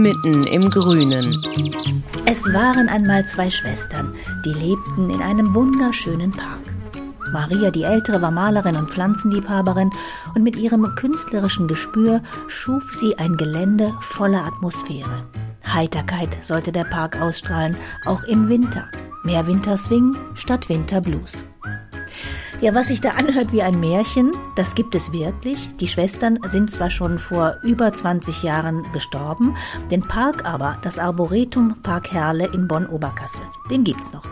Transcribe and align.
mitten 0.00 0.46
im 0.46 0.70
Grünen. 0.70 1.42
Es 2.24 2.44
waren 2.52 2.88
einmal 2.88 3.26
zwei 3.26 3.50
Schwestern, 3.50 4.14
die 4.44 4.52
lebten 4.52 5.10
in 5.10 5.20
einem 5.20 5.54
wunderschönen 5.54 6.30
Park. 6.30 6.60
Maria 7.32 7.70
die 7.70 7.82
Ältere 7.82 8.20
war 8.22 8.30
Malerin 8.30 8.76
und 8.76 8.90
Pflanzenliebhaberin 8.90 9.90
und 10.34 10.42
mit 10.42 10.56
ihrem 10.56 10.94
künstlerischen 10.94 11.66
Gespür 11.66 12.22
schuf 12.48 12.92
sie 12.92 13.18
ein 13.18 13.36
Gelände 13.36 13.94
voller 14.00 14.44
Atmosphäre. 14.44 15.26
Heiterkeit 15.66 16.36
sollte 16.42 16.72
der 16.72 16.84
Park 16.84 17.20
ausstrahlen, 17.20 17.76
auch 18.04 18.24
im 18.24 18.48
Winter. 18.48 18.88
Mehr 19.24 19.46
Winterswing 19.46 20.16
statt 20.34 20.68
Winterblues. 20.68 21.44
Ja, 22.62 22.76
was 22.76 22.86
sich 22.86 23.00
da 23.00 23.10
anhört 23.10 23.50
wie 23.50 23.60
ein 23.60 23.80
Märchen, 23.80 24.30
das 24.54 24.76
gibt 24.76 24.94
es 24.94 25.12
wirklich. 25.12 25.68
Die 25.80 25.88
Schwestern 25.88 26.38
sind 26.44 26.70
zwar 26.70 26.90
schon 26.90 27.18
vor 27.18 27.56
über 27.64 27.92
20 27.92 28.44
Jahren 28.44 28.86
gestorben, 28.92 29.56
den 29.90 30.02
Park 30.02 30.48
aber, 30.48 30.78
das 30.80 31.00
Arboretum 31.00 31.82
Park 31.82 32.12
Herle 32.12 32.46
in 32.54 32.68
Bonn-Oberkassel, 32.68 33.42
den 33.68 33.82
gibt's 33.82 34.12
noch. 34.12 34.24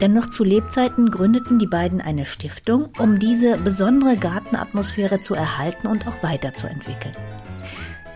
Denn 0.00 0.12
noch 0.12 0.30
zu 0.30 0.44
Lebzeiten 0.44 1.10
gründeten 1.10 1.58
die 1.58 1.66
beiden 1.66 2.00
eine 2.00 2.26
Stiftung, 2.26 2.90
um 3.00 3.18
diese 3.18 3.56
besondere 3.58 4.18
Gartenatmosphäre 4.18 5.20
zu 5.20 5.34
erhalten 5.34 5.88
und 5.88 6.06
auch 6.06 6.22
weiterzuentwickeln. 6.22 7.16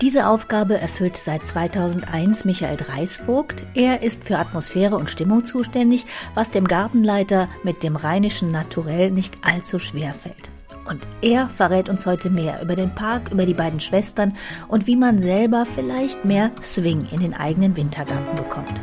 Diese 0.00 0.28
Aufgabe 0.28 0.78
erfüllt 0.80 1.16
seit 1.16 1.44
2001 1.44 2.44
Michael 2.44 2.77
Dreisvogt. 2.77 3.64
Er 3.74 4.00
ist 4.04 4.22
für 4.22 4.38
Atmosphäre 4.38 4.94
und 4.94 5.10
Stimmung 5.10 5.44
zuständig, 5.44 6.06
was 6.34 6.52
dem 6.52 6.68
Gartenleiter 6.68 7.48
mit 7.64 7.82
dem 7.82 7.96
rheinischen 7.96 8.52
Naturell 8.52 9.10
nicht 9.10 9.38
allzu 9.42 9.80
schwer 9.80 10.14
fällt. 10.14 10.50
Und 10.88 11.00
er 11.20 11.48
verrät 11.48 11.88
uns 11.88 12.06
heute 12.06 12.30
mehr 12.30 12.62
über 12.62 12.76
den 12.76 12.94
Park, 12.94 13.32
über 13.32 13.44
die 13.44 13.54
beiden 13.54 13.80
Schwestern 13.80 14.36
und 14.69 14.86
wie 14.86 14.94
man 14.94 15.19
selber 15.19 15.66
vielleicht 15.66 16.24
mehr 16.24 16.52
Swing 16.62 17.08
in 17.10 17.19
den 17.19 17.34
eigenen 17.34 17.76
Wintergarten 17.76 18.36
bekommt. 18.36 18.80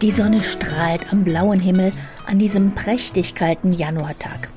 Die 0.00 0.10
Sonne 0.10 0.42
strahlt 0.42 1.12
am 1.12 1.22
blauen 1.22 1.60
Himmel 1.60 1.92
an 2.26 2.38
diesem 2.38 2.74
prächtig 2.74 3.34
kalten 3.34 3.74
Januartag. 3.74 4.48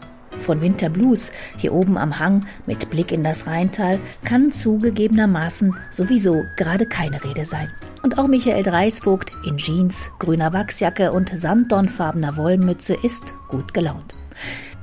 Von 0.44 0.62
Winterblues 0.62 1.32
hier 1.58 1.74
oben 1.74 1.98
am 1.98 2.20
Hang 2.20 2.46
mit 2.66 2.90
Blick 2.90 3.14
in 3.14 3.24
das 3.24 3.48
Rheintal 3.48 3.98
kann 4.26 4.52
zugegebenermaßen 4.52 5.74
sowieso 5.90 6.44
gerade 6.58 6.86
keine 6.86 7.24
Rede 7.24 7.46
sein. 7.46 7.72
Und 8.02 8.18
auch 8.18 8.28
Michael 8.28 8.64
Dreisvogt 8.64 9.32
in 9.46 9.56
Jeans, 9.56 10.12
grüner 10.20 10.52
Wachsjacke 10.52 11.14
und 11.14 11.32
sanddornfarbener 11.34 12.36
Wollmütze 12.36 12.94
ist 13.04 13.36
gut 13.48 13.74
gelaunt. 13.74 14.16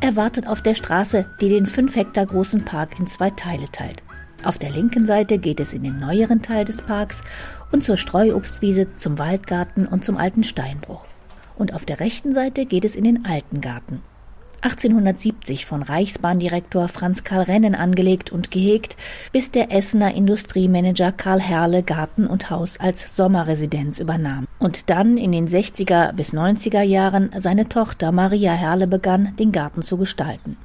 Er 0.01 0.17
wartet 0.17 0.47
auf 0.47 0.63
der 0.63 0.75
Straße, 0.75 1.27
die 1.43 1.51
den 1.51 1.67
fünf 1.67 1.95
Hektar 1.95 2.25
großen 2.25 2.65
Park 2.65 2.99
in 2.99 3.07
zwei 3.07 3.29
Teile 3.29 3.67
teilt. 3.71 4.03
Auf 4.43 4.57
der 4.57 4.71
linken 4.71 5.05
Seite 5.05 5.37
geht 5.37 5.61
es 5.61 5.75
in 5.75 5.83
den 5.83 5.99
neueren 5.99 6.41
Teil 6.41 6.65
des 6.65 6.81
Parks 6.81 7.21
und 7.71 7.85
zur 7.85 7.99
Streuobstwiese, 7.99 8.97
zum 8.97 9.19
Waldgarten 9.19 9.87
und 9.87 10.07
zum 10.07 10.17
alten 10.17 10.43
Steinbruch. 10.43 11.05
Und 11.57 11.75
auf 11.75 11.85
der 11.85 12.01
rechten 12.01 12.33
Seite 12.33 12.65
geht 12.65 12.87
es 12.87 12.97
in 12.97 13.05
den 13.05 13.27
alten 13.27 13.61
Garten. 13.61 14.01
1870 14.63 15.65
von 15.65 15.83
Reichsbahndirektor 15.83 16.89
Franz 16.89 17.25
Karl 17.25 17.43
Rennen 17.43 17.75
angelegt 17.75 18.31
und 18.31 18.51
gehegt, 18.51 18.97
bis 19.33 19.51
der 19.51 19.73
Essener 19.73 20.15
Industriemanager 20.15 21.13
Karl 21.13 21.41
Herle 21.41 21.83
Garten 21.83 22.27
und 22.27 22.51
Haus 22.51 22.79
als 22.79 23.17
Sommerresidenz 23.17 23.99
übernahm 24.01 24.47
und 24.59 24.91
dann 24.91 25.17
in 25.17 25.33
den 25.33 25.49
60er 25.49 26.13
bis 26.13 26.35
90er 26.35 26.83
Jahren 26.83 27.31
seine 27.37 27.69
Tochter 27.69 28.13
Maria 28.13 28.53
Herle 28.53 28.87
begann, 28.87 29.35
den 29.39 29.51
Garten 29.51 29.83
zu 29.83 29.97
gestalten. 29.97 30.57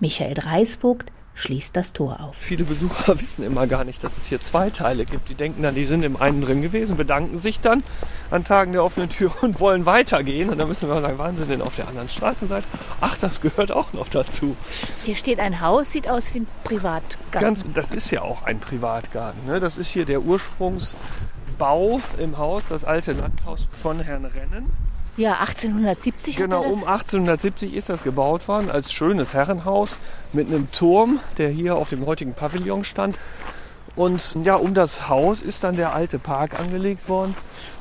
Michael 0.00 0.34
Dreisvogt 0.34 1.12
schließt 1.34 1.76
das 1.76 1.92
Tor 1.92 2.20
auf. 2.20 2.36
Viele 2.36 2.64
Besucher 2.64 3.20
wissen 3.20 3.44
immer 3.44 3.66
gar 3.66 3.84
nicht, 3.84 4.02
dass 4.04 4.16
es 4.16 4.26
hier 4.26 4.40
zwei 4.40 4.70
Teile 4.70 5.04
gibt. 5.04 5.28
Die 5.28 5.34
denken 5.34 5.62
dann, 5.62 5.74
die 5.74 5.84
sind 5.84 6.02
im 6.02 6.16
einen 6.16 6.42
drin 6.42 6.62
gewesen, 6.62 6.96
bedanken 6.96 7.38
sich 7.38 7.60
dann 7.60 7.82
an 8.30 8.44
Tagen 8.44 8.72
der 8.72 8.84
offenen 8.84 9.08
Tür 9.08 9.32
und 9.42 9.60
wollen 9.60 9.86
weitergehen. 9.86 10.50
Und 10.50 10.58
dann 10.58 10.68
müssen 10.68 10.88
wir 10.88 11.00
sagen, 11.00 11.18
waren 11.18 11.36
sie 11.36 11.46
denn 11.46 11.62
auf 11.62 11.76
der 11.76 11.88
anderen 11.88 12.08
Straßenseite? 12.08 12.66
Ach, 13.00 13.16
das 13.16 13.40
gehört 13.40 13.72
auch 13.72 13.92
noch 13.92 14.08
dazu. 14.08 14.56
Hier 15.04 15.16
steht 15.16 15.40
ein 15.40 15.60
Haus, 15.60 15.92
sieht 15.92 16.08
aus 16.08 16.34
wie 16.34 16.40
ein 16.40 16.46
Privatgarten. 16.64 17.40
Ganz, 17.40 17.64
das 17.72 17.92
ist 17.92 18.10
ja 18.10 18.22
auch 18.22 18.42
ein 18.42 18.60
Privatgarten. 18.60 19.46
Ne? 19.46 19.60
Das 19.60 19.78
ist 19.78 19.88
hier 19.88 20.04
der 20.04 20.22
Ursprungsbau 20.22 22.00
im 22.18 22.38
Haus, 22.38 22.64
das 22.68 22.84
alte 22.84 23.12
Landhaus 23.12 23.68
von 23.70 24.00
Herrn 24.00 24.24
Rennen. 24.24 24.70
Ja, 25.16 25.40
1870. 25.40 26.36
Genau, 26.36 26.62
um 26.62 26.84
1870 26.84 27.74
ist 27.74 27.90
das 27.90 28.02
gebaut 28.02 28.48
worden 28.48 28.70
als 28.70 28.92
schönes 28.92 29.34
Herrenhaus 29.34 29.98
mit 30.32 30.48
einem 30.48 30.70
Turm, 30.72 31.20
der 31.36 31.50
hier 31.50 31.76
auf 31.76 31.90
dem 31.90 32.06
heutigen 32.06 32.32
Pavillon 32.32 32.84
stand. 32.84 33.18
Und 33.94 34.38
ja, 34.42 34.54
um 34.54 34.72
das 34.72 35.08
Haus 35.08 35.42
ist 35.42 35.64
dann 35.64 35.76
der 35.76 35.94
alte 35.94 36.18
Park 36.18 36.58
angelegt 36.58 37.10
worden. 37.10 37.34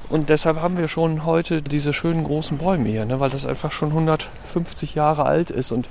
Und 0.09 0.27
deshalb 0.27 0.59
haben 0.59 0.77
wir 0.77 0.89
schon 0.89 1.25
heute 1.25 1.61
diese 1.61 1.93
schönen 1.93 2.25
großen 2.25 2.57
Bäume 2.57 2.89
hier, 2.89 3.05
ne, 3.05 3.21
weil 3.21 3.29
das 3.29 3.45
einfach 3.45 3.71
schon 3.71 3.89
150 3.89 4.93
Jahre 4.93 5.23
alt 5.23 5.51
ist. 5.51 5.71
Und 5.71 5.87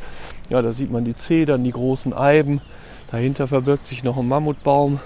ja, 0.51 0.61
da 0.61 0.75
sieht 0.75 0.91
man 0.91 1.07
die 1.07 1.17
Zedern, 1.17 1.65
die 1.65 1.71
großen 1.71 2.13
Eiben. 2.13 2.61
Dahinter 3.11 3.47
verbirgt 3.47 3.87
sich 3.87 4.05
noch 4.05 4.19
ein 4.19 4.29
Mammutbaum. 4.29 5.01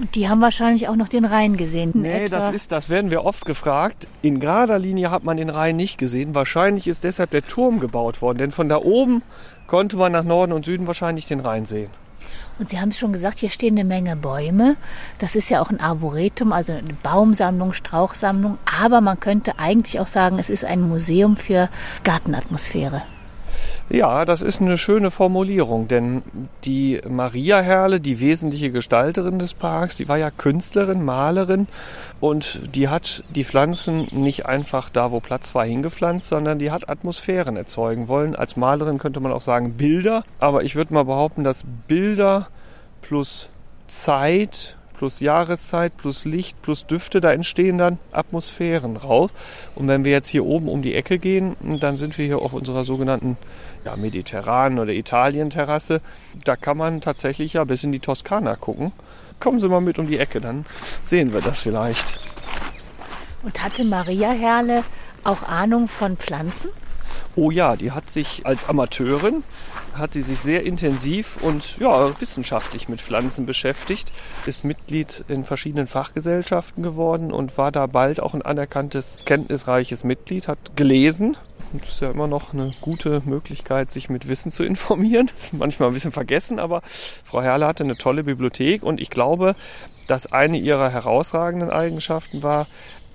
Und 0.00 0.14
die 0.14 0.30
haben 0.30 0.40
wahrscheinlich 0.40 0.88
auch 0.88 0.96
noch 0.96 1.08
den 1.08 1.26
Rhein 1.26 1.58
gesehen. 1.58 1.90
Nee, 1.94 2.24
etwa. 2.24 2.36
das 2.36 2.54
ist, 2.54 2.72
das 2.72 2.88
werden 2.88 3.10
wir 3.10 3.22
oft 3.26 3.44
gefragt. 3.44 4.08
In 4.22 4.40
gerader 4.40 4.78
Linie 4.78 5.10
hat 5.10 5.24
man 5.24 5.36
den 5.36 5.50
Rhein 5.50 5.76
nicht 5.76 5.98
gesehen. 5.98 6.34
Wahrscheinlich 6.34 6.88
ist 6.88 7.04
deshalb 7.04 7.32
der 7.32 7.46
Turm 7.46 7.80
gebaut 7.80 8.22
worden, 8.22 8.38
denn 8.38 8.50
von 8.50 8.70
da 8.70 8.78
oben 8.78 9.22
konnte 9.66 9.98
man 9.98 10.12
nach 10.12 10.24
Norden 10.24 10.52
und 10.52 10.64
Süden 10.64 10.86
wahrscheinlich 10.86 11.26
den 11.26 11.40
Rhein 11.40 11.66
sehen. 11.66 11.90
Und 12.58 12.70
Sie 12.70 12.80
haben 12.80 12.88
es 12.88 12.98
schon 12.98 13.12
gesagt, 13.12 13.38
hier 13.38 13.50
stehen 13.50 13.78
eine 13.78 13.84
Menge 13.84 14.16
Bäume. 14.16 14.76
Das 15.18 15.36
ist 15.36 15.50
ja 15.50 15.60
auch 15.60 15.68
ein 15.68 15.80
Arboretum, 15.80 16.52
also 16.52 16.72
eine 16.72 16.94
Baumsammlung, 17.02 17.74
Strauchsammlung. 17.74 18.56
Aber 18.64 19.02
man 19.02 19.20
könnte 19.20 19.58
eigentlich 19.58 20.00
auch 20.00 20.06
sagen, 20.06 20.38
es 20.38 20.48
ist 20.48 20.64
ein 20.64 20.80
Museum 20.80 21.36
für 21.36 21.68
Gartenatmosphäre. 22.04 23.02
Ja, 23.92 24.24
das 24.24 24.42
ist 24.42 24.60
eine 24.60 24.78
schöne 24.78 25.10
Formulierung, 25.10 25.88
denn 25.88 26.22
die 26.62 27.00
Maria 27.08 27.58
Herle, 27.60 27.98
die 27.98 28.20
wesentliche 28.20 28.70
Gestalterin 28.70 29.40
des 29.40 29.52
Parks, 29.52 29.96
die 29.96 30.08
war 30.08 30.16
ja 30.16 30.30
Künstlerin, 30.30 31.04
Malerin 31.04 31.66
und 32.20 32.60
die 32.76 32.88
hat 32.88 33.24
die 33.34 33.42
Pflanzen 33.42 34.06
nicht 34.12 34.46
einfach 34.46 34.90
da, 34.90 35.10
wo 35.10 35.18
Platz 35.18 35.56
war, 35.56 35.64
hingepflanzt, 35.64 36.28
sondern 36.28 36.60
die 36.60 36.70
hat 36.70 36.88
Atmosphären 36.88 37.56
erzeugen 37.56 38.06
wollen. 38.06 38.36
Als 38.36 38.56
Malerin 38.56 38.98
könnte 38.98 39.18
man 39.18 39.32
auch 39.32 39.42
sagen 39.42 39.72
Bilder, 39.72 40.22
aber 40.38 40.62
ich 40.62 40.76
würde 40.76 40.94
mal 40.94 41.04
behaupten, 41.04 41.42
dass 41.42 41.64
Bilder 41.88 42.46
plus 43.02 43.50
Zeit 43.88 44.76
plus 45.00 45.20
Jahreszeit, 45.20 45.96
plus 45.96 46.26
Licht, 46.26 46.60
plus 46.60 46.86
Düfte, 46.86 47.22
da 47.22 47.32
entstehen 47.32 47.78
dann 47.78 47.98
Atmosphären 48.12 48.98
raus. 48.98 49.30
Und 49.74 49.88
wenn 49.88 50.04
wir 50.04 50.12
jetzt 50.12 50.28
hier 50.28 50.44
oben 50.44 50.68
um 50.68 50.82
die 50.82 50.94
Ecke 50.94 51.18
gehen, 51.18 51.56
dann 51.80 51.96
sind 51.96 52.18
wir 52.18 52.26
hier 52.26 52.40
auf 52.40 52.52
unserer 52.52 52.84
sogenannten 52.84 53.38
ja, 53.84 53.96
mediterranen 53.96 54.78
oder 54.78 54.92
Italien-Terrasse. 54.92 56.00
Da 56.44 56.56
kann 56.56 56.76
man 56.76 57.00
tatsächlich 57.00 57.54
ja 57.54 57.64
bis 57.64 57.84
in 57.84 57.92
die 57.92 58.00
Toskana 58.00 58.56
gucken. 58.56 58.92
Kommen 59.38 59.60
Sie 59.60 59.68
mal 59.68 59.80
mit 59.80 59.98
um 59.98 60.06
die 60.06 60.18
Ecke, 60.18 60.40
dann 60.40 60.66
sehen 61.04 61.32
wir 61.32 61.40
das 61.40 61.62
vielleicht. 61.62 62.20
Und 63.42 63.62
hatte 63.62 63.84
Maria 63.84 64.30
Herle 64.30 64.84
auch 65.24 65.42
Ahnung 65.42 65.88
von 65.88 66.16
Pflanzen? 66.16 66.70
Oh 67.36 67.50
ja, 67.50 67.76
die 67.76 67.92
hat 67.92 68.10
sich 68.10 68.44
als 68.44 68.68
Amateurin, 68.68 69.44
hat 69.94 70.14
sie 70.14 70.20
sich 70.20 70.40
sehr 70.40 70.64
intensiv 70.64 71.36
und 71.42 71.78
ja, 71.78 72.20
wissenschaftlich 72.20 72.88
mit 72.88 73.00
Pflanzen 73.00 73.46
beschäftigt, 73.46 74.10
ist 74.46 74.64
Mitglied 74.64 75.24
in 75.28 75.44
verschiedenen 75.44 75.86
Fachgesellschaften 75.86 76.82
geworden 76.82 77.32
und 77.32 77.56
war 77.56 77.70
da 77.70 77.86
bald 77.86 78.20
auch 78.20 78.34
ein 78.34 78.42
anerkanntes, 78.42 79.24
kenntnisreiches 79.24 80.02
Mitglied, 80.02 80.48
hat 80.48 80.76
gelesen. 80.76 81.36
Das 81.72 81.88
ist 81.88 82.00
ja 82.00 82.10
immer 82.10 82.26
noch 82.26 82.52
eine 82.52 82.72
gute 82.80 83.22
Möglichkeit, 83.24 83.90
sich 83.90 84.10
mit 84.10 84.28
Wissen 84.28 84.50
zu 84.50 84.64
informieren. 84.64 85.30
Das 85.36 85.46
ist 85.46 85.52
manchmal 85.54 85.90
ein 85.90 85.94
bisschen 85.94 86.12
vergessen, 86.12 86.58
aber 86.58 86.82
Frau 86.84 87.42
Herle 87.42 87.66
hatte 87.66 87.84
eine 87.84 87.96
tolle 87.96 88.24
Bibliothek 88.24 88.82
und 88.82 89.00
ich 89.00 89.10
glaube, 89.10 89.54
dass 90.08 90.32
eine 90.32 90.58
ihrer 90.58 90.90
herausragenden 90.90 91.70
Eigenschaften 91.70 92.42
war, 92.42 92.66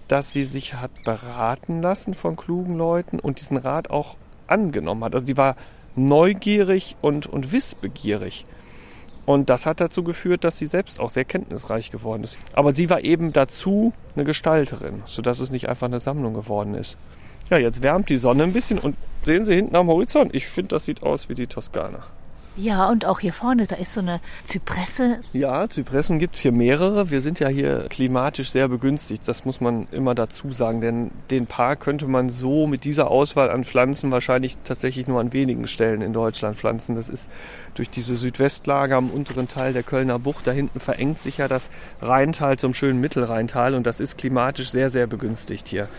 dass 0.07 0.31
sie 0.31 0.45
sich 0.45 0.75
hat 0.75 0.91
beraten 1.03 1.81
lassen 1.81 2.13
von 2.13 2.35
klugen 2.35 2.77
Leuten 2.77 3.19
und 3.19 3.39
diesen 3.39 3.57
Rat 3.57 3.89
auch 3.89 4.15
angenommen 4.47 5.03
hat. 5.03 5.15
Also 5.15 5.25
sie 5.25 5.37
war 5.37 5.55
neugierig 5.95 6.95
und, 7.01 7.25
und 7.27 7.51
wissbegierig. 7.51 8.45
Und 9.25 9.49
das 9.49 9.65
hat 9.65 9.81
dazu 9.81 10.03
geführt, 10.03 10.43
dass 10.43 10.59
sie 10.59 10.67
selbst 10.67 10.99
auch 10.99 11.09
sehr 11.09 11.25
kenntnisreich 11.25 11.89
geworden 11.89 12.23
ist. 12.23 12.37
Aber 12.53 12.73
sie 12.73 12.89
war 12.91 13.03
eben 13.03 13.33
dazu 13.33 13.91
eine 14.15 14.23
Gestalterin, 14.23 15.01
sodass 15.05 15.39
es 15.39 15.49
nicht 15.49 15.67
einfach 15.67 15.87
eine 15.87 15.99
Sammlung 15.99 16.35
geworden 16.35 16.75
ist. 16.75 16.97
Ja, 17.49 17.57
jetzt 17.57 17.83
wärmt 17.83 18.09
die 18.09 18.17
Sonne 18.17 18.43
ein 18.43 18.53
bisschen 18.53 18.79
und 18.79 18.95
sehen 19.23 19.43
Sie 19.43 19.55
hinten 19.55 19.75
am 19.75 19.87
Horizont, 19.87 20.33
ich 20.33 20.47
finde, 20.47 20.69
das 20.69 20.85
sieht 20.85 21.03
aus 21.03 21.29
wie 21.29 21.35
die 21.35 21.47
Toskana. 21.47 22.03
Ja, 22.57 22.87
und 22.89 23.03
auch 23.05 23.19
hier 23.19 23.33
vorne, 23.33 23.67
da 23.67 23.75
ist 23.75 23.93
so 23.93 23.99
eine 23.99 24.21
Zypresse. 24.45 25.19
Ja, 25.33 25.67
Zypressen 25.67 26.19
gibt's 26.19 26.39
hier 26.39 26.53
mehrere. 26.53 27.09
Wir 27.11 27.19
sind 27.19 27.41
ja 27.41 27.49
hier 27.49 27.87
klimatisch 27.89 28.49
sehr 28.49 28.69
begünstigt. 28.69 29.27
Das 29.27 29.43
muss 29.43 29.59
man 29.59 29.87
immer 29.91 30.15
dazu 30.15 30.53
sagen. 30.53 30.79
Denn 30.79 31.11
den 31.31 31.47
Park 31.47 31.81
könnte 31.81 32.07
man 32.07 32.29
so 32.29 32.65
mit 32.65 32.85
dieser 32.85 33.11
Auswahl 33.11 33.49
an 33.49 33.65
Pflanzen 33.65 34.09
wahrscheinlich 34.11 34.57
tatsächlich 34.63 35.05
nur 35.05 35.19
an 35.19 35.33
wenigen 35.33 35.67
Stellen 35.67 36.01
in 36.01 36.13
Deutschland 36.13 36.55
pflanzen. 36.55 36.95
Das 36.95 37.09
ist 37.09 37.29
durch 37.73 37.89
diese 37.89 38.15
Südwestlage 38.15 38.95
am 38.95 39.09
unteren 39.09 39.49
Teil 39.49 39.73
der 39.73 39.83
Kölner 39.83 40.17
Bucht. 40.17 40.47
Da 40.47 40.51
hinten 40.51 40.79
verengt 40.79 41.21
sich 41.21 41.39
ja 41.39 41.49
das 41.49 41.69
Rheintal 42.01 42.57
zum 42.57 42.73
schönen 42.73 43.01
Mittelrheintal. 43.01 43.73
Und 43.73 43.85
das 43.85 43.99
ist 43.99 44.17
klimatisch 44.17 44.69
sehr, 44.69 44.89
sehr 44.89 45.07
begünstigt 45.07 45.67
hier. 45.67 45.89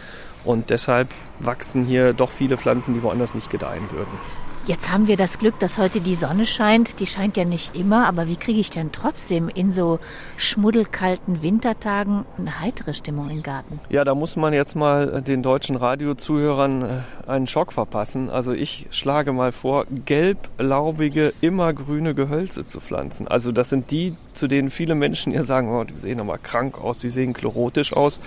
Und 0.46 0.70
deshalb 0.70 1.08
wachsen 1.40 1.84
hier 1.84 2.12
doch 2.12 2.30
viele 2.30 2.56
Pflanzen, 2.56 2.94
die 2.94 3.02
woanders 3.02 3.34
nicht 3.34 3.50
gedeihen 3.50 3.90
würden. 3.90 4.45
Jetzt 4.66 4.90
haben 4.90 5.06
wir 5.06 5.16
das 5.16 5.38
Glück, 5.38 5.60
dass 5.60 5.78
heute 5.78 6.00
die 6.00 6.16
Sonne 6.16 6.44
scheint. 6.44 6.98
Die 6.98 7.06
scheint 7.06 7.36
ja 7.36 7.44
nicht 7.44 7.76
immer, 7.76 8.08
aber 8.08 8.26
wie 8.26 8.34
kriege 8.34 8.58
ich 8.58 8.68
denn 8.68 8.90
trotzdem 8.90 9.48
in 9.48 9.70
so 9.70 10.00
schmuddelkalten 10.38 11.40
Wintertagen 11.40 12.26
eine 12.36 12.60
heitere 12.60 12.92
Stimmung 12.92 13.30
im 13.30 13.44
Garten? 13.44 13.78
Ja, 13.90 14.02
da 14.02 14.16
muss 14.16 14.34
man 14.34 14.52
jetzt 14.52 14.74
mal 14.74 15.22
den 15.22 15.44
deutschen 15.44 15.76
Radiozuhörern 15.76 16.82
äh, 16.82 17.30
einen 17.30 17.46
Schock 17.46 17.72
verpassen. 17.72 18.28
Also 18.28 18.52
ich 18.54 18.88
schlage 18.90 19.32
mal 19.32 19.52
vor, 19.52 19.86
gelblaubige, 20.04 21.32
immergrüne 21.40 22.14
Gehölze 22.14 22.66
zu 22.66 22.80
pflanzen. 22.80 23.28
Also 23.28 23.52
das 23.52 23.70
sind 23.70 23.92
die, 23.92 24.16
zu 24.34 24.48
denen 24.48 24.70
viele 24.70 24.96
Menschen 24.96 25.32
ja 25.32 25.44
sagen, 25.44 25.72
oh, 25.72 25.84
die 25.84 25.96
sehen 25.96 26.18
aber 26.18 26.38
krank 26.38 26.76
aus, 26.76 26.98
die 26.98 27.10
sehen 27.10 27.34
chlorotisch 27.34 27.92
aus. 27.92 28.18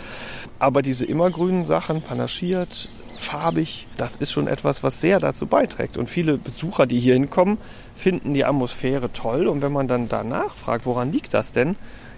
Aber 0.58 0.84
diese 0.84 1.04
immergrünen 1.04 1.66
Sachen, 1.66 2.02
panaschiert, 2.02 2.88
farbig. 3.20 3.88
Das 3.98 4.16
ist 4.16 4.32
schon 4.32 4.48
etwas, 4.48 4.84
was 4.84 5.02
sehr 5.02 5.20
dazu 5.20 5.46
beiträgt. 5.46 5.98
Und 5.98 6.10
viele 6.10 6.38
Besucher, 6.38 6.86
die 6.86 7.00
hier 7.00 7.14
hinkommen, 7.14 7.58
finden 7.96 8.34
die 8.34 8.46
Atmosphäre 8.46 9.12
toll. 9.12 9.48
Und 9.48 9.62
wenn 9.62 9.74
man 9.74 9.88
dann 9.88 10.10
danach 10.10 10.56
fragt, 10.56 10.86
woran 10.86 11.12
liegt 11.12 11.34
das 11.34 11.52
denn? 11.52 11.76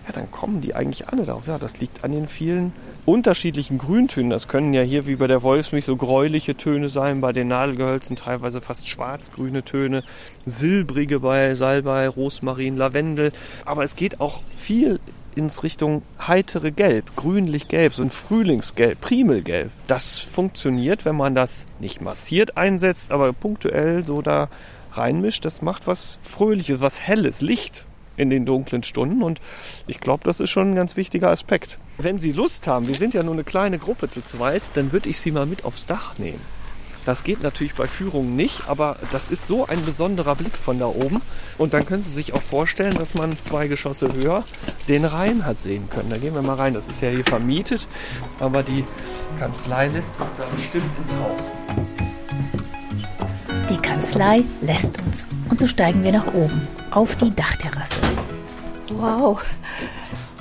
Ja, 0.07 0.13
dann 0.13 0.31
kommen 0.31 0.61
die 0.61 0.73
eigentlich 0.73 1.09
alle 1.09 1.25
darauf. 1.25 1.47
Ja, 1.47 1.59
das 1.59 1.79
liegt 1.79 2.03
an 2.03 2.11
den 2.11 2.27
vielen 2.27 2.73
unterschiedlichen 3.05 3.77
Grüntönen. 3.77 4.29
Das 4.29 4.47
können 4.47 4.73
ja 4.73 4.81
hier 4.81 5.05
wie 5.05 5.15
bei 5.15 5.27
der 5.27 5.43
Wolfsmilch 5.43 5.85
so 5.85 5.95
gräuliche 5.95 6.55
Töne 6.55 6.89
sein, 6.89 7.21
bei 7.21 7.33
den 7.33 7.47
Nadelgehölzen 7.47 8.15
teilweise 8.15 8.61
fast 8.61 8.89
schwarzgrüne 8.89 9.63
Töne, 9.63 10.03
silbrige 10.45 11.19
bei 11.19 11.53
Salbei, 11.53 12.07
Rosmarin, 12.07 12.77
Lavendel. 12.77 13.31
Aber 13.65 13.83
es 13.83 13.95
geht 13.95 14.21
auch 14.21 14.41
viel 14.57 14.99
ins 15.35 15.63
Richtung 15.63 16.03
heitere 16.19 16.71
Gelb, 16.71 17.15
grünlich-gelb, 17.15 17.93
so 17.93 18.03
ein 18.03 18.09
Frühlingsgelb, 18.09 18.99
Primelgelb. 19.01 19.71
Das 19.87 20.19
funktioniert, 20.19 21.05
wenn 21.05 21.15
man 21.15 21.35
das 21.35 21.65
nicht 21.79 22.01
massiert 22.01 22.57
einsetzt, 22.57 23.11
aber 23.11 23.33
punktuell 23.33 24.05
so 24.05 24.21
da 24.21 24.49
reinmischt. 24.93 25.45
Das 25.45 25.61
macht 25.61 25.87
was 25.87 26.19
Fröhliches, 26.21 26.81
was 26.81 26.99
Helles, 26.99 27.41
Licht 27.41 27.85
in 28.17 28.29
den 28.29 28.45
dunklen 28.45 28.83
Stunden 28.83 29.23
und 29.23 29.39
ich 29.87 29.99
glaube, 29.99 30.23
das 30.23 30.39
ist 30.39 30.49
schon 30.49 30.71
ein 30.71 30.75
ganz 30.75 30.97
wichtiger 30.97 31.29
Aspekt. 31.29 31.77
Wenn 31.97 32.19
Sie 32.19 32.31
Lust 32.31 32.67
haben, 32.67 32.87
wir 32.87 32.95
sind 32.95 33.13
ja 33.13 33.23
nur 33.23 33.33
eine 33.33 33.43
kleine 33.43 33.79
Gruppe 33.79 34.09
zu 34.09 34.23
zweit, 34.23 34.61
dann 34.75 34.91
würde 34.91 35.09
ich 35.09 35.19
Sie 35.19 35.31
mal 35.31 35.45
mit 35.45 35.65
aufs 35.65 35.85
Dach 35.85 36.17
nehmen. 36.17 36.41
Das 37.05 37.23
geht 37.23 37.41
natürlich 37.41 37.73
bei 37.73 37.87
Führungen 37.87 38.35
nicht, 38.35 38.67
aber 38.67 38.97
das 39.11 39.29
ist 39.29 39.47
so 39.47 39.65
ein 39.65 39.83
besonderer 39.85 40.35
Blick 40.35 40.55
von 40.55 40.77
da 40.77 40.85
oben. 40.85 41.19
Und 41.57 41.73
dann 41.73 41.85
können 41.85 42.03
Sie 42.03 42.11
sich 42.11 42.33
auch 42.33 42.41
vorstellen, 42.41 42.93
dass 42.93 43.15
man 43.15 43.31
zwei 43.31 43.67
Geschosse 43.67 44.13
höher 44.13 44.43
den 44.87 45.05
Rhein 45.05 45.45
hat 45.45 45.59
sehen 45.59 45.89
können. 45.89 46.09
Da 46.09 46.17
gehen 46.17 46.35
wir 46.35 46.41
mal 46.41 46.55
rein. 46.55 46.73
Das 46.73 46.87
ist 46.87 47.01
ja 47.01 47.09
hier 47.09 47.23
vermietet, 47.23 47.87
aber 48.39 48.61
die 48.61 48.85
Kanzlei 49.39 49.87
lässt 49.87 50.19
uns 50.19 50.31
da 50.37 50.45
bestimmt 50.55 50.85
ins 51.03 51.11
Haus. 51.13 51.51
Die 53.69 53.77
Kanzlei 53.77 54.43
lässt 54.61 54.99
uns. 55.01 55.25
Und 55.49 55.59
so 55.59 55.67
steigen 55.67 56.03
wir 56.03 56.11
nach 56.11 56.27
oben, 56.33 56.67
auf 56.91 57.15
die 57.15 57.33
Dachterrasse. 57.33 57.95
Wow. 58.93 59.41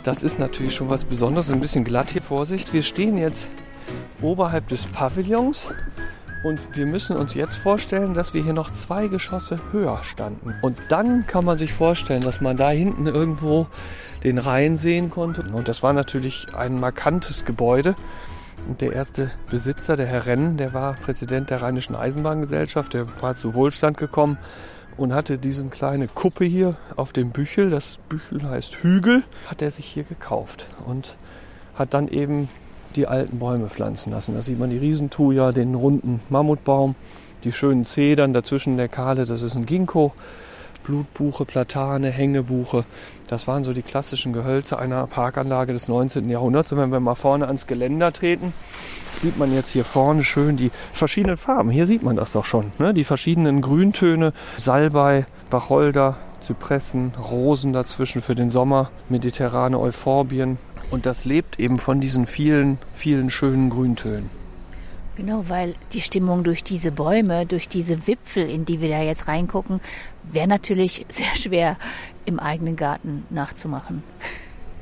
Das 0.02 0.22
ist 0.22 0.38
natürlich 0.38 0.74
schon 0.74 0.90
was 0.90 1.04
Besonderes. 1.04 1.50
Ein 1.50 1.60
bisschen 1.60 1.84
glatt 1.84 2.10
hier, 2.10 2.22
Vorsicht. 2.22 2.72
Wir 2.72 2.82
stehen 2.82 3.18
jetzt 3.18 3.48
oberhalb 4.22 4.68
des 4.68 4.86
Pavillons 4.86 5.70
und 6.42 6.76
wir 6.76 6.86
müssen 6.86 7.16
uns 7.16 7.34
jetzt 7.34 7.56
vorstellen, 7.56 8.14
dass 8.14 8.32
wir 8.32 8.42
hier 8.42 8.54
noch 8.54 8.70
zwei 8.70 9.08
Geschosse 9.08 9.58
höher 9.72 10.02
standen. 10.04 10.54
Und 10.62 10.78
dann 10.88 11.26
kann 11.26 11.44
man 11.44 11.58
sich 11.58 11.72
vorstellen, 11.72 12.22
dass 12.22 12.40
man 12.40 12.56
da 12.56 12.70
hinten 12.70 13.06
irgendwo 13.06 13.66
den 14.24 14.38
Rhein 14.38 14.76
sehen 14.76 15.10
konnte. 15.10 15.44
Und 15.52 15.68
das 15.68 15.82
war 15.82 15.92
natürlich 15.92 16.54
ein 16.54 16.80
markantes 16.80 17.44
Gebäude. 17.44 17.94
Und 18.66 18.80
der 18.80 18.92
erste 18.92 19.30
Besitzer, 19.50 19.96
der 19.96 20.06
Herr 20.06 20.26
Renn, 20.26 20.56
der 20.56 20.72
war 20.72 20.94
Präsident 20.94 21.50
der 21.50 21.62
Rheinischen 21.62 21.94
Eisenbahngesellschaft. 21.94 22.94
Der 22.94 23.06
war 23.20 23.34
zu 23.34 23.54
Wohlstand 23.54 23.98
gekommen 23.98 24.38
und 24.96 25.14
hatte 25.14 25.38
diesen 25.38 25.70
kleine 25.70 26.08
Kuppe 26.08 26.44
hier 26.44 26.76
auf 26.96 27.12
dem 27.12 27.30
Büchel. 27.30 27.70
Das 27.70 27.98
Büchel 28.08 28.48
heißt 28.48 28.76
Hügel. 28.76 29.24
Hat 29.46 29.60
er 29.60 29.70
sich 29.70 29.86
hier 29.86 30.04
gekauft 30.04 30.68
und 30.86 31.16
hat 31.74 31.94
dann 31.94 32.08
eben 32.08 32.48
die 32.96 33.06
alten 33.06 33.38
Bäume 33.38 33.68
pflanzen 33.68 34.12
lassen. 34.12 34.34
Da 34.34 34.42
sieht 34.42 34.58
man 34.58 34.70
die 34.70 34.78
Riesentuja, 34.78 35.52
den 35.52 35.74
runden 35.74 36.20
Mammutbaum, 36.28 36.94
die 37.44 37.52
schönen 37.52 37.84
Zedern, 37.84 38.32
dazwischen 38.32 38.76
der 38.76 38.88
kahle, 38.88 39.26
das 39.26 39.42
ist 39.42 39.54
ein 39.54 39.66
Ginkgo, 39.66 40.12
Blutbuche, 40.82 41.44
Platane, 41.44 42.10
Hängebuche. 42.10 42.84
Das 43.28 43.46
waren 43.46 43.64
so 43.64 43.72
die 43.72 43.82
klassischen 43.82 44.32
Gehölze 44.32 44.78
einer 44.78 45.06
Parkanlage 45.06 45.72
des 45.72 45.88
19. 45.88 46.28
Jahrhunderts. 46.28 46.72
Und 46.72 46.78
wenn 46.78 46.90
wir 46.90 47.00
mal 47.00 47.14
vorne 47.14 47.46
ans 47.46 47.66
Geländer 47.66 48.12
treten, 48.12 48.52
sieht 49.18 49.38
man 49.38 49.52
jetzt 49.54 49.70
hier 49.70 49.84
vorne 49.84 50.24
schön 50.24 50.56
die 50.56 50.70
verschiedenen 50.92 51.36
Farben. 51.36 51.70
Hier 51.70 51.86
sieht 51.86 52.02
man 52.02 52.16
das 52.16 52.32
doch 52.32 52.44
schon. 52.44 52.72
Ne? 52.78 52.94
Die 52.94 53.04
verschiedenen 53.04 53.60
Grüntöne, 53.60 54.32
Salbei, 54.56 55.26
Wacholder, 55.50 56.16
Zypressen, 56.40 57.12
Rosen 57.30 57.72
dazwischen 57.72 58.22
für 58.22 58.34
den 58.34 58.50
Sommer, 58.50 58.90
mediterrane 59.08 59.78
Euphorbien. 59.78 60.58
Und 60.90 61.06
das 61.06 61.24
lebt 61.24 61.60
eben 61.60 61.78
von 61.78 62.00
diesen 62.00 62.26
vielen, 62.26 62.78
vielen 62.92 63.30
schönen 63.30 63.70
Grüntönen. 63.70 64.30
Genau, 65.16 65.44
weil 65.48 65.74
die 65.92 66.00
Stimmung 66.00 66.44
durch 66.44 66.64
diese 66.64 66.92
Bäume, 66.92 67.44
durch 67.44 67.68
diese 67.68 68.06
Wipfel, 68.06 68.48
in 68.48 68.64
die 68.64 68.80
wir 68.80 68.88
da 68.88 69.02
jetzt 69.02 69.28
reingucken, 69.28 69.80
wäre 70.24 70.48
natürlich 70.48 71.04
sehr 71.08 71.34
schwer 71.34 71.76
im 72.24 72.38
eigenen 72.38 72.76
Garten 72.76 73.24
nachzumachen. 73.30 74.02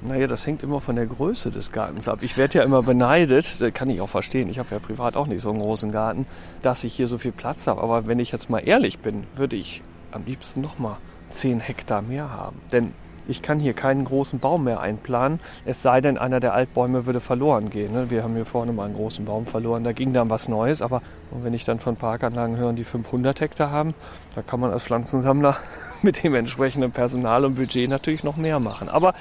Naja, 0.01 0.29
das 0.29 0.47
hängt 0.47 0.63
immer 0.63 0.81
von 0.81 0.95
der 0.95 1.07
Größe 1.07 1.51
des 1.51 1.73
Gartens 1.73 2.07
ab. 2.07 2.21
Ich 2.23 2.37
werde 2.37 2.59
ja 2.59 2.65
immer 2.65 2.85
beneidet, 2.85 3.61
das 3.61 3.75
kann 3.75 3.91
ich 3.91 4.01
auch 4.01 4.09
verstehen. 4.09 4.49
Ich 4.49 4.61
habe 4.61 4.69
ja 4.71 4.79
privat 4.79 5.17
auch 5.17 5.27
nicht 5.27 5.43
so 5.43 5.51
einen 5.51 5.59
großen 5.59 5.91
Garten, 5.91 6.25
dass 6.63 6.85
ich 6.85 6.95
hier 6.95 7.09
so 7.09 7.19
viel 7.19 7.33
Platz 7.33 7.67
habe. 7.67 7.83
Aber 7.83 8.07
wenn 8.07 8.21
ich 8.21 8.31
jetzt 8.31 8.49
mal 8.49 8.61
ehrlich 8.61 9.01
bin, 9.01 9.25
würde 9.35 9.57
ich 9.57 9.83
am 10.13 10.25
liebsten 10.25 10.61
noch 10.61 10.79
mal 10.79 10.99
10 11.31 11.59
Hektar 11.59 12.03
mehr 12.03 12.31
haben. 12.31 12.61
Denn 12.71 12.93
ich 13.29 13.43
kann 13.43 13.61
hier 13.61 13.75
keinen 13.75 14.05
großen 14.05 14.41
Baum 14.41 14.65
mehr 14.65 14.81
einplanen, 14.81 15.41
es 15.65 15.83
sei 15.83 16.01
denn, 16.01 16.19
einer 16.19 16.41
der 16.41 16.55
Altbäume 16.55 17.07
würde 17.07 17.21
verloren 17.21 17.71
gehen. 17.71 17.93
Ne? 17.93 18.11
Wir 18.11 18.23
haben 18.23 18.35
hier 18.35 18.47
vorne 18.47 18.73
mal 18.73 18.87
einen 18.87 18.95
großen 18.95 19.25
Baum 19.25 19.47
verloren, 19.47 19.85
da 19.85 19.93
ging 19.93 20.13
dann 20.13 20.31
was 20.31 20.49
Neues. 20.49 20.83
Aber 20.83 21.03
wenn 21.31 21.55
ich 21.55 21.65
dann 21.65 21.79
von 21.79 21.97
Parkanlagen 21.97 22.57
höre, 22.57 22.73
die 22.73 22.85
500 22.85 23.41
Hektar 23.41 23.71
haben, 23.71 23.95
da 24.35 24.43
kann 24.43 24.61
man 24.61 24.73
als 24.73 24.85
Pflanzensammler 24.85 25.57
mit 26.03 26.23
dem 26.23 26.35
entsprechenden 26.35 26.91
Personal 26.91 27.45
und 27.45 27.55
Budget 27.55 27.89
natürlich 27.89 28.25
noch 28.25 28.37
mehr 28.37 28.61
machen. 28.61 28.89
Aber 28.89 29.15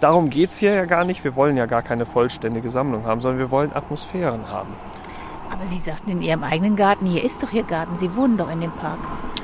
darum 0.00 0.30
geht 0.30 0.50
es 0.50 0.58
hier 0.58 0.74
ja 0.74 0.84
gar 0.84 1.04
nicht. 1.04 1.24
Wir 1.24 1.34
wollen 1.36 1.56
ja 1.56 1.66
gar 1.66 1.82
keine 1.82 2.06
vollständige 2.06 2.70
Sammlung 2.70 3.04
haben, 3.04 3.20
sondern 3.20 3.38
wir 3.38 3.50
wollen 3.50 3.74
Atmosphären 3.74 4.48
haben. 4.48 4.74
Aber 5.50 5.66
Sie 5.66 5.78
sagten 5.78 6.10
in 6.10 6.22
Ihrem 6.22 6.44
eigenen 6.44 6.76
Garten, 6.76 7.06
hier 7.06 7.24
ist 7.24 7.42
doch 7.42 7.52
Ihr 7.52 7.62
Garten, 7.62 7.96
Sie 7.96 8.14
wohnen 8.14 8.36
doch 8.36 8.50
in 8.50 8.60
dem 8.60 8.72
Park. 8.72 8.98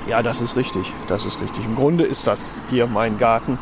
Ja, 0.07 0.23
das 0.23 0.43
ist 0.43 0.55
richtig. 0.57 0.93
Das 1.09 1.25
ist 1.25 1.41
richtig. 1.41 1.65
Im 1.65 1.77
Grunde 1.77 2.05
ist 2.05 2.27
das 2.27 2.63
hier 2.71 2.87
mein 2.87 3.19
Garten. 3.19 3.59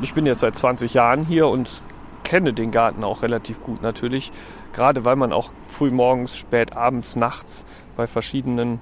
Ich 0.00 0.14
bin 0.14 0.26
jetzt 0.26 0.40
seit 0.40 0.54
20 0.54 0.94
Jahren 0.94 1.24
hier 1.24 1.48
und 1.48 1.82
kenne 2.22 2.52
den 2.52 2.70
Garten 2.70 3.02
auch 3.02 3.22
relativ 3.22 3.62
gut 3.62 3.82
natürlich. 3.82 4.30
Gerade 4.72 5.04
weil 5.04 5.16
man 5.16 5.32
auch 5.32 5.50
früh 5.66 5.90
morgens, 5.90 6.36
spät 6.36 6.76
abends, 6.76 7.16
nachts 7.16 7.64
bei 7.96 8.06
verschiedenen 8.06 8.80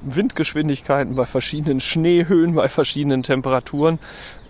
Windgeschwindigkeiten, 0.00 1.14
bei 1.14 1.26
verschiedenen 1.26 1.78
Schneehöhen, 1.78 2.54
bei 2.54 2.68
verschiedenen 2.68 3.22
Temperaturen 3.22 4.00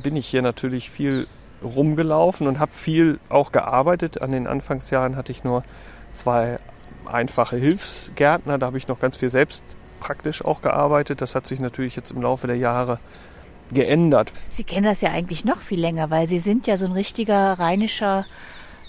bin 0.02 0.16
ich 0.16 0.26
hier 0.26 0.40
natürlich 0.40 0.88
viel 0.88 1.26
rumgelaufen 1.62 2.46
und 2.46 2.58
habe 2.58 2.72
viel 2.72 3.20
auch 3.28 3.52
gearbeitet. 3.52 4.22
An 4.22 4.32
den 4.32 4.46
Anfangsjahren 4.46 5.16
hatte 5.16 5.30
ich 5.30 5.44
nur 5.44 5.62
zwei 6.10 6.58
einfache 7.04 7.56
Hilfsgärtner, 7.56 8.56
da 8.56 8.66
habe 8.66 8.78
ich 8.78 8.88
noch 8.88 8.98
ganz 8.98 9.18
viel 9.18 9.28
selbst 9.28 9.76
praktisch 10.00 10.42
auch 10.42 10.62
gearbeitet. 10.62 11.20
Das 11.20 11.34
hat 11.34 11.46
sich 11.46 11.60
natürlich 11.60 11.96
jetzt 11.96 12.12
im 12.12 12.22
Laufe 12.22 12.46
der 12.46 12.56
Jahre 12.56 12.98
geändert. 13.72 14.32
Sie 14.50 14.64
kennen 14.64 14.84
das 14.84 15.00
ja 15.00 15.10
eigentlich 15.10 15.44
noch 15.44 15.58
viel 15.58 15.80
länger, 15.80 16.10
weil 16.10 16.26
Sie 16.26 16.38
sind 16.38 16.66
ja 16.66 16.76
so 16.76 16.86
ein 16.86 16.92
richtiger 16.92 17.58
rheinischer 17.58 18.26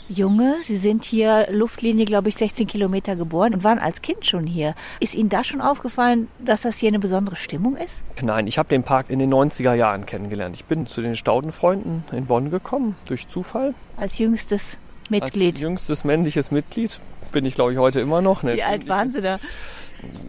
Junge. 0.09 0.55
Sie 0.61 0.77
sind 0.77 1.05
hier 1.05 1.47
Luftlinie, 1.49 2.05
glaube 2.05 2.29
ich, 2.29 2.35
16 2.35 2.67
Kilometer 2.67 3.15
geboren 3.15 3.53
und 3.53 3.63
waren 3.63 3.79
als 3.79 4.01
Kind 4.01 4.25
schon 4.25 4.45
hier. 4.45 4.75
Ist 4.99 5.15
Ihnen 5.15 5.29
da 5.29 5.43
schon 5.43 5.61
aufgefallen, 5.61 6.27
dass 6.39 6.63
das 6.63 6.77
hier 6.77 6.89
eine 6.89 6.99
besondere 6.99 7.35
Stimmung 7.35 7.77
ist? 7.77 8.03
Nein, 8.21 8.47
ich 8.47 8.57
habe 8.57 8.69
den 8.69 8.83
Park 8.83 9.09
in 9.09 9.19
den 9.19 9.33
90er 9.33 9.73
Jahren 9.73 10.05
kennengelernt. 10.05 10.55
Ich 10.55 10.65
bin 10.65 10.85
zu 10.87 11.01
den 11.01 11.15
Staudenfreunden 11.15 12.03
in 12.11 12.25
Bonn 12.25 12.51
gekommen, 12.51 12.95
durch 13.07 13.27
Zufall. 13.29 13.73
Als 13.97 14.17
jüngstes 14.19 14.77
Mitglied? 15.09 15.55
Als 15.55 15.61
jüngstes 15.61 16.03
männliches 16.03 16.51
Mitglied 16.51 16.99
bin 17.31 17.45
ich, 17.45 17.55
glaube 17.55 17.71
ich, 17.71 17.77
heute 17.77 17.99
immer 17.99 18.21
noch. 18.21 18.43
Wie 18.43 18.63
alt 18.63 18.87
waren 18.87 19.09
Sie 19.09 19.21
da? 19.21 19.39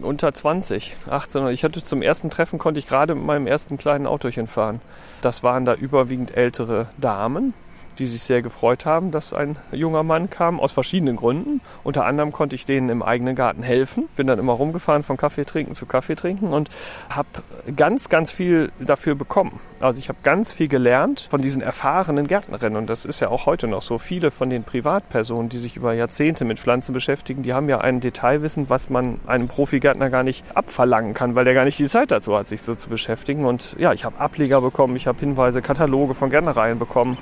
Unter 0.01 0.33
20, 0.33 0.95
18. 1.09 1.47
Ich 1.47 1.63
hatte 1.63 1.83
zum 1.83 2.01
ersten 2.01 2.29
Treffen 2.29 2.59
konnte 2.59 2.79
ich 2.79 2.87
gerade 2.87 3.15
mit 3.15 3.25
meinem 3.25 3.47
ersten 3.47 3.77
kleinen 3.77 4.07
Autochen 4.07 4.47
fahren. 4.47 4.81
Das 5.21 5.43
waren 5.43 5.65
da 5.65 5.73
überwiegend 5.73 6.35
ältere 6.35 6.87
Damen, 6.97 7.53
die 7.99 8.07
sich 8.07 8.23
sehr 8.23 8.41
gefreut 8.41 8.85
haben, 8.85 9.11
dass 9.11 9.33
ein 9.33 9.57
junger 9.71 10.03
Mann 10.03 10.29
kam, 10.29 10.59
aus 10.59 10.71
verschiedenen 10.71 11.15
Gründen. 11.15 11.61
Unter 11.83 12.05
anderem 12.05 12.31
konnte 12.31 12.55
ich 12.55 12.65
denen 12.65 12.89
im 12.89 13.01
eigenen 13.01 13.35
Garten 13.35 13.63
helfen. 13.63 14.07
Bin 14.15 14.27
dann 14.27 14.39
immer 14.39 14.53
rumgefahren 14.53 15.03
von 15.03 15.17
Kaffee 15.17 15.45
trinken 15.45 15.75
zu 15.75 15.85
Kaffee 15.85 16.15
trinken 16.15 16.53
und 16.53 16.69
habe 17.09 17.27
ganz, 17.75 18.09
ganz 18.09 18.31
viel 18.31 18.71
dafür 18.79 19.15
bekommen. 19.15 19.59
Also 19.79 19.99
ich 19.99 20.09
habe 20.09 20.19
ganz 20.23 20.53
viel 20.53 20.67
gelernt 20.67 21.27
von 21.29 21.41
diesen 21.41 21.61
erfahrenen 21.61 22.27
Gärtnerinnen 22.27 22.77
und 22.77 22.89
das 22.89 23.05
ist 23.05 23.19
ja 23.19 23.29
auch 23.29 23.45
heute 23.45 23.67
noch 23.67 23.81
so. 23.81 23.97
Viele 23.97 24.31
von 24.31 24.49
den 24.49 24.63
Privatpersonen, 24.63 25.49
die 25.49 25.57
sich 25.57 25.75
über 25.75 25.93
Jahrzehnte 25.93 26.45
mit 26.45 26.59
Pflanzen 26.59 26.93
beschäftigen, 26.93 27.43
die 27.43 27.53
haben 27.53 27.69
ja 27.69 27.79
ein 27.79 27.99
Detailwissen, 27.99 28.69
was 28.69 28.89
man 28.89 29.19
einem 29.27 29.47
Profigärtner 29.47 30.09
gar 30.09 30.23
nicht 30.23 30.45
abverlangen 30.55 31.13
kann, 31.13 31.35
weil 31.35 31.45
der 31.45 31.53
gar 31.53 31.65
nicht 31.65 31.77
die 31.79 31.89
Zeit 31.89 32.11
dazu 32.11 32.35
hat, 32.37 32.47
sich 32.47 32.61
so 32.61 32.75
zu 32.75 32.89
beschäftigen. 32.89 33.45
Und 33.45 33.75
ja, 33.77 33.93
ich 33.93 34.05
habe 34.05 34.19
Ableger 34.19 34.61
bekommen, 34.61 34.95
ich 34.95 35.07
habe 35.07 35.19
Hinweise, 35.19 35.61
Kataloge 35.61 36.13
von 36.13 36.29
Gärtnereien 36.29 36.79
bekommen. 36.79 37.17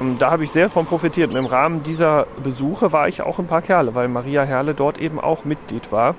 Und 0.00 0.22
da 0.22 0.30
habe 0.30 0.44
ich 0.44 0.50
sehr 0.50 0.70
von 0.70 0.86
profitiert. 0.86 1.30
Und 1.30 1.36
im 1.36 1.46
Rahmen 1.46 1.82
dieser 1.82 2.26
Besuche 2.42 2.92
war 2.92 3.06
ich 3.06 3.20
auch 3.20 3.38
in 3.38 3.46
Park 3.46 3.68
Herle, 3.68 3.94
weil 3.94 4.08
Maria 4.08 4.42
Herle 4.42 4.74
dort 4.74 4.98
eben 4.98 5.20
auch 5.20 5.44
Mitglied 5.44 5.92
war. 5.92 6.14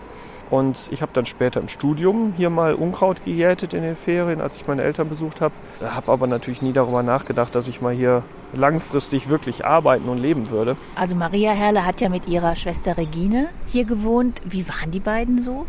Und 0.51 0.89
ich 0.91 1.01
habe 1.01 1.13
dann 1.13 1.25
später 1.25 1.61
im 1.61 1.69
Studium 1.69 2.33
hier 2.35 2.49
mal 2.49 2.75
Unkraut 2.75 3.23
gejätet 3.23 3.73
in 3.73 3.83
den 3.83 3.95
Ferien, 3.95 4.41
als 4.41 4.57
ich 4.57 4.67
meine 4.67 4.83
Eltern 4.83 5.07
besucht 5.07 5.39
habe. 5.39 5.53
Habe 5.81 6.11
aber 6.11 6.27
natürlich 6.27 6.61
nie 6.61 6.73
darüber 6.73 7.03
nachgedacht, 7.03 7.55
dass 7.55 7.69
ich 7.69 7.81
mal 7.81 7.93
hier 7.93 8.23
langfristig 8.53 9.29
wirklich 9.29 9.65
arbeiten 9.65 10.09
und 10.09 10.17
leben 10.17 10.49
würde. 10.49 10.75
Also 10.95 11.15
Maria 11.15 11.51
Herle 11.51 11.85
hat 11.85 12.01
ja 12.01 12.09
mit 12.09 12.27
ihrer 12.27 12.57
Schwester 12.57 12.97
Regine 12.97 13.47
hier 13.65 13.85
gewohnt. 13.85 14.41
Wie 14.43 14.67
waren 14.67 14.91
die 14.91 14.99
beiden 14.99 15.39
so? 15.39 15.65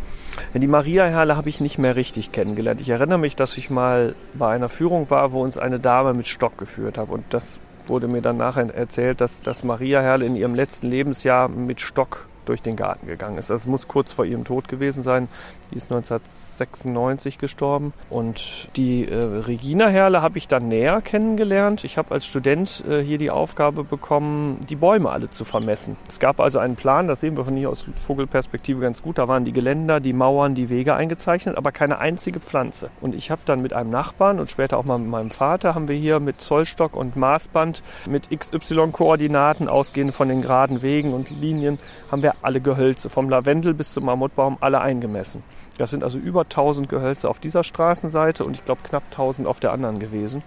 Die 0.52 0.66
Maria 0.66 1.04
Herle 1.04 1.36
habe 1.36 1.48
ich 1.48 1.60
nicht 1.60 1.78
mehr 1.78 1.94
richtig 1.94 2.32
kennengelernt. 2.32 2.80
Ich 2.80 2.90
erinnere 2.90 3.18
mich, 3.18 3.36
dass 3.36 3.56
ich 3.56 3.70
mal 3.70 4.16
bei 4.34 4.52
einer 4.52 4.68
Führung 4.68 5.10
war, 5.10 5.30
wo 5.30 5.42
uns 5.42 5.58
eine 5.58 5.78
Dame 5.78 6.12
mit 6.12 6.26
Stock 6.26 6.58
geführt 6.58 6.98
hat. 6.98 7.08
Und 7.08 7.22
das 7.30 7.60
wurde 7.88 8.08
mir 8.08 8.22
dann 8.22 8.36
nachher 8.36 8.74
erzählt, 8.74 9.20
dass, 9.20 9.40
dass 9.42 9.64
Maria 9.64 10.00
Herle 10.00 10.26
in 10.26 10.36
ihrem 10.36 10.54
letzten 10.54 10.88
Lebensjahr 10.88 11.48
mit 11.48 11.80
Stock 11.80 12.26
durch 12.44 12.62
den 12.62 12.76
Garten 12.76 13.06
gegangen 13.06 13.38
ist. 13.38 13.50
Das 13.50 13.66
muss 13.66 13.88
kurz 13.88 14.12
vor 14.12 14.24
ihrem 14.24 14.44
Tod 14.44 14.68
gewesen 14.68 15.02
sein. 15.02 15.28
Die 15.70 15.76
ist 15.76 15.90
1996 15.90 17.38
gestorben. 17.38 17.92
Und 18.10 18.68
die 18.76 19.08
äh, 19.08 19.14
Regina 19.14 19.88
Herle 19.88 20.22
habe 20.22 20.38
ich 20.38 20.48
dann 20.48 20.68
näher 20.68 21.00
kennengelernt. 21.00 21.84
Ich 21.84 21.98
habe 21.98 22.12
als 22.12 22.26
Student 22.26 22.84
äh, 22.88 23.02
hier 23.02 23.18
die 23.18 23.30
Aufgabe 23.30 23.84
bekommen, 23.84 24.58
die 24.68 24.76
Bäume 24.76 25.10
alle 25.10 25.30
zu 25.30 25.44
vermessen. 25.44 25.96
Es 26.08 26.18
gab 26.18 26.40
also 26.40 26.58
einen 26.58 26.76
Plan, 26.76 27.08
das 27.08 27.20
sehen 27.20 27.36
wir 27.36 27.44
von 27.44 27.56
hier 27.56 27.70
aus 27.70 27.86
Vogelperspektive 28.06 28.80
ganz 28.80 29.02
gut. 29.02 29.18
Da 29.18 29.28
waren 29.28 29.44
die 29.44 29.52
Geländer, 29.52 30.00
die 30.00 30.12
Mauern, 30.12 30.54
die 30.54 30.68
Wege 30.68 30.94
eingezeichnet, 30.94 31.56
aber 31.56 31.72
keine 31.72 31.98
einzige 31.98 32.40
Pflanze. 32.40 32.90
Und 33.00 33.14
ich 33.14 33.30
habe 33.30 33.42
dann 33.44 33.62
mit 33.62 33.72
einem 33.72 33.90
Nachbarn 33.90 34.40
und 34.40 34.50
später 34.50 34.78
auch 34.78 34.84
mal 34.84 34.98
mit 34.98 35.08
meinem 35.08 35.30
Vater 35.30 35.74
haben 35.74 35.88
wir 35.88 35.96
hier 35.96 36.20
mit 36.20 36.40
Zollstock 36.40 36.96
und 36.96 37.16
Maßband 37.16 37.82
mit 38.06 38.28
XY-Koordinaten 38.30 39.68
ausgehend 39.68 40.14
von 40.14 40.28
den 40.28 40.42
geraden 40.42 40.82
Wegen 40.82 41.14
und 41.14 41.30
Linien 41.30 41.78
haben 42.10 42.22
wir 42.22 42.31
alle 42.42 42.60
Gehölze 42.60 43.10
vom 43.10 43.28
Lavendel 43.28 43.74
bis 43.74 43.92
zum 43.92 44.04
Mammutbaum 44.06 44.58
alle 44.60 44.80
eingemessen. 44.80 45.42
Das 45.78 45.90
sind 45.90 46.02
also 46.02 46.18
über 46.18 46.42
1000 46.42 46.88
Gehölze 46.88 47.28
auf 47.28 47.40
dieser 47.40 47.64
Straßenseite 47.64 48.44
und 48.44 48.56
ich 48.56 48.64
glaube 48.64 48.80
knapp 48.84 49.04
1000 49.10 49.46
auf 49.48 49.60
der 49.60 49.72
anderen 49.72 49.98
gewesen. 49.98 50.42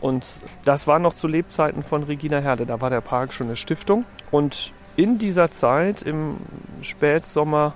Und 0.00 0.24
das 0.64 0.86
war 0.86 0.98
noch 0.98 1.14
zu 1.14 1.28
Lebzeiten 1.28 1.82
von 1.82 2.02
Regina 2.02 2.38
Herde. 2.38 2.66
Da 2.66 2.80
war 2.80 2.90
der 2.90 3.02
Park 3.02 3.32
schon 3.32 3.48
eine 3.48 3.56
Stiftung. 3.56 4.04
Und 4.30 4.72
in 4.96 5.18
dieser 5.18 5.50
Zeit, 5.50 6.02
im 6.02 6.36
Spätsommer, 6.80 7.74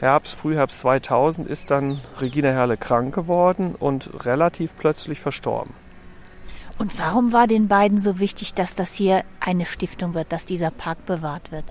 Herbst, 0.00 0.34
Frühherbst 0.34 0.80
2000, 0.80 1.48
ist 1.48 1.70
dann 1.70 2.00
Regina 2.20 2.50
Herle 2.50 2.76
krank 2.76 3.14
geworden 3.14 3.74
und 3.78 4.10
relativ 4.24 4.72
plötzlich 4.78 5.20
verstorben. 5.20 5.74
Und 6.78 6.98
warum 6.98 7.34
war 7.34 7.46
den 7.46 7.68
beiden 7.68 7.98
so 7.98 8.18
wichtig, 8.18 8.54
dass 8.54 8.74
das 8.74 8.94
hier 8.94 9.22
eine 9.38 9.66
Stiftung 9.66 10.14
wird, 10.14 10.32
dass 10.32 10.46
dieser 10.46 10.70
Park 10.70 11.04
bewahrt 11.04 11.52
wird? 11.52 11.64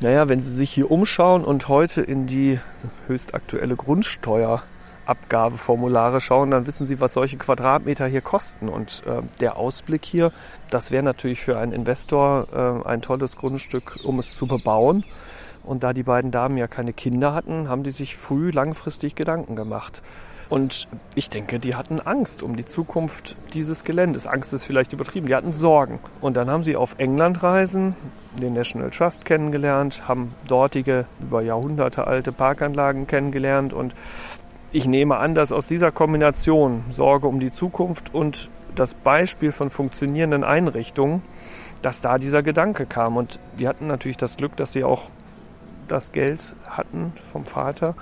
Naja, 0.00 0.28
wenn 0.28 0.40
Sie 0.40 0.52
sich 0.52 0.72
hier 0.72 0.90
umschauen 0.90 1.44
und 1.44 1.68
heute 1.68 2.02
in 2.02 2.26
die 2.26 2.58
höchst 3.06 3.34
aktuelle 3.34 3.76
Grundsteuerabgabeformulare 3.76 6.20
schauen, 6.20 6.50
dann 6.50 6.66
wissen 6.66 6.86
Sie, 6.86 7.00
was 7.00 7.14
solche 7.14 7.36
Quadratmeter 7.36 8.06
hier 8.06 8.22
kosten. 8.22 8.68
Und 8.68 9.04
äh, 9.06 9.22
der 9.40 9.56
Ausblick 9.56 10.04
hier, 10.04 10.32
das 10.70 10.90
wäre 10.90 11.04
natürlich 11.04 11.40
für 11.40 11.56
einen 11.58 11.72
Investor 11.72 12.48
äh, 12.52 12.82
ein 12.88 13.02
tolles 13.02 13.36
Grundstück, 13.36 14.00
um 14.02 14.18
es 14.18 14.34
zu 14.34 14.46
bebauen. 14.46 15.04
Und 15.62 15.84
da 15.84 15.92
die 15.92 16.02
beiden 16.02 16.32
Damen 16.32 16.56
ja 16.56 16.66
keine 16.66 16.92
Kinder 16.92 17.34
hatten, 17.34 17.68
haben 17.68 17.84
die 17.84 17.92
sich 17.92 18.16
früh 18.16 18.50
langfristig 18.50 19.14
Gedanken 19.14 19.54
gemacht. 19.54 20.02
Und 20.52 20.86
ich 21.14 21.30
denke, 21.30 21.58
die 21.58 21.76
hatten 21.76 21.98
Angst 21.98 22.42
um 22.42 22.56
die 22.56 22.66
Zukunft 22.66 23.36
dieses 23.54 23.84
Geländes. 23.84 24.26
Angst 24.26 24.52
ist 24.52 24.66
vielleicht 24.66 24.92
übertrieben. 24.92 25.26
Die 25.26 25.34
hatten 25.34 25.54
Sorgen. 25.54 25.98
Und 26.20 26.36
dann 26.36 26.50
haben 26.50 26.62
sie 26.62 26.76
auf 26.76 26.96
Englandreisen 26.98 27.96
den 28.38 28.52
National 28.52 28.90
Trust 28.90 29.24
kennengelernt, 29.24 30.06
haben 30.08 30.34
dortige 30.46 31.06
über 31.22 31.40
Jahrhunderte 31.40 32.06
alte 32.06 32.32
Parkanlagen 32.32 33.06
kennengelernt. 33.06 33.72
Und 33.72 33.94
ich 34.72 34.84
nehme 34.84 35.16
an, 35.16 35.34
dass 35.34 35.52
aus 35.52 35.66
dieser 35.66 35.90
Kombination 35.90 36.84
Sorge 36.90 37.28
um 37.28 37.40
die 37.40 37.50
Zukunft 37.50 38.14
und 38.14 38.50
das 38.74 38.92
Beispiel 38.92 39.52
von 39.52 39.70
funktionierenden 39.70 40.44
Einrichtungen, 40.44 41.22
dass 41.80 42.02
da 42.02 42.18
dieser 42.18 42.42
Gedanke 42.42 42.84
kam. 42.84 43.16
Und 43.16 43.38
die 43.58 43.68
hatten 43.68 43.86
natürlich 43.86 44.18
das 44.18 44.36
Glück, 44.36 44.54
dass 44.56 44.74
sie 44.74 44.84
auch 44.84 45.08
das 45.88 46.12
Geld 46.12 46.56
hatten 46.68 47.14
vom 47.32 47.46
Vater 47.46 47.94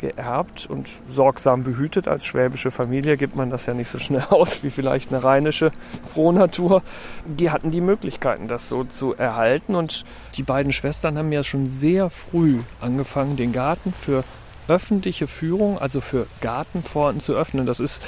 geerbt 0.00 0.66
und 0.68 0.90
sorgsam 1.08 1.62
behütet. 1.62 2.08
Als 2.08 2.26
schwäbische 2.26 2.72
Familie 2.72 3.16
gibt 3.16 3.36
man 3.36 3.50
das 3.50 3.66
ja 3.66 3.74
nicht 3.74 3.88
so 3.88 3.98
schnell 3.98 4.24
aus 4.30 4.64
wie 4.64 4.70
vielleicht 4.70 5.12
eine 5.12 5.22
rheinische 5.22 5.70
Frohnatur. 6.04 6.82
Die 7.26 7.50
hatten 7.50 7.70
die 7.70 7.80
Möglichkeiten, 7.80 8.48
das 8.48 8.68
so 8.68 8.84
zu 8.84 9.14
erhalten. 9.14 9.76
Und 9.76 10.04
die 10.36 10.42
beiden 10.42 10.72
Schwestern 10.72 11.16
haben 11.16 11.30
ja 11.30 11.44
schon 11.44 11.68
sehr 11.68 12.10
früh 12.10 12.58
angefangen, 12.80 13.36
den 13.36 13.52
Garten 13.52 13.92
für 13.92 14.24
öffentliche 14.66 15.26
Führung, 15.26 15.78
also 15.78 16.00
für 16.00 16.26
Gartenpforten 16.40 17.20
zu 17.20 17.34
öffnen. 17.34 17.66
Das 17.66 17.80
ist 17.80 18.02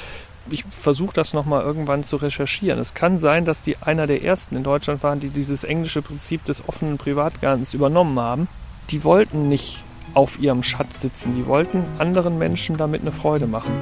ich 0.49 0.65
versuche 0.69 1.13
das 1.13 1.33
nochmal 1.33 1.63
irgendwann 1.63 2.03
zu 2.03 2.17
recherchieren. 2.17 2.77
Es 2.77 2.93
kann 2.93 3.17
sein, 3.17 3.45
dass 3.45 3.61
die 3.61 3.77
einer 3.77 4.07
der 4.07 4.23
ersten 4.23 4.57
in 4.57 4.63
Deutschland 4.63 5.01
waren, 5.01 5.21
die 5.21 5.29
dieses 5.29 5.63
englische 5.63 6.01
Prinzip 6.01 6.43
des 6.43 6.67
offenen 6.67 6.97
Privatgartens 6.97 7.73
übernommen 7.73 8.19
haben. 8.19 8.49
Die 8.89 9.05
wollten 9.05 9.47
nicht 9.47 9.85
auf 10.13 10.39
ihrem 10.39 10.63
Schatz 10.63 11.01
sitzen. 11.01 11.35
Die 11.35 11.45
wollten 11.47 11.83
anderen 11.97 12.37
Menschen 12.37 12.77
damit 12.77 13.01
eine 13.01 13.11
Freude 13.11 13.47
machen. 13.47 13.73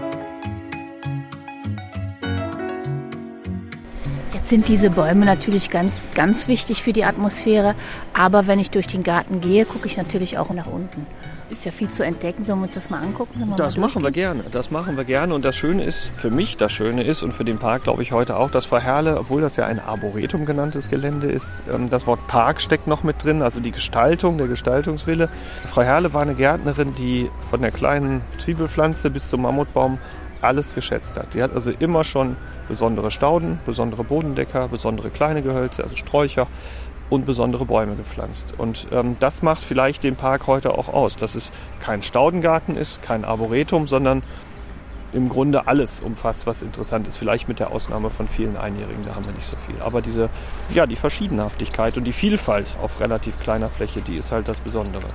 Jetzt 4.33 4.49
sind 4.49 4.67
diese 4.67 4.89
Bäume 4.89 5.25
natürlich 5.25 5.69
ganz, 5.69 6.03
ganz 6.13 6.47
wichtig 6.47 6.83
für 6.83 6.93
die 6.93 7.05
Atmosphäre. 7.05 7.75
Aber 8.13 8.47
wenn 8.47 8.59
ich 8.59 8.71
durch 8.71 8.87
den 8.87 9.03
Garten 9.03 9.41
gehe, 9.41 9.65
gucke 9.65 9.87
ich 9.87 9.97
natürlich 9.97 10.37
auch 10.37 10.51
nach 10.51 10.67
unten 10.67 11.05
ist 11.51 11.65
ja 11.65 11.71
viel 11.71 11.89
zu 11.89 12.03
entdecken. 12.03 12.43
Sollen 12.43 12.59
wir 12.59 12.65
uns 12.65 12.73
das 12.73 12.89
mal 12.89 13.01
angucken? 13.01 13.53
das 13.57 13.77
mal 13.77 13.87
machen 13.87 14.03
wir 14.03 14.11
gerne. 14.11 14.43
Das 14.51 14.71
machen 14.71 14.97
wir 14.97 15.03
gerne. 15.03 15.35
Und 15.35 15.45
das 15.45 15.55
Schöne 15.55 15.83
ist, 15.83 16.11
für 16.15 16.31
mich 16.31 16.57
das 16.57 16.71
Schöne 16.71 17.03
ist 17.03 17.23
und 17.23 17.33
für 17.33 17.43
den 17.43 17.59
Park 17.59 17.83
glaube 17.83 18.01
ich 18.01 18.11
heute 18.11 18.37
auch, 18.37 18.49
dass 18.49 18.65
Frau 18.65 18.79
Herle, 18.79 19.19
obwohl 19.19 19.41
das 19.41 19.55
ja 19.55 19.65
ein 19.65 19.79
Arboretum 19.79 20.45
genanntes 20.45 20.89
Gelände 20.89 21.27
ist, 21.27 21.61
ähm, 21.71 21.89
das 21.89 22.07
Wort 22.07 22.25
Park 22.27 22.61
steckt 22.61 22.87
noch 22.87 23.03
mit 23.03 23.23
drin, 23.23 23.41
also 23.41 23.59
die 23.59 23.71
Gestaltung, 23.71 24.37
der 24.37 24.47
Gestaltungswille. 24.47 25.29
Frau 25.65 25.81
Herle 25.81 26.13
war 26.13 26.21
eine 26.21 26.35
Gärtnerin, 26.35 26.95
die 26.95 27.29
von 27.49 27.61
der 27.61 27.71
kleinen 27.71 28.21
Zwiebelpflanze 28.37 29.09
bis 29.09 29.29
zum 29.29 29.41
Mammutbaum 29.41 29.99
alles 30.41 30.73
geschätzt 30.73 31.17
hat. 31.17 31.33
Die 31.33 31.43
hat 31.43 31.53
also 31.53 31.71
immer 31.71 32.03
schon 32.03 32.35
besondere 32.67 33.11
Stauden, 33.11 33.59
besondere 33.65 34.03
Bodendecker, 34.03 34.67
besondere 34.67 35.09
kleine 35.09 35.41
Gehölze, 35.41 35.83
also 35.83 35.95
Sträucher, 35.95 36.47
und 37.11 37.25
besondere 37.25 37.65
Bäume 37.65 37.95
gepflanzt. 37.95 38.55
Und 38.57 38.87
ähm, 38.91 39.17
das 39.19 39.43
macht 39.43 39.61
vielleicht 39.61 40.03
den 40.03 40.15
Park 40.15 40.47
heute 40.47 40.73
auch 40.73 40.87
aus, 40.87 41.15
dass 41.15 41.35
es 41.35 41.51
kein 41.81 42.01
Staudengarten 42.01 42.77
ist, 42.77 43.03
kein 43.03 43.25
Arboretum, 43.25 43.87
sondern 43.87 44.23
im 45.13 45.27
Grunde 45.27 45.67
alles 45.67 45.99
umfasst, 45.99 46.47
was 46.47 46.61
interessant 46.61 47.05
ist. 47.07 47.17
Vielleicht 47.17 47.49
mit 47.49 47.59
der 47.59 47.71
Ausnahme 47.71 48.09
von 48.09 48.29
vielen 48.29 48.55
Einjährigen, 48.55 49.03
da 49.03 49.13
haben 49.13 49.25
wir 49.25 49.33
nicht 49.33 49.45
so 49.45 49.57
viel. 49.57 49.75
Aber 49.81 50.01
diese, 50.01 50.29
ja, 50.73 50.85
die 50.85 50.95
Verschiedenhaftigkeit 50.95 51.97
und 51.97 52.05
die 52.05 52.13
Vielfalt 52.13 52.77
auf 52.81 53.01
relativ 53.01 53.37
kleiner 53.41 53.69
Fläche, 53.69 53.99
die 53.99 54.15
ist 54.15 54.31
halt 54.31 54.47
das 54.47 54.61
Besondere. 54.61 55.07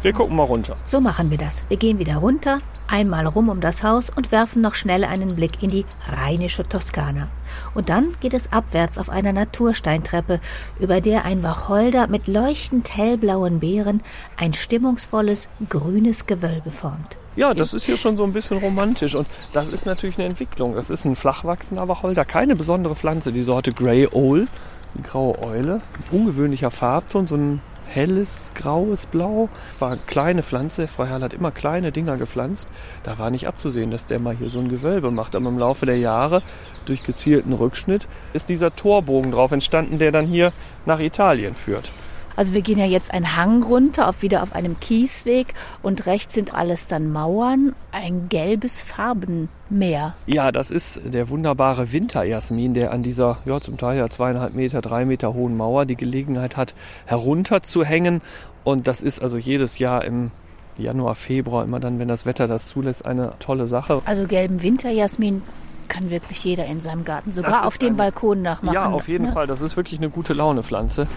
Wir 0.00 0.12
gucken 0.12 0.36
mal 0.36 0.44
runter. 0.44 0.76
So 0.84 1.00
machen 1.00 1.32
wir 1.32 1.38
das. 1.38 1.64
Wir 1.68 1.76
gehen 1.76 1.98
wieder 1.98 2.18
runter, 2.18 2.60
einmal 2.86 3.26
rum 3.26 3.48
um 3.48 3.60
das 3.60 3.82
Haus 3.82 4.10
und 4.10 4.30
werfen 4.30 4.62
noch 4.62 4.76
schnell 4.76 5.02
einen 5.02 5.34
Blick 5.34 5.60
in 5.60 5.70
die 5.70 5.84
rheinische 6.08 6.62
Toskana. 6.62 7.26
Und 7.74 7.88
dann 7.88 8.14
geht 8.20 8.32
es 8.32 8.52
abwärts 8.52 8.96
auf 8.96 9.10
einer 9.10 9.32
Natursteintreppe, 9.32 10.38
über 10.78 11.00
der 11.00 11.24
ein 11.24 11.42
Wacholder 11.42 12.06
mit 12.06 12.28
leuchtend 12.28 12.96
hellblauen 12.96 13.58
Beeren 13.58 14.00
ein 14.36 14.54
stimmungsvolles 14.54 15.48
grünes 15.68 16.26
Gewölbe 16.26 16.70
formt. 16.70 17.16
Ja, 17.34 17.52
das 17.52 17.74
ist 17.74 17.84
hier 17.84 17.96
schon 17.96 18.16
so 18.16 18.22
ein 18.22 18.32
bisschen 18.32 18.58
romantisch 18.58 19.16
und 19.16 19.26
das 19.52 19.68
ist 19.68 19.84
natürlich 19.84 20.16
eine 20.18 20.28
Entwicklung. 20.28 20.76
Das 20.76 20.90
ist 20.90 21.06
ein 21.06 21.16
flachwachsender 21.16 21.88
Wacholder, 21.88 22.24
keine 22.24 22.54
besondere 22.54 22.94
Pflanze, 22.94 23.32
die 23.32 23.42
Sorte 23.42 23.72
Grey 23.72 24.06
Owl, 24.12 24.46
die 24.94 25.02
graue 25.02 25.42
Eule. 25.42 25.80
Ungewöhnlicher 26.12 26.70
Farbton, 26.70 27.26
so 27.26 27.36
ein 27.36 27.60
helles, 27.88 28.50
graues 28.54 29.06
Blau. 29.06 29.48
War 29.78 29.92
eine 29.92 30.00
kleine 30.06 30.42
Pflanze. 30.42 30.86
Frau 30.86 31.04
Herrl 31.04 31.22
hat 31.22 31.32
immer 31.32 31.50
kleine 31.50 31.92
Dinger 31.92 32.16
gepflanzt. 32.16 32.68
Da 33.02 33.18
war 33.18 33.30
nicht 33.30 33.46
abzusehen, 33.46 33.90
dass 33.90 34.06
der 34.06 34.18
mal 34.18 34.36
hier 34.36 34.50
so 34.50 34.58
ein 34.58 34.68
Gewölbe 34.68 35.10
macht. 35.10 35.34
Aber 35.34 35.48
im 35.48 35.58
Laufe 35.58 35.86
der 35.86 35.98
Jahre, 35.98 36.42
durch 36.86 37.02
gezielten 37.02 37.52
Rückschnitt, 37.52 38.06
ist 38.32 38.48
dieser 38.48 38.74
Torbogen 38.74 39.32
drauf 39.32 39.52
entstanden, 39.52 39.98
der 39.98 40.12
dann 40.12 40.26
hier 40.26 40.52
nach 40.86 41.00
Italien 41.00 41.54
führt. 41.54 41.90
Also 42.38 42.54
wir 42.54 42.62
gehen 42.62 42.78
ja 42.78 42.86
jetzt 42.86 43.12
einen 43.12 43.36
Hang 43.36 43.64
runter, 43.64 44.08
auf, 44.08 44.22
wieder 44.22 44.44
auf 44.44 44.54
einem 44.54 44.78
Kiesweg 44.78 45.54
und 45.82 46.06
rechts 46.06 46.34
sind 46.34 46.54
alles 46.54 46.86
dann 46.86 47.10
Mauern, 47.10 47.74
ein 47.90 48.28
gelbes 48.28 48.80
Farbenmeer. 48.80 50.14
Ja, 50.26 50.52
das 50.52 50.70
ist 50.70 51.00
der 51.04 51.30
wunderbare 51.30 51.92
Winterjasmin, 51.92 52.74
der 52.74 52.92
an 52.92 53.02
dieser, 53.02 53.38
ja 53.44 53.60
zum 53.60 53.76
Teil 53.76 53.98
ja 53.98 54.08
zweieinhalb 54.08 54.54
Meter, 54.54 54.80
drei 54.82 55.04
Meter 55.04 55.34
hohen 55.34 55.56
Mauer 55.56 55.84
die 55.84 55.96
Gelegenheit 55.96 56.56
hat, 56.56 56.74
herunterzuhängen. 57.06 58.20
Und 58.62 58.86
das 58.86 59.02
ist 59.02 59.20
also 59.20 59.36
jedes 59.36 59.80
Jahr 59.80 60.04
im 60.04 60.30
Januar, 60.76 61.16
Februar, 61.16 61.64
immer 61.64 61.80
dann, 61.80 61.98
wenn 61.98 62.06
das 62.06 62.24
Wetter 62.24 62.46
das 62.46 62.68
zulässt, 62.68 63.04
eine 63.04 63.32
tolle 63.40 63.66
Sache. 63.66 64.00
Also 64.04 64.28
gelben 64.28 64.62
Winterjasmin 64.62 65.42
kann 65.88 66.10
wirklich 66.10 66.44
jeder 66.44 66.66
in 66.66 66.78
seinem 66.78 67.04
Garten, 67.04 67.32
sogar 67.32 67.66
auf 67.66 67.78
dem 67.78 67.96
Balkon 67.96 68.42
nachmachen. 68.42 68.74
Ja, 68.74 68.88
auf 68.88 69.08
jeden 69.08 69.26
ne? 69.26 69.32
Fall. 69.32 69.48
Das 69.48 69.60
ist 69.60 69.76
wirklich 69.76 69.98
eine 69.98 70.08
gute 70.08 70.34
Laune-Pflanze. 70.34 71.08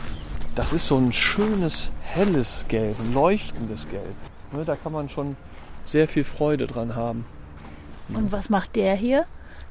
Das 0.56 0.74
ist 0.74 0.88
so 0.88 0.98
ein 0.98 1.14
schönes, 1.14 1.92
helles 2.02 2.66
Gelb, 2.68 3.00
ein 3.00 3.14
leuchtendes 3.14 3.90
Gelb. 3.90 4.16
Ne, 4.52 4.66
da 4.66 4.76
kann 4.76 4.92
man 4.92 5.08
schon 5.08 5.38
sehr 5.86 6.08
viel 6.08 6.26
Freude 6.26 6.68
dran 6.68 6.96
haben. 6.96 7.26
Und 8.14 8.32
was 8.32 8.50
macht 8.50 8.76
der 8.76 8.96
hier? 8.96 9.26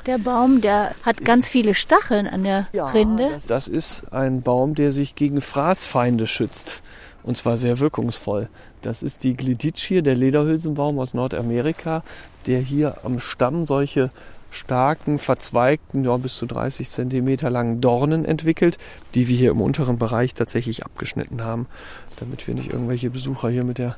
Der 0.06 0.16
Baum, 0.16 0.62
der 0.62 0.94
hat 1.02 1.22
ganz 1.22 1.50
viele 1.50 1.74
Stacheln 1.74 2.26
an 2.26 2.44
der 2.44 2.66
Rinde. 2.72 3.28
Das, 3.34 3.46
das 3.46 3.68
ist 3.68 4.10
ein 4.12 4.40
Baum, 4.40 4.74
der 4.74 4.92
sich 4.92 5.14
gegen 5.14 5.42
Fraßfeinde 5.42 6.26
schützt. 6.26 6.82
Und 7.22 7.36
zwar 7.36 7.58
sehr 7.58 7.80
wirkungsvoll. 7.80 8.48
Das 8.80 9.02
ist 9.02 9.24
die 9.24 9.34
Gledicie, 9.34 10.02
der 10.02 10.14
Lederhülsenbaum 10.14 10.98
aus 10.98 11.12
Nordamerika, 11.12 12.02
der 12.46 12.60
hier 12.60 13.04
am 13.04 13.20
Stamm 13.20 13.66
solche 13.66 14.10
starken, 14.50 15.18
verzweigten, 15.18 16.04
ja, 16.04 16.16
bis 16.16 16.36
zu 16.36 16.46
30 16.46 16.90
Zentimeter 16.90 17.50
langen 17.50 17.80
Dornen 17.80 18.24
entwickelt, 18.24 18.78
die 19.14 19.28
wir 19.28 19.36
hier 19.36 19.50
im 19.52 19.60
unteren 19.60 19.98
Bereich 19.98 20.34
tatsächlich 20.34 20.84
abgeschnitten 20.84 21.42
haben, 21.44 21.66
damit 22.18 22.46
wir 22.46 22.54
nicht 22.54 22.70
irgendwelche 22.72 23.10
Besucher 23.10 23.48
hier 23.48 23.64
mit 23.64 23.78
der, 23.78 23.96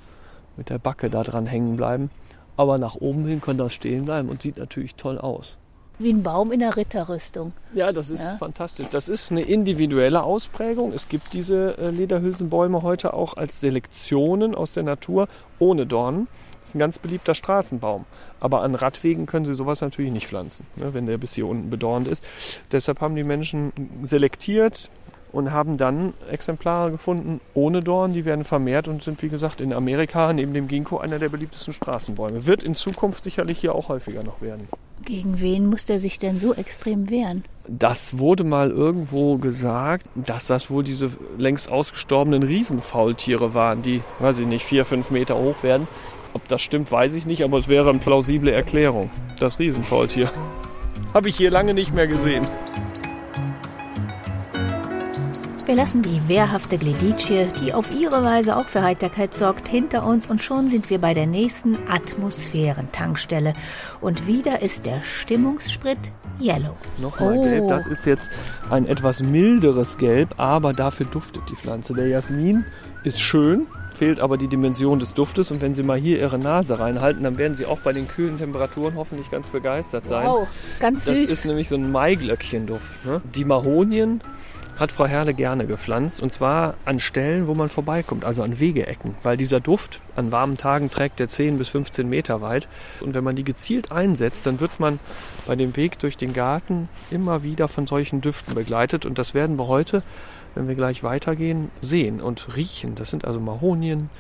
mit 0.56 0.68
der 0.70 0.78
Backe 0.78 1.10
da 1.10 1.22
dran 1.22 1.46
hängen 1.46 1.76
bleiben. 1.76 2.10
Aber 2.56 2.78
nach 2.78 2.94
oben 2.96 3.26
hin 3.26 3.40
kann 3.40 3.56
das 3.58 3.72
stehen 3.72 4.04
bleiben 4.04 4.28
und 4.28 4.42
sieht 4.42 4.58
natürlich 4.58 4.94
toll 4.94 5.18
aus. 5.18 5.56
Wie 5.98 6.10
ein 6.12 6.22
Baum 6.22 6.52
in 6.52 6.60
der 6.60 6.76
Ritterrüstung. 6.76 7.52
Ja, 7.74 7.92
das 7.92 8.10
ist 8.10 8.24
Ja. 8.24 8.36
fantastisch. 8.36 8.88
Das 8.90 9.08
ist 9.08 9.30
eine 9.30 9.42
individuelle 9.42 10.22
Ausprägung. 10.22 10.92
Es 10.92 11.08
gibt 11.08 11.32
diese 11.32 11.78
äh, 11.78 11.90
Lederhülsenbäume 11.90 12.82
heute 12.82 13.14
auch 13.14 13.36
als 13.36 13.60
Selektionen 13.60 14.54
aus 14.54 14.72
der 14.72 14.82
Natur 14.82 15.28
ohne 15.58 15.86
Dornen. 15.86 16.28
Das 16.62 16.70
ist 16.70 16.74
ein 16.76 16.80
ganz 16.80 16.98
beliebter 16.98 17.34
Straßenbaum. 17.34 18.04
Aber 18.40 18.62
an 18.62 18.74
Radwegen 18.74 19.26
können 19.26 19.44
sie 19.44 19.54
sowas 19.54 19.80
natürlich 19.80 20.12
nicht 20.12 20.28
pflanzen, 20.28 20.66
ne, 20.76 20.94
wenn 20.94 21.06
der 21.06 21.18
bis 21.18 21.34
hier 21.34 21.46
unten 21.46 21.70
bedornt 21.70 22.08
ist. 22.08 22.24
Deshalb 22.70 23.00
haben 23.00 23.14
die 23.14 23.24
Menschen 23.24 23.72
selektiert 24.04 24.90
und 25.32 25.50
haben 25.50 25.76
dann 25.76 26.12
Exemplare 26.30 26.90
gefunden 26.90 27.40
ohne 27.54 27.80
Dorn. 27.80 28.12
Die 28.12 28.24
werden 28.24 28.44
vermehrt 28.44 28.86
und 28.86 29.02
sind, 29.02 29.22
wie 29.22 29.28
gesagt, 29.28 29.60
in 29.60 29.72
Amerika 29.72 30.32
neben 30.32 30.54
dem 30.54 30.68
Ginkgo 30.68 30.98
einer 30.98 31.18
der 31.18 31.30
beliebtesten 31.30 31.72
Straßenbäume. 31.72 32.46
Wird 32.46 32.62
in 32.62 32.74
Zukunft 32.74 33.24
sicherlich 33.24 33.58
hier 33.58 33.74
auch 33.74 33.88
häufiger 33.88 34.22
noch 34.22 34.40
werden. 34.40 34.68
Gegen 35.04 35.40
wen 35.40 35.66
muss 35.66 35.86
der 35.86 35.98
sich 35.98 36.20
denn 36.20 36.38
so 36.38 36.54
extrem 36.54 37.10
wehren? 37.10 37.44
Das 37.66 38.18
wurde 38.18 38.44
mal 38.44 38.70
irgendwo 38.70 39.36
gesagt, 39.36 40.06
dass 40.14 40.46
das 40.46 40.70
wohl 40.70 40.84
diese 40.84 41.10
längst 41.38 41.70
ausgestorbenen 41.70 42.42
Riesenfaultiere 42.42 43.52
waren, 43.54 43.82
die, 43.82 44.02
weiß 44.20 44.40
ich 44.40 44.46
nicht, 44.46 44.64
vier, 44.64 44.84
fünf 44.84 45.10
Meter 45.10 45.36
hoch 45.36 45.62
werden. 45.62 45.88
Ob 46.34 46.48
das 46.48 46.62
stimmt, 46.62 46.90
weiß 46.90 47.14
ich 47.14 47.26
nicht, 47.26 47.42
aber 47.44 47.58
es 47.58 47.68
wäre 47.68 47.90
eine 47.90 47.98
plausible 47.98 48.50
Erklärung. 48.52 49.10
Das 49.38 49.58
Riesenfaultier. 49.58 50.30
Habe 51.12 51.28
ich 51.28 51.36
hier 51.36 51.50
lange 51.50 51.74
nicht 51.74 51.94
mehr 51.94 52.06
gesehen. 52.06 52.46
Wir 55.66 55.76
lassen 55.76 56.02
die 56.02 56.20
wehrhafte 56.28 56.76
Gledicie, 56.76 57.46
die 57.62 57.72
auf 57.72 57.90
ihre 57.92 58.22
Weise 58.24 58.56
auch 58.56 58.64
für 58.66 58.82
Heiterkeit 58.82 59.32
sorgt, 59.32 59.68
hinter 59.68 60.04
uns 60.04 60.26
und 60.26 60.42
schon 60.42 60.68
sind 60.68 60.90
wir 60.90 60.98
bei 60.98 61.14
der 61.14 61.26
nächsten 61.26 61.78
Atmosphärentankstelle. 61.88 63.54
Und 64.00 64.26
wieder 64.26 64.60
ist 64.60 64.84
der 64.86 65.02
Stimmungssprit 65.02 65.98
Yellow. 66.40 66.76
Nochmal 66.98 67.38
Oh. 67.38 67.42
gelb. 67.44 67.68
Das 67.68 67.86
ist 67.86 68.04
jetzt 68.06 68.28
ein 68.70 68.86
etwas 68.86 69.22
milderes 69.22 69.96
Gelb, 69.98 70.34
aber 70.38 70.72
dafür 70.72 71.06
duftet 71.06 71.42
die 71.48 71.56
Pflanze. 71.56 71.94
Der 71.94 72.08
Jasmin 72.08 72.64
ist 73.04 73.20
schön, 73.20 73.66
fehlt 74.02 74.18
aber 74.18 74.36
die 74.36 74.48
Dimension 74.48 74.98
des 74.98 75.14
Duftes. 75.14 75.52
Und 75.52 75.60
wenn 75.60 75.74
Sie 75.74 75.84
mal 75.84 75.96
hier 75.96 76.18
Ihre 76.18 76.36
Nase 76.36 76.80
reinhalten, 76.80 77.22
dann 77.22 77.38
werden 77.38 77.54
Sie 77.54 77.66
auch 77.66 77.78
bei 77.78 77.92
den 77.92 78.08
kühlen 78.08 78.36
Temperaturen 78.36 78.96
hoffentlich 78.96 79.30
ganz 79.30 79.50
begeistert 79.50 80.06
sein. 80.06 80.26
Wow, 80.26 80.48
ganz 80.80 81.04
Das 81.04 81.16
süß. 81.16 81.30
ist 81.30 81.44
nämlich 81.44 81.68
so 81.68 81.76
ein 81.76 81.92
Maiglöckchenduft. 81.92 83.06
Ne? 83.06 83.20
Die 83.32 83.44
Mahonien 83.44 84.20
hat 84.76 84.90
Frau 84.90 85.06
Herle 85.06 85.34
gerne 85.34 85.66
gepflanzt 85.66 86.20
und 86.20 86.32
zwar 86.32 86.74
an 86.84 86.98
Stellen, 86.98 87.46
wo 87.46 87.54
man 87.54 87.68
vorbeikommt, 87.68 88.24
also 88.24 88.42
an 88.42 88.58
Wegeecken, 88.58 89.14
weil 89.22 89.36
dieser 89.36 89.60
Duft 89.60 90.00
an 90.16 90.32
warmen 90.32 90.56
Tagen 90.56 90.90
trägt 90.90 91.20
der 91.20 91.28
10 91.28 91.58
bis 91.58 91.68
15 91.68 92.08
Meter 92.08 92.40
weit 92.40 92.66
und 93.00 93.14
wenn 93.14 93.22
man 93.22 93.36
die 93.36 93.44
gezielt 93.44 93.92
einsetzt, 93.92 94.46
dann 94.46 94.58
wird 94.58 94.80
man 94.80 94.98
bei 95.46 95.54
dem 95.54 95.76
Weg 95.76 96.00
durch 96.00 96.16
den 96.16 96.32
Garten 96.32 96.88
immer 97.12 97.44
wieder 97.44 97.68
von 97.68 97.86
solchen 97.86 98.22
Düften 98.22 98.54
begleitet 98.54 99.06
und 99.06 99.18
das 99.18 99.34
werden 99.34 99.58
wir 99.58 99.68
heute, 99.68 100.02
wenn 100.54 100.68
wir 100.68 100.74
gleich 100.74 101.02
weitergehen, 101.02 101.70
sehen 101.80 102.20
und 102.20 102.56
riechen. 102.56 102.94
Das 102.94 103.10
sind 103.10 103.24
also 103.24 103.40
Mahonien, 103.40 104.10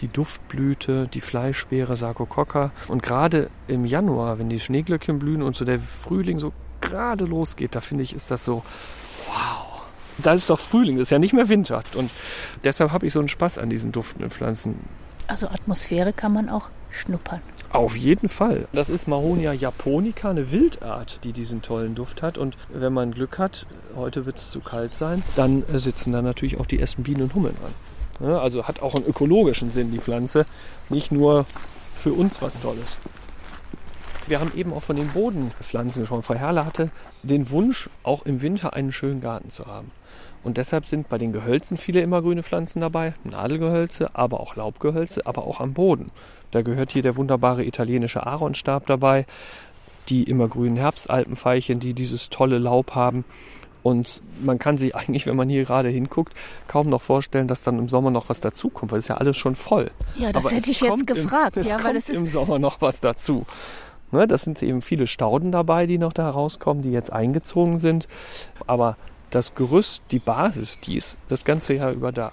die 0.00 0.08
Duftblüte, 0.08 1.08
die 1.12 1.20
Fleischbeere 1.20 1.96
Sarkokokka. 1.96 2.72
Und 2.88 3.02
gerade 3.02 3.50
im 3.68 3.84
Januar, 3.84 4.38
wenn 4.38 4.48
die 4.48 4.60
Schneeglöckchen 4.60 5.18
blühen 5.18 5.42
und 5.42 5.56
so 5.56 5.64
der 5.64 5.78
Frühling 5.78 6.38
so 6.38 6.52
gerade 6.80 7.24
losgeht, 7.24 7.74
da 7.74 7.80
finde 7.80 8.04
ich, 8.04 8.14
ist 8.14 8.30
das 8.30 8.44
so, 8.44 8.62
wow. 9.26 9.86
Da 10.18 10.34
ist 10.34 10.48
doch 10.48 10.60
Frühling, 10.60 10.96
das 10.96 11.08
ist 11.08 11.10
ja 11.10 11.18
nicht 11.18 11.32
mehr 11.32 11.48
Winter. 11.48 11.82
Und 11.96 12.10
deshalb 12.62 12.92
habe 12.92 13.06
ich 13.06 13.12
so 13.12 13.18
einen 13.18 13.28
Spaß 13.28 13.58
an 13.58 13.68
diesen 13.68 13.90
duftenden 13.90 14.30
Pflanzen. 14.30 14.78
Also 15.26 15.48
Atmosphäre 15.48 16.12
kann 16.12 16.32
man 16.32 16.48
auch 16.48 16.70
schnuppern. 16.90 17.40
Auf 17.74 17.96
jeden 17.96 18.28
Fall. 18.28 18.68
Das 18.72 18.88
ist 18.88 19.08
Mahonia 19.08 19.52
japonica, 19.52 20.30
eine 20.30 20.52
Wildart, 20.52 21.24
die 21.24 21.32
diesen 21.32 21.60
tollen 21.60 21.96
Duft 21.96 22.22
hat. 22.22 22.38
Und 22.38 22.56
wenn 22.72 22.92
man 22.92 23.10
Glück 23.10 23.36
hat, 23.38 23.66
heute 23.96 24.26
wird 24.26 24.36
es 24.36 24.52
zu 24.52 24.60
kalt 24.60 24.94
sein, 24.94 25.24
dann 25.34 25.64
sitzen 25.72 26.12
da 26.12 26.22
natürlich 26.22 26.60
auch 26.60 26.66
die 26.66 26.78
ersten 26.78 27.02
Bienen 27.02 27.22
und 27.22 27.34
Hummeln 27.34 27.56
dran. 28.20 28.32
Also 28.38 28.68
hat 28.68 28.80
auch 28.80 28.94
einen 28.94 29.06
ökologischen 29.06 29.72
Sinn, 29.72 29.90
die 29.90 29.98
Pflanze. 29.98 30.46
Nicht 30.88 31.10
nur 31.10 31.46
für 31.96 32.12
uns 32.12 32.40
was 32.40 32.60
Tolles. 32.60 32.96
Wir 34.28 34.38
haben 34.38 34.52
eben 34.54 34.72
auch 34.72 34.82
von 34.82 34.94
den 34.94 35.08
Bodenpflanzen 35.08 36.02
gesprochen. 36.02 36.22
Frau 36.22 36.34
Herrle 36.34 36.64
hatte 36.64 36.90
den 37.24 37.50
Wunsch, 37.50 37.90
auch 38.04 38.24
im 38.24 38.40
Winter 38.40 38.74
einen 38.74 38.92
schönen 38.92 39.20
Garten 39.20 39.50
zu 39.50 39.66
haben. 39.66 39.90
Und 40.44 40.58
deshalb 40.58 40.86
sind 40.86 41.08
bei 41.08 41.18
den 41.18 41.32
Gehölzen 41.32 41.76
viele 41.76 42.02
immergrüne 42.02 42.42
Pflanzen 42.42 42.80
dabei, 42.80 43.14
Nadelgehölze, 43.24 44.14
aber 44.14 44.40
auch 44.40 44.56
Laubgehölze, 44.56 45.26
aber 45.26 45.44
auch 45.44 45.58
am 45.58 45.72
Boden. 45.72 46.10
Da 46.54 46.62
gehört 46.62 46.92
hier 46.92 47.02
der 47.02 47.16
wunderbare 47.16 47.64
italienische 47.64 48.24
Aaronstab 48.24 48.86
dabei, 48.86 49.26
die 50.08 50.22
immergrünen 50.22 50.76
Herbstalpenveilchen, 50.76 51.80
die 51.80 51.94
dieses 51.94 52.30
tolle 52.30 52.58
Laub 52.58 52.94
haben. 52.94 53.24
Und 53.82 54.22
man 54.40 54.60
kann 54.60 54.78
sich 54.78 54.94
eigentlich, 54.96 55.26
wenn 55.26 55.34
man 55.34 55.48
hier 55.48 55.64
gerade 55.64 55.88
hinguckt, 55.88 56.32
kaum 56.68 56.88
noch 56.88 57.02
vorstellen, 57.02 57.48
dass 57.48 57.64
dann 57.64 57.80
im 57.80 57.88
Sommer 57.88 58.12
noch 58.12 58.28
was 58.28 58.38
dazukommt, 58.38 58.92
weil 58.92 59.00
es 59.00 59.06
ist 59.06 59.08
ja 59.08 59.16
alles 59.16 59.36
schon 59.36 59.56
voll. 59.56 59.90
Ja, 60.16 60.30
das 60.30 60.46
Aber 60.46 60.54
hätte 60.54 60.70
ich 60.70 60.80
jetzt 60.80 60.90
kommt 60.90 61.08
gefragt. 61.08 61.56
Im, 61.56 61.62
es 61.62 61.68
ja, 61.68 61.74
kommt 61.74 61.86
weil 61.86 61.94
das 61.94 62.08
im 62.08 62.26
Sommer 62.26 62.60
noch 62.60 62.80
was 62.80 63.00
dazu. 63.00 63.46
Ne, 64.12 64.28
das 64.28 64.42
sind 64.42 64.62
eben 64.62 64.80
viele 64.80 65.08
Stauden 65.08 65.50
dabei, 65.50 65.86
die 65.86 65.98
noch 65.98 66.12
da 66.12 66.30
rauskommen, 66.30 66.84
die 66.84 66.92
jetzt 66.92 67.12
eingezogen 67.12 67.80
sind. 67.80 68.06
Aber 68.68 68.96
das 69.30 69.56
Gerüst, 69.56 70.02
die 70.12 70.20
Basis, 70.20 70.78
die 70.78 70.98
ist 70.98 71.18
das 71.28 71.44
ganze 71.44 71.74
Jahr 71.74 71.90
über 71.90 72.12
da. 72.12 72.30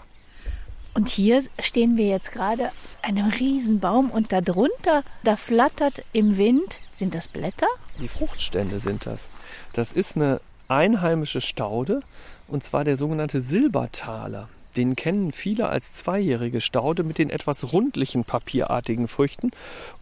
Und 0.94 1.10
hier 1.10 1.44
stehen 1.60 1.98
wir 1.98 2.08
jetzt 2.08 2.32
gerade 2.32 2.72
einem 3.02 3.28
Riesenbaum 3.28 4.10
und 4.10 4.34
darunter, 4.34 5.04
da 5.24 5.36
flattert 5.36 6.04
im 6.12 6.38
Wind, 6.38 6.82
sind 6.94 7.16
das 7.16 7.28
Blätter? 7.28 7.68
Die 8.02 8.10
Fruchtstände 8.10 8.80
sind 8.80 9.06
das. 9.06 9.30
Das 9.74 9.94
ist 9.94 10.16
eine 10.18 10.42
einheimische 10.68 11.42
Staude 11.42 12.02
und 12.48 12.64
zwar 12.64 12.84
der 12.84 12.98
sogenannte 12.98 13.40
Silbertaler. 13.40 14.50
Den 14.76 14.96
kennen 14.96 15.32
viele 15.32 15.68
als 15.68 15.94
zweijährige 15.94 16.62
Staude 16.62 17.04
mit 17.04 17.18
den 17.18 17.30
etwas 17.30 17.74
rundlichen 17.74 18.24
papierartigen 18.24 19.10
Früchten. 19.10 19.52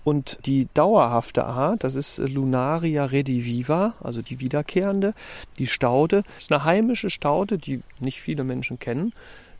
Und 0.04 0.40
die 0.46 0.68
dauerhafte 0.76 1.46
Art, 1.46 1.84
das 1.84 1.96
ist 1.96 2.20
Lunaria 2.20 3.06
rediviva, 3.06 3.96
also 4.00 4.22
die 4.22 4.40
wiederkehrende. 4.40 5.16
Die 5.58 5.66
Staude 5.66 6.24
ist 6.38 6.52
eine 6.52 6.66
heimische 6.66 7.10
Staude, 7.10 7.58
die 7.58 7.82
nicht 8.00 8.22
viele 8.22 8.44
Menschen 8.44 8.78
kennen, 8.78 9.14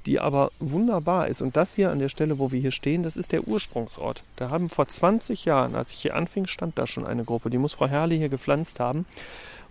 die 0.06 0.20
aber 0.20 0.52
wunderbar 0.60 1.28
ist. 1.28 1.42
Und 1.42 1.58
das 1.58 1.76
hier 1.76 1.92
an 1.92 2.00
der 2.00 2.10
Stelle, 2.10 2.40
wo 2.40 2.52
wir 2.52 2.60
hier 2.60 2.72
stehen, 2.72 3.04
das 3.04 3.18
ist 3.18 3.32
der 3.32 3.48
Ursprungsort. 3.48 4.24
Da 4.38 4.50
haben 4.50 4.70
vor 4.70 4.88
20 4.88 5.46
Jahren, 5.46 5.76
als 5.76 5.92
ich 5.92 6.02
hier 6.02 6.16
anfing, 6.16 6.48
stand 6.48 6.78
da 6.78 6.88
schon 6.88 7.06
eine 7.06 7.24
Gruppe, 7.26 7.50
die 7.50 7.58
muss 7.58 7.74
Frau 7.74 7.88
Herrle 7.88 8.16
hier 8.16 8.30
gepflanzt 8.30 8.80
haben, 8.80 9.06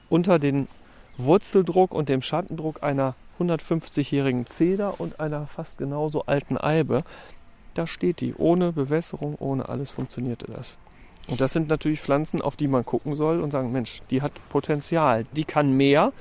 unter 0.09 0.38
den 0.38 0.69
Wurzeldruck 1.17 1.93
und 1.93 2.09
dem 2.09 2.23
Schattendruck 2.23 2.83
einer 2.83 3.14
150-jährigen 3.41 4.47
Zeder 4.47 5.01
und 5.01 5.21
einer 5.21 5.47
fast 5.47 5.79
genauso 5.79 6.25
alten 6.27 6.57
Eibe. 6.59 7.05
Da 7.75 7.87
steht 7.87 8.21
die. 8.21 8.35
Ohne 8.35 8.73
Bewässerung, 8.73 9.37
ohne 9.38 9.69
alles 9.69 9.93
funktionierte 9.93 10.47
das. 10.47 10.79
Und 11.29 11.41
das 11.41 11.53
sind 11.53 11.69
natürlich 11.69 12.01
Pflanzen, 12.01 12.41
auf 12.41 12.57
die 12.57 12.69
man 12.69 12.85
gucken 12.85 13.14
soll 13.14 13.41
und 13.41 13.51
sagen, 13.51 13.71
Mensch, 13.71 14.03
die 14.11 14.23
hat 14.23 14.33
Potenzial, 14.49 15.27
die 15.33 15.45
kann 15.45 15.77
mehr. 15.77 16.12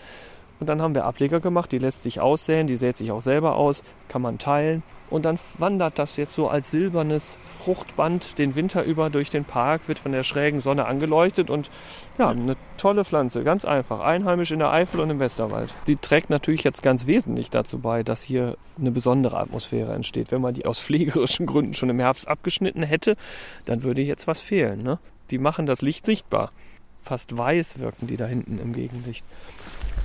Und 0.60 0.68
dann 0.68 0.82
haben 0.82 0.96
wir 0.96 1.06
Ableger 1.06 1.40
gemacht, 1.40 1.72
die 1.72 1.78
lässt 1.78 2.04
sich 2.04 2.20
aussäen, 2.20 2.68
die 2.68 2.76
sät 2.76 2.98
sich 2.98 3.12
auch 3.12 3.22
selber 3.22 3.56
aus, 3.56 3.84
kann 4.10 4.22
man 4.22 4.40
teilen. 4.40 4.84
Und 5.10 5.24
dann 5.24 5.40
wandert 5.58 6.00
das 6.00 6.18
jetzt 6.18 6.34
so 6.34 6.50
als 6.50 6.70
silbernes 6.70 7.38
Fruchtband 7.42 8.38
den 8.38 8.56
Winter 8.56 8.84
über 8.84 9.10
durch 9.10 9.30
den 9.30 9.46
Park, 9.46 9.88
wird 9.88 10.00
von 10.00 10.12
der 10.12 10.24
schrägen 10.24 10.60
Sonne 10.60 10.86
angeleuchtet 10.86 11.50
und 11.50 11.70
ja, 12.18 12.30
eine 12.30 12.58
tolle 12.76 13.06
Pflanze, 13.06 13.44
ganz 13.44 13.64
einfach, 13.64 14.02
einheimisch 14.02 14.52
in 14.52 14.60
der 14.60 14.72
Eifel 14.72 15.00
und 15.00 15.10
im 15.10 15.22
Westerwald. 15.22 15.74
Die 15.88 15.96
trägt 15.96 16.30
natürlich 16.30 16.64
jetzt 16.64 16.84
ganz 16.84 17.08
wesentlich 17.08 17.50
dazu 17.50 17.80
bei, 17.80 18.04
dass 18.04 18.22
hier 18.22 18.58
eine 18.78 18.92
besondere 18.92 19.38
Atmosphäre 19.38 19.94
entsteht. 19.94 20.32
Wenn 20.32 20.42
man 20.42 20.54
die 20.54 20.66
aus 20.66 20.80
pflegerischen 20.82 21.46
Gründen 21.46 21.74
schon 21.74 21.90
im 21.90 22.00
Herbst 22.00 22.28
abgeschnitten 22.28 22.84
hätte, 22.84 23.16
dann 23.64 23.84
würde 23.84 24.02
jetzt 24.02 24.28
was 24.28 24.42
fehlen. 24.42 24.84
Ne? 24.84 25.00
Die 25.32 25.38
machen 25.38 25.66
das 25.66 25.82
Licht 25.82 26.06
sichtbar. 26.06 26.52
Fast 27.02 27.38
weiß 27.38 27.80
wirken 27.80 28.08
die 28.08 28.18
da 28.18 28.26
hinten 28.26 28.60
im 28.60 28.74
Gegenlicht. 28.74 29.24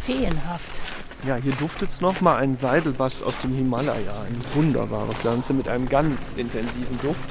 Feenhaft. 0.04 0.80
Ja, 1.26 1.36
hier 1.36 1.52
duftet 1.52 1.90
es 1.90 2.00
nochmal 2.00 2.36
ein 2.38 2.56
Seidelbass 2.56 3.22
aus 3.22 3.40
dem 3.42 3.54
Himalaya. 3.54 4.22
Eine 4.26 4.54
wunderbare 4.54 5.12
Pflanze 5.14 5.54
mit 5.54 5.68
einem 5.68 5.88
ganz 5.88 6.32
intensiven 6.36 6.98
Duft. 7.00 7.30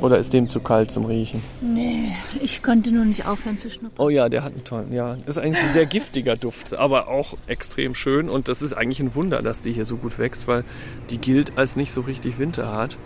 Oder 0.00 0.18
ist 0.18 0.32
dem 0.32 0.48
zu 0.48 0.60
kalt 0.60 0.90
zum 0.90 1.06
Riechen? 1.06 1.42
Nee, 1.60 2.14
ich 2.40 2.62
konnte 2.62 2.92
nur 2.92 3.04
nicht 3.04 3.26
aufhören 3.26 3.58
zu 3.58 3.70
schnuppern. 3.70 4.04
Oh 4.04 4.10
ja, 4.10 4.28
der 4.28 4.44
hat 4.44 4.52
einen 4.52 4.62
tollen, 4.62 4.92
ja. 4.92 5.16
Ist 5.26 5.38
eigentlich 5.38 5.64
ein 5.64 5.72
sehr 5.72 5.86
giftiger 5.86 6.36
Duft, 6.36 6.74
aber 6.74 7.08
auch 7.08 7.34
extrem 7.46 7.94
schön. 7.94 8.28
Und 8.28 8.48
das 8.48 8.62
ist 8.62 8.74
eigentlich 8.74 9.00
ein 9.00 9.14
Wunder, 9.14 9.42
dass 9.42 9.62
die 9.62 9.72
hier 9.72 9.86
so 9.86 9.96
gut 9.96 10.18
wächst, 10.18 10.46
weil 10.46 10.64
die 11.10 11.18
gilt 11.18 11.58
als 11.58 11.76
nicht 11.76 11.92
so 11.92 12.02
richtig 12.02 12.38
winterhart. 12.38 12.98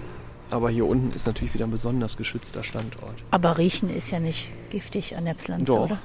Aber 0.50 0.68
hier 0.68 0.84
unten 0.84 1.14
ist 1.14 1.26
natürlich 1.26 1.54
wieder 1.54 1.64
ein 1.64 1.70
besonders 1.70 2.16
geschützter 2.16 2.64
Standort. 2.64 3.14
Aber 3.30 3.56
riechen 3.56 3.88
ist 3.88 4.10
ja 4.10 4.18
nicht 4.18 4.48
giftig 4.70 5.16
an 5.16 5.24
der 5.24 5.36
Pflanze, 5.36 5.64
Doch. 5.64 5.84
oder? 5.84 6.00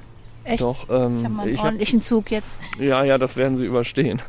Echt? 0.46 0.62
Doch, 0.62 0.88
ähm, 0.88 1.18
Ich 1.18 1.24
habe 1.24 1.40
einen 1.42 1.48
ich 1.52 1.58
hab- 1.58 1.64
ordentlichen 1.64 2.00
Zug 2.00 2.30
jetzt. 2.30 2.56
Ja, 2.78 3.04
ja, 3.04 3.18
das 3.18 3.36
werden 3.36 3.56
sie 3.56 3.64
überstehen. 3.64 4.22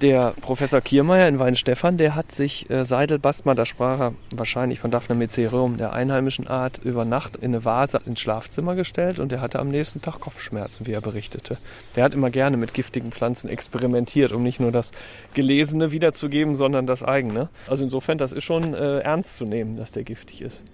Der 0.00 0.32
Professor 0.40 0.80
Kiermeier 0.80 1.26
in 1.26 1.40
Weinstefan, 1.40 1.96
der 1.98 2.14
hat 2.14 2.30
sich 2.30 2.70
äh, 2.70 2.84
Seidelbastma, 2.84 3.54
da 3.56 3.66
sprach 3.66 3.98
er 3.98 4.14
wahrscheinlich 4.32 4.78
von 4.78 4.92
Daphne 4.92 5.16
mecereum, 5.16 5.76
der 5.76 5.92
einheimischen 5.92 6.46
Art, 6.46 6.78
über 6.84 7.04
Nacht 7.04 7.34
in 7.34 7.46
eine 7.46 7.64
Vase 7.64 8.00
ins 8.06 8.20
Schlafzimmer 8.20 8.76
gestellt 8.76 9.18
und 9.18 9.32
der 9.32 9.40
hatte 9.40 9.58
am 9.58 9.70
nächsten 9.70 10.00
Tag 10.00 10.20
Kopfschmerzen, 10.20 10.86
wie 10.86 10.92
er 10.92 11.00
berichtete. 11.00 11.58
Der 11.96 12.04
hat 12.04 12.14
immer 12.14 12.30
gerne 12.30 12.56
mit 12.56 12.74
giftigen 12.74 13.10
Pflanzen 13.10 13.48
experimentiert, 13.50 14.30
um 14.32 14.44
nicht 14.44 14.60
nur 14.60 14.70
das 14.70 14.92
Gelesene 15.34 15.90
wiederzugeben, 15.90 16.54
sondern 16.54 16.86
das 16.86 17.02
eigene. 17.02 17.48
Also 17.66 17.82
insofern, 17.82 18.18
das 18.18 18.30
ist 18.30 18.44
schon 18.44 18.74
äh, 18.74 19.00
ernst 19.00 19.36
zu 19.36 19.46
nehmen, 19.46 19.76
dass 19.76 19.90
der 19.90 20.04
giftig 20.04 20.42
ist. 20.42 20.64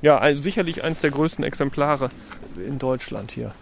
Ja, 0.00 0.18
ein, 0.18 0.38
sicherlich 0.38 0.84
eines 0.84 1.00
der 1.00 1.10
größten 1.10 1.44
Exemplare 1.44 2.10
in 2.56 2.78
Deutschland 2.78 3.32
hier. 3.32 3.52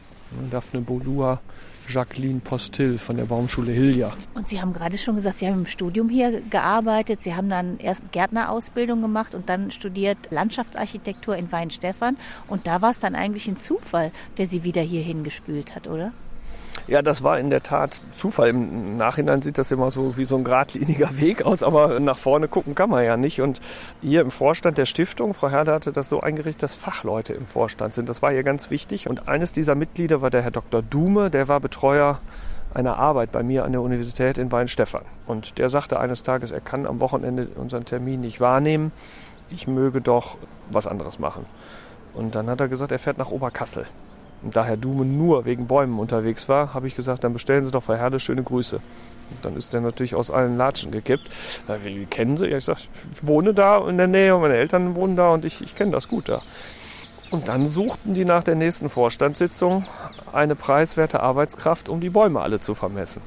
Daphne 0.51 0.83
bolua, 0.83 1.41
Jacqueline 1.89 2.41
Postil 2.41 2.99
von 2.99 3.17
der 3.17 3.25
Baumschule 3.25 3.73
Hilja. 3.73 4.13
Und 4.35 4.49
Sie 4.49 4.61
haben 4.61 4.73
gerade 4.73 4.99
schon 4.99 5.15
gesagt, 5.15 5.39
Sie 5.39 5.47
haben 5.47 5.61
im 5.61 5.67
Studium 5.67 6.09
hier 6.09 6.43
gearbeitet. 6.51 7.23
Sie 7.23 7.35
haben 7.35 7.49
dann 7.49 7.79
erst 7.79 8.03
Gärtnerausbildung 8.13 9.01
gemacht 9.01 9.35
und 9.35 9.49
dann 9.49 9.71
studiert 9.71 10.19
Landschaftsarchitektur 10.31 11.37
in 11.37 11.51
Weinstefan. 11.51 12.17
Und 12.49 12.67
da 12.67 12.83
war 12.83 12.91
es 12.91 13.01
dann 13.01 13.15
eigentlich 13.15 13.49
ein 13.49 13.57
Zufall, 13.57 14.11
der 14.37 14.47
Sie 14.47 14.65
wieder 14.65 14.83
hierhin 14.83 15.25
gespült 15.25 15.75
hat, 15.75 15.87
oder? 15.87 16.13
Ja, 16.87 17.03
das 17.03 17.23
war 17.23 17.39
in 17.39 17.51
der 17.51 17.63
Tat 17.63 18.01
Zufall. 18.13 18.51
Im 18.51 18.97
Nachhinein 18.97 19.43
sieht 19.43 19.59
das 19.59 19.73
immer 19.73 19.91
so 19.91 20.17
wie 20.17 20.25
so 20.25 20.37
ein 20.37 20.45
geradliniger 20.45 21.19
Weg 21.19 21.43
aus, 21.43 21.63
aber 21.63 21.99
nach 22.01 22.17
vorne 22.17 22.49
gucken 22.49 22.75
kann 22.75 22.91
man 22.91 23.05
ja 23.05 23.17
nicht. 23.17 23.41
Und 23.41 23.61
hier 24.03 24.21
im 24.21 24.31
Vorstand 24.31 24.79
der 24.79 24.87
Stiftung, 24.87 25.35
Frau 25.35 25.49
Herde 25.49 25.73
hatte 25.73 25.93
das 25.93 26.09
so 26.09 26.21
eingerichtet, 26.21 26.63
dass 26.63 26.75
Fachleute 26.75 27.33
im 27.33 27.47
Vorstand 27.47 27.95
sind. 27.95 28.09
Das 28.09 28.23
war 28.23 28.33
ihr 28.33 28.43
ganz 28.43 28.71
wichtig. 28.71 29.09
Und 29.09 29.29
eines 29.29 29.53
dieser 29.53 29.75
Mitglieder 29.75 30.23
war 30.23 30.31
der 30.31 30.43
Herr 30.43 30.53
Dr. 30.53 30.83
Dume, 30.83 31.31
der 31.31 31.49
war 31.49 31.61
Betreuer 31.61 32.21
einer 32.75 32.99
Arbeit 32.99 33.33
bei 33.33 33.43
mir 33.43 33.65
an 33.65 33.73
der 33.73 33.81
Universität 33.81 34.39
in 34.39 34.53
Weinstefan. 34.53 35.03
Und 35.27 35.59
der 35.59 35.69
sagte 35.71 35.99
eines 35.99 36.23
Tages, 36.23 36.51
er 36.51 36.61
kann 36.61 36.87
am 36.87 37.01
Wochenende 37.01 37.49
unseren 37.57 37.85
Termin 37.85 38.21
nicht 38.21 38.41
wahrnehmen. 38.41 38.93
Ich 39.49 39.67
möge 39.67 40.01
doch 40.01 40.37
was 40.71 40.87
anderes 40.87 41.19
machen. 41.19 41.47
Und 42.15 42.35
dann 42.35 42.49
hat 42.49 42.61
er 42.61 42.69
gesagt, 42.69 42.93
er 42.93 42.99
fährt 42.99 43.19
nach 43.19 43.31
Oberkassel. 43.31 43.87
Und 44.43 44.57
da 44.57 44.65
Herr 44.65 44.77
Dume 44.77 45.05
nur 45.05 45.45
wegen 45.45 45.67
Bäumen 45.67 45.99
unterwegs 45.99 46.49
war, 46.49 46.75
habe 46.75 46.87
ich 46.87 46.95
gesagt, 46.95 47.25
dann 47.25 47.33
bestellen 47.33 47.65
Sie 47.65 47.71
doch 47.71 47.83
Frau 47.83 47.95
Herde 47.95 48.21
schöne 48.21 48.43
Grüße. 48.43 48.77
Und 48.77 49.45
dann 49.45 49.57
ist 49.57 49.73
der 49.73 49.81
natürlich 49.81 50.15
aus 50.15 50.31
allen 50.31 50.57
Latschen 50.57 50.93
gekippt. 50.93 51.29
Ja, 51.67 51.83
wie, 51.83 52.01
wie 52.01 52.07
kennen 52.07 52.37
Sie? 52.37 52.47
Ja, 52.47 52.59
ich 52.59 52.65
sage, 52.65 52.81
ich 53.13 53.27
wohne 53.27 53.55
da 53.55 53.87
in 53.89 53.97
der 53.97 54.07
Nähe 54.07 54.35
und 54.35 54.43
meine 54.43 54.57
Eltern 54.57 54.95
wohnen 54.95 55.17
da 55.17 55.31
und 55.31 55.45
ich, 55.45 55.63
ich 55.63 55.75
kenne 55.75 55.93
das 55.93 56.09
gut 56.09 56.29
da. 56.29 56.43
Und 57.31 57.49
dann 57.49 57.67
suchten 57.67 58.15
die 58.15 58.25
nach 58.25 58.45
der 58.45 58.55
nächsten 58.55 58.89
Vorstandssitzung 58.89 59.85
eine 60.33 60.55
preiswerte 60.55 61.21
Arbeitskraft, 61.21 61.89
um 61.89 62.01
die 62.01 62.11
Bäume 62.11 62.41
alle 62.41 62.61
zu 62.61 62.75
vermessen. 62.75 63.21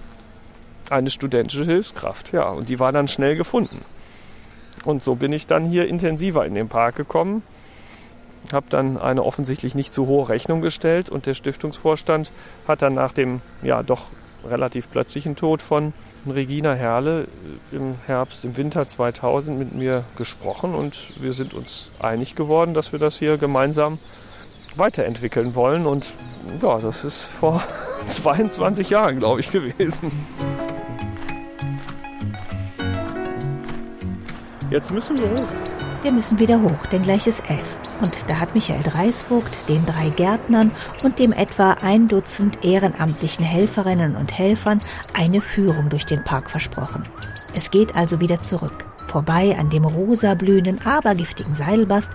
Eine 0.90 1.10
studentische 1.10 1.66
Hilfskraft, 1.66 2.32
ja. 2.32 2.48
Und 2.50 2.70
die 2.70 2.80
war 2.80 2.94
dann 2.94 3.10
schnell 3.10 3.36
gefunden. 3.36 3.82
Und 4.86 5.04
so 5.04 5.16
bin 5.16 5.34
ich 5.34 5.48
dann 5.48 5.66
hier 5.66 5.88
intensiver 5.88 6.46
in 6.46 6.56
den 6.56 6.70
Park 6.70 6.96
gekommen 6.96 7.44
habe 8.52 8.66
dann 8.70 8.98
eine 8.98 9.24
offensichtlich 9.24 9.76
nicht 9.76 9.94
zu 9.94 10.08
hohe 10.08 10.30
Rechnung 10.30 10.62
gestellt 10.62 11.10
und 11.10 11.26
der 11.26 11.34
Stiftungsvorstand 11.34 12.32
hat 12.68 12.82
dann 12.82 12.94
nach 12.94 13.14
dem 13.14 13.42
ja 13.62 13.84
doch 13.84 14.06
relativ 14.48 14.90
plötzlichen 14.90 15.36
Tod 15.36 15.62
von 15.62 15.94
Regina 16.28 16.74
Herle 16.74 17.28
im 17.72 17.96
Herbst, 18.06 18.46
im 18.46 18.58
Winter 18.58 18.88
2000 18.88 19.58
mit 19.58 19.74
mir 19.74 20.04
gesprochen 20.16 20.76
und 20.76 20.98
wir 21.22 21.34
sind 21.34 21.54
uns 21.54 21.92
einig 22.00 22.36
geworden, 22.36 22.74
dass 22.74 22.92
wir 22.92 23.00
das 23.00 23.18
hier 23.18 23.38
gemeinsam 23.38 24.00
weiterentwickeln 24.76 25.56
wollen 25.56 25.86
und 25.86 26.14
ja, 26.62 26.80
das 26.80 27.04
ist 27.04 27.26
vor 27.26 27.64
22 28.08 28.90
Jahren, 28.90 29.20
glaube 29.20 29.42
ich, 29.42 29.52
gewesen. 29.52 30.12
Jetzt 34.70 34.92
müssen 34.92 35.18
wir 35.18 35.30
hoch. 35.32 35.48
Wir 36.04 36.12
müssen 36.12 36.38
wieder 36.38 36.62
hoch, 36.62 36.86
denn 36.92 37.04
gleich 37.04 37.28
ist 37.28 37.50
elf. 37.50 37.79
Und 38.02 38.30
da 38.30 38.40
hat 38.40 38.56
Michael 38.56 38.82
Dreisvogt 38.84 39.68
den 39.68 39.86
drei 39.86 40.10
Gärtnern 40.10 40.72
und 41.04 41.20
dem 41.20 41.34
etwa 41.34 41.74
ein 41.82 42.08
Dutzend 42.08 42.64
ehrenamtlichen 42.64 43.44
Helferinnen 43.44 44.16
und 44.16 44.38
Helfern 44.38 44.80
eine 45.14 45.42
Führung 45.42 45.90
durch 45.90 46.06
den 46.06 46.24
Park 46.24 46.50
versprochen. 46.50 47.04
Es 47.54 47.72
geht 47.72 47.96
also 47.96 48.20
wieder 48.22 48.42
zurück. 48.42 48.86
Vorbei 49.08 49.58
an 49.58 49.72
dem 49.72 49.86
rosa 49.86 50.36
blühenden, 50.36 50.80
aber 50.86 51.16
giftigen 51.16 51.56
Seidelbast, 51.56 52.12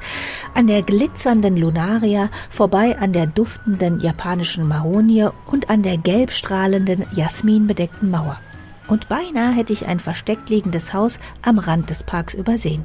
an 0.54 0.68
der 0.68 0.82
glitzernden 0.82 1.56
Lunaria, 1.56 2.30
vorbei 2.50 2.96
an 2.98 3.12
der 3.12 3.26
duftenden 3.26 3.98
japanischen 3.98 4.68
Mahonie 4.68 5.28
und 5.46 5.70
an 5.70 5.82
der 5.82 5.98
gelbstrahlenden, 5.98 7.04
jasminbedeckten 7.12 8.10
Mauer. 8.10 8.38
Und 8.86 9.08
beinahe 9.08 9.52
hätte 9.54 9.72
ich 9.72 9.86
ein 9.86 9.98
versteckt 9.98 10.50
liegendes 10.50 10.92
Haus 10.92 11.18
am 11.42 11.58
Rand 11.58 11.88
des 11.90 12.02
Parks 12.02 12.34
übersehen. 12.34 12.84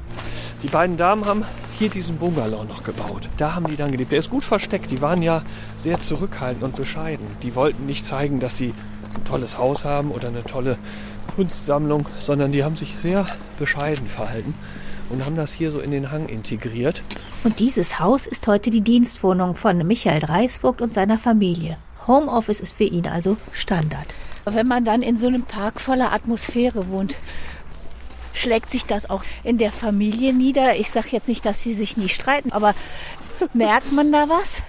Die 0.62 0.68
beiden 0.68 0.96
Damen 0.96 1.26
haben 1.26 1.44
hier 1.78 1.90
diesen 1.90 2.16
Bungalow 2.16 2.64
noch 2.64 2.84
gebaut. 2.84 3.28
Da 3.36 3.54
haben 3.54 3.66
die 3.66 3.76
dann 3.76 3.92
gelebt. 3.92 4.12
Der 4.12 4.18
ist 4.18 4.30
gut 4.30 4.44
versteckt. 4.44 4.90
Die 4.90 5.02
waren 5.02 5.22
ja 5.22 5.42
sehr 5.76 5.98
zurückhaltend 5.98 6.64
und 6.64 6.76
bescheiden. 6.76 7.26
Die 7.42 7.54
wollten 7.54 7.86
nicht 7.86 8.06
zeigen, 8.06 8.40
dass 8.40 8.56
sie 8.56 8.72
ein 9.14 9.24
tolles 9.24 9.58
Haus 9.58 9.84
haben 9.84 10.10
oder 10.10 10.28
eine 10.28 10.44
tolle 10.44 10.78
Kunstsammlung, 11.36 12.06
sondern 12.18 12.52
die 12.52 12.64
haben 12.64 12.76
sich 12.76 12.98
sehr 12.98 13.26
bescheiden 13.58 14.06
verhalten 14.06 14.54
und 15.10 15.24
haben 15.24 15.36
das 15.36 15.52
hier 15.52 15.70
so 15.70 15.80
in 15.80 15.90
den 15.90 16.10
Hang 16.10 16.28
integriert. 16.28 17.02
Und 17.44 17.58
dieses 17.58 17.98
Haus 18.00 18.26
ist 18.26 18.46
heute 18.46 18.70
die 18.70 18.80
Dienstwohnung 18.80 19.54
von 19.54 19.86
Michael 19.86 20.20
Dreisvogt 20.20 20.80
und 20.80 20.94
seiner 20.94 21.18
Familie. 21.18 21.76
Homeoffice 22.06 22.60
ist 22.60 22.76
für 22.76 22.84
ihn 22.84 23.06
also 23.06 23.36
Standard. 23.52 24.06
Wenn 24.54 24.66
man 24.66 24.84
dann 24.84 25.02
in 25.02 25.16
so 25.16 25.28
einem 25.28 25.42
Park 25.42 25.80
voller 25.80 26.12
Atmosphäre 26.12 26.88
wohnt, 26.88 27.16
schlägt 28.32 28.70
sich 28.70 28.86
das 28.86 29.08
auch 29.10 29.24
in 29.44 29.58
der 29.58 29.72
Familie 29.72 30.32
nieder. 30.32 30.76
Ich 30.76 30.90
sage 30.90 31.08
jetzt 31.10 31.28
nicht, 31.28 31.44
dass 31.44 31.62
sie 31.62 31.74
sich 31.74 31.96
nie 31.96 32.08
streiten, 32.08 32.52
aber 32.52 32.74
merkt 33.54 33.92
man 33.92 34.12
da 34.12 34.28
was? 34.28 34.62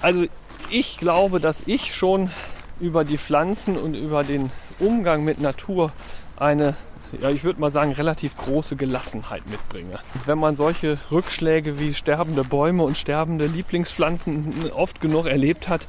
Also 0.00 0.26
ich 0.70 0.98
glaube, 0.98 1.40
dass 1.40 1.62
ich 1.66 1.94
schon 1.94 2.30
über 2.80 3.04
die 3.04 3.18
Pflanzen 3.18 3.76
und 3.76 3.94
über 3.94 4.24
den 4.24 4.50
Umgang 4.78 5.24
mit 5.24 5.40
Natur 5.40 5.92
eine, 6.36 6.74
ja, 7.20 7.30
ich 7.30 7.44
würde 7.44 7.60
mal 7.60 7.70
sagen, 7.70 7.92
relativ 7.92 8.36
große 8.36 8.76
Gelassenheit 8.76 9.48
mitbringe. 9.48 9.98
Wenn 10.26 10.38
man 10.38 10.56
solche 10.56 10.98
Rückschläge 11.10 11.78
wie 11.78 11.94
sterbende 11.94 12.44
Bäume 12.44 12.82
und 12.82 12.98
sterbende 12.98 13.46
Lieblingspflanzen 13.46 14.72
oft 14.72 15.00
genug 15.00 15.26
erlebt 15.26 15.68
hat, 15.68 15.86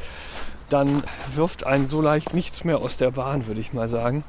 dann 0.70 1.04
wirft 1.34 1.66
einen 1.66 1.88
so 1.88 2.02
leicht 2.02 2.34
nichts 2.34 2.64
mehr 2.64 2.80
aus 2.80 2.98
der 2.98 3.12
Bahn, 3.12 3.48
würde 3.48 3.62
ich 3.62 3.74
mal 3.74 3.88
sagen. 3.88 4.24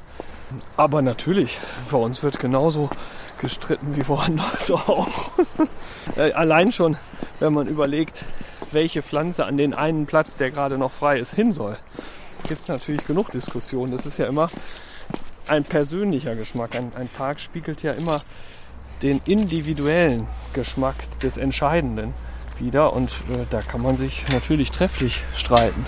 Aber 0.77 1.01
natürlich, 1.01 1.59
bei 1.91 1.97
uns 1.97 2.23
wird 2.23 2.39
genauso 2.39 2.89
gestritten 3.41 3.95
wie 3.97 4.07
woanders 4.07 4.71
auch. 4.71 5.31
Äh, 6.15 6.31
allein 6.31 6.71
schon, 6.71 6.97
wenn 7.39 7.53
man 7.53 7.67
überlegt, 7.67 8.23
welche 8.71 9.01
Pflanze 9.01 9.45
an 9.45 9.57
den 9.57 9.73
einen 9.73 10.05
Platz, 10.05 10.37
der 10.37 10.51
gerade 10.51 10.77
noch 10.77 10.91
frei 10.91 11.19
ist, 11.19 11.33
hin 11.33 11.51
soll, 11.51 11.77
gibt 12.47 12.61
es 12.61 12.67
natürlich 12.67 13.05
genug 13.05 13.31
Diskussionen. 13.31 13.91
Das 13.91 14.05
ist 14.05 14.19
ja 14.19 14.25
immer 14.25 14.49
ein 15.47 15.63
persönlicher 15.63 16.35
Geschmack. 16.35 16.75
Ein, 16.75 16.91
ein 16.95 17.09
Park 17.09 17.39
spiegelt 17.39 17.83
ja 17.83 17.91
immer 17.91 18.19
den 19.01 19.21
individuellen 19.25 20.27
Geschmack 20.53 20.95
des 21.19 21.37
Entscheidenden 21.37 22.13
wieder 22.59 22.93
und 22.93 23.09
äh, 23.09 23.45
da 23.49 23.61
kann 23.61 23.81
man 23.81 23.97
sich 23.97 24.25
natürlich 24.31 24.71
trefflich 24.71 25.23
streiten 25.35 25.85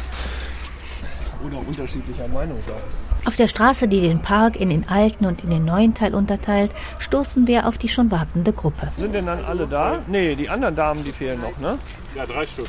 oder 1.45 1.60
unterschiedlicher 1.65 2.27
Meinung 2.27 2.58
sein. 2.67 2.77
Auf 3.25 3.36
der 3.36 3.47
Straße, 3.47 3.88
die 3.88 4.01
den 4.01 4.21
Park 4.21 4.55
in 4.55 4.69
den 4.69 4.88
alten 4.88 5.25
und 5.25 5.43
in 5.43 5.49
den 5.49 5.65
neuen 5.65 5.93
Teil 5.93 6.15
unterteilt, 6.15 6.71
stoßen 6.99 7.47
wir 7.47 7.67
auf 7.67 7.77
die 7.77 7.89
schon 7.89 8.12
wartende 8.12 8.53
Gruppe. 8.53 8.91
Sind 8.97 9.13
denn 9.13 9.25
dann 9.25 9.43
alle 9.43 9.67
da? 9.67 9.99
Nee, 10.08 10.36
die 10.36 10.49
anderen 10.49 10.75
Damen, 10.75 11.03
die 11.03 11.12
fehlen 11.12 11.41
noch, 11.41 11.58
ne? 11.60 11.77
Ja, 12.15 12.25
drei 12.25 12.45
Stück. 12.45 12.67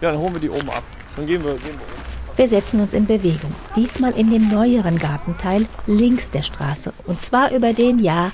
Ja, 0.00 0.12
dann 0.12 0.20
holen 0.20 0.34
wir 0.34 0.40
die 0.40 0.50
oben 0.50 0.70
ab. 0.70 0.84
Dann 1.16 1.26
gehen 1.26 1.42
wir, 1.42 1.54
gehen 1.54 1.64
wir 1.64 1.72
um. 1.72 2.36
Wir 2.36 2.48
setzen 2.48 2.80
uns 2.80 2.92
in 2.92 3.06
Bewegung. 3.06 3.52
Diesmal 3.74 4.12
in 4.12 4.30
dem 4.30 4.48
neueren 4.48 5.00
Gartenteil 5.00 5.66
links 5.88 6.30
der 6.30 6.42
Straße. 6.42 6.92
Und 7.04 7.20
zwar 7.20 7.50
über 7.50 7.72
den, 7.72 7.98
ja, 7.98 8.30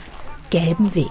gelben 0.51 0.95
Weg. 0.95 1.11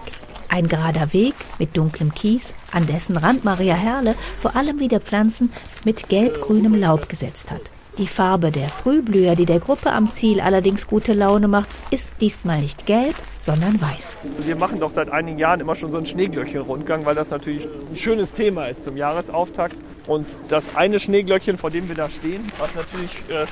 Ein 0.53 0.67
gerader 0.67 1.13
Weg 1.13 1.33
mit 1.57 1.75
dunklem 1.75 2.13
Kies, 2.13 2.53
an 2.71 2.85
dessen 2.85 3.17
Rand 3.17 3.43
Maria 3.43 3.73
Herle 3.73 4.13
vor 4.39 4.55
allem 4.55 4.79
wieder 4.79 4.99
Pflanzen 4.99 5.51
mit 5.83 6.09
gelb-grünem 6.09 6.75
Laub 6.75 7.09
gesetzt 7.09 7.49
hat. 7.49 7.71
Die 7.97 8.05
Farbe 8.05 8.51
der 8.51 8.69
Frühblüher, 8.69 9.35
die 9.35 9.47
der 9.47 9.59
Gruppe 9.59 9.91
am 9.91 10.11
Ziel 10.11 10.39
allerdings 10.39 10.85
gute 10.85 11.13
Laune 11.13 11.47
macht, 11.47 11.69
ist 11.89 12.13
diesmal 12.21 12.59
nicht 12.59 12.85
gelb, 12.85 13.15
sondern 13.39 13.81
weiß. 13.81 14.15
Wir 14.45 14.55
machen 14.55 14.79
doch 14.79 14.91
seit 14.91 15.09
einigen 15.09 15.39
Jahren 15.39 15.59
immer 15.59 15.73
schon 15.73 15.89
so 15.89 15.97
einen 15.97 16.05
Schneeglöckchen-Rundgang, 16.05 17.03
weil 17.03 17.15
das 17.15 17.31
natürlich 17.31 17.65
ein 17.65 17.97
schönes 17.97 18.31
Thema 18.33 18.67
ist 18.67 18.83
zum 18.83 18.95
Jahresauftakt. 18.95 19.77
Und 20.05 20.27
das 20.49 20.75
eine 20.75 20.99
Schneeglöckchen, 20.99 21.57
vor 21.57 21.71
dem 21.71 21.87
wir 21.87 21.95
da 21.95 22.11
stehen, 22.11 22.51
was 22.59 22.75
natürlich 22.75 23.11
äh, 23.29 23.47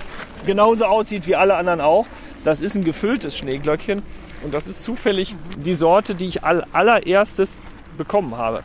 genauso 0.45 0.85
aussieht 0.85 1.25
wie 1.25 1.35
alle 1.35 1.55
anderen 1.55 1.81
auch, 1.81 2.05
das 2.43 2.61
ist 2.61 2.75
ein 2.75 2.83
gefülltes 2.83 3.35
Schneeglöckchen. 3.37 4.03
Und 4.43 4.53
das 4.53 4.67
ist 4.67 4.83
zufällig 4.83 5.35
die 5.57 5.73
Sorte, 5.73 6.15
die 6.15 6.25
ich 6.25 6.43
all, 6.43 6.65
allererstes 6.73 7.59
bekommen 7.97 8.37
habe. 8.37 8.63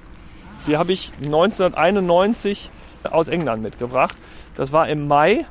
Die 0.67 0.77
habe 0.77 0.93
ich 0.93 1.13
1991 1.23 2.71
aus 3.05 3.29
England 3.29 3.63
mitgebracht. 3.63 4.17
Das 4.55 4.73
war 4.73 4.89
im 4.89 5.07
Mai 5.07 5.45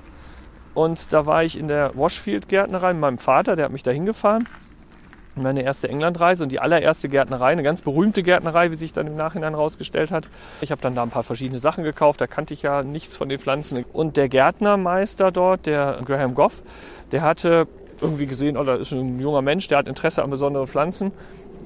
und 0.73 1.13
da 1.13 1.25
war 1.25 1.43
ich 1.43 1.57
in 1.57 1.67
der 1.67 1.95
Washfield-Gärtnerei 1.95 2.93
mit 2.93 3.01
meinem 3.01 3.17
Vater, 3.17 3.55
der 3.55 3.65
hat 3.65 3.71
mich 3.71 3.83
da 3.83 3.91
hingefahren. 3.91 4.47
Meine 5.37 5.63
erste 5.63 5.89
Englandreise 5.89 6.43
und 6.43 6.51
die 6.51 6.59
allererste 6.59 7.09
Gärtnerei, 7.09 7.51
eine 7.51 7.63
ganz 7.63 7.81
berühmte 7.81 8.23
Gärtnerei, 8.23 8.71
wie 8.71 8.75
sich 8.75 8.93
dann 8.93 9.05
im 9.05 9.17
Nachhinein 9.17 9.53
herausgestellt 9.53 10.11
hat. 10.11 10.29
Ich 10.61 10.71
habe 10.71 10.81
dann 10.81 10.95
da 10.95 11.03
ein 11.03 11.09
paar 11.09 11.23
verschiedene 11.23 11.59
Sachen 11.59 11.83
gekauft, 11.83 12.21
da 12.21 12.27
kannte 12.27 12.53
ich 12.53 12.61
ja 12.61 12.83
nichts 12.83 13.17
von 13.17 13.27
den 13.27 13.39
Pflanzen. 13.39 13.83
Und 13.91 14.15
der 14.15 14.29
Gärtnermeister 14.29 15.31
dort, 15.31 15.65
der 15.65 15.99
Graham 16.05 16.35
Goff, 16.35 16.63
der 17.11 17.21
hatte 17.21 17.67
irgendwie 18.01 18.25
gesehen, 18.25 18.57
oh, 18.57 18.63
da 18.63 18.75
ist 18.75 18.91
ein 18.91 19.19
junger 19.19 19.41
Mensch, 19.41 19.67
der 19.67 19.77
hat 19.79 19.87
Interesse 19.87 20.23
an 20.23 20.29
besonderen 20.29 20.67
Pflanzen. 20.67 21.11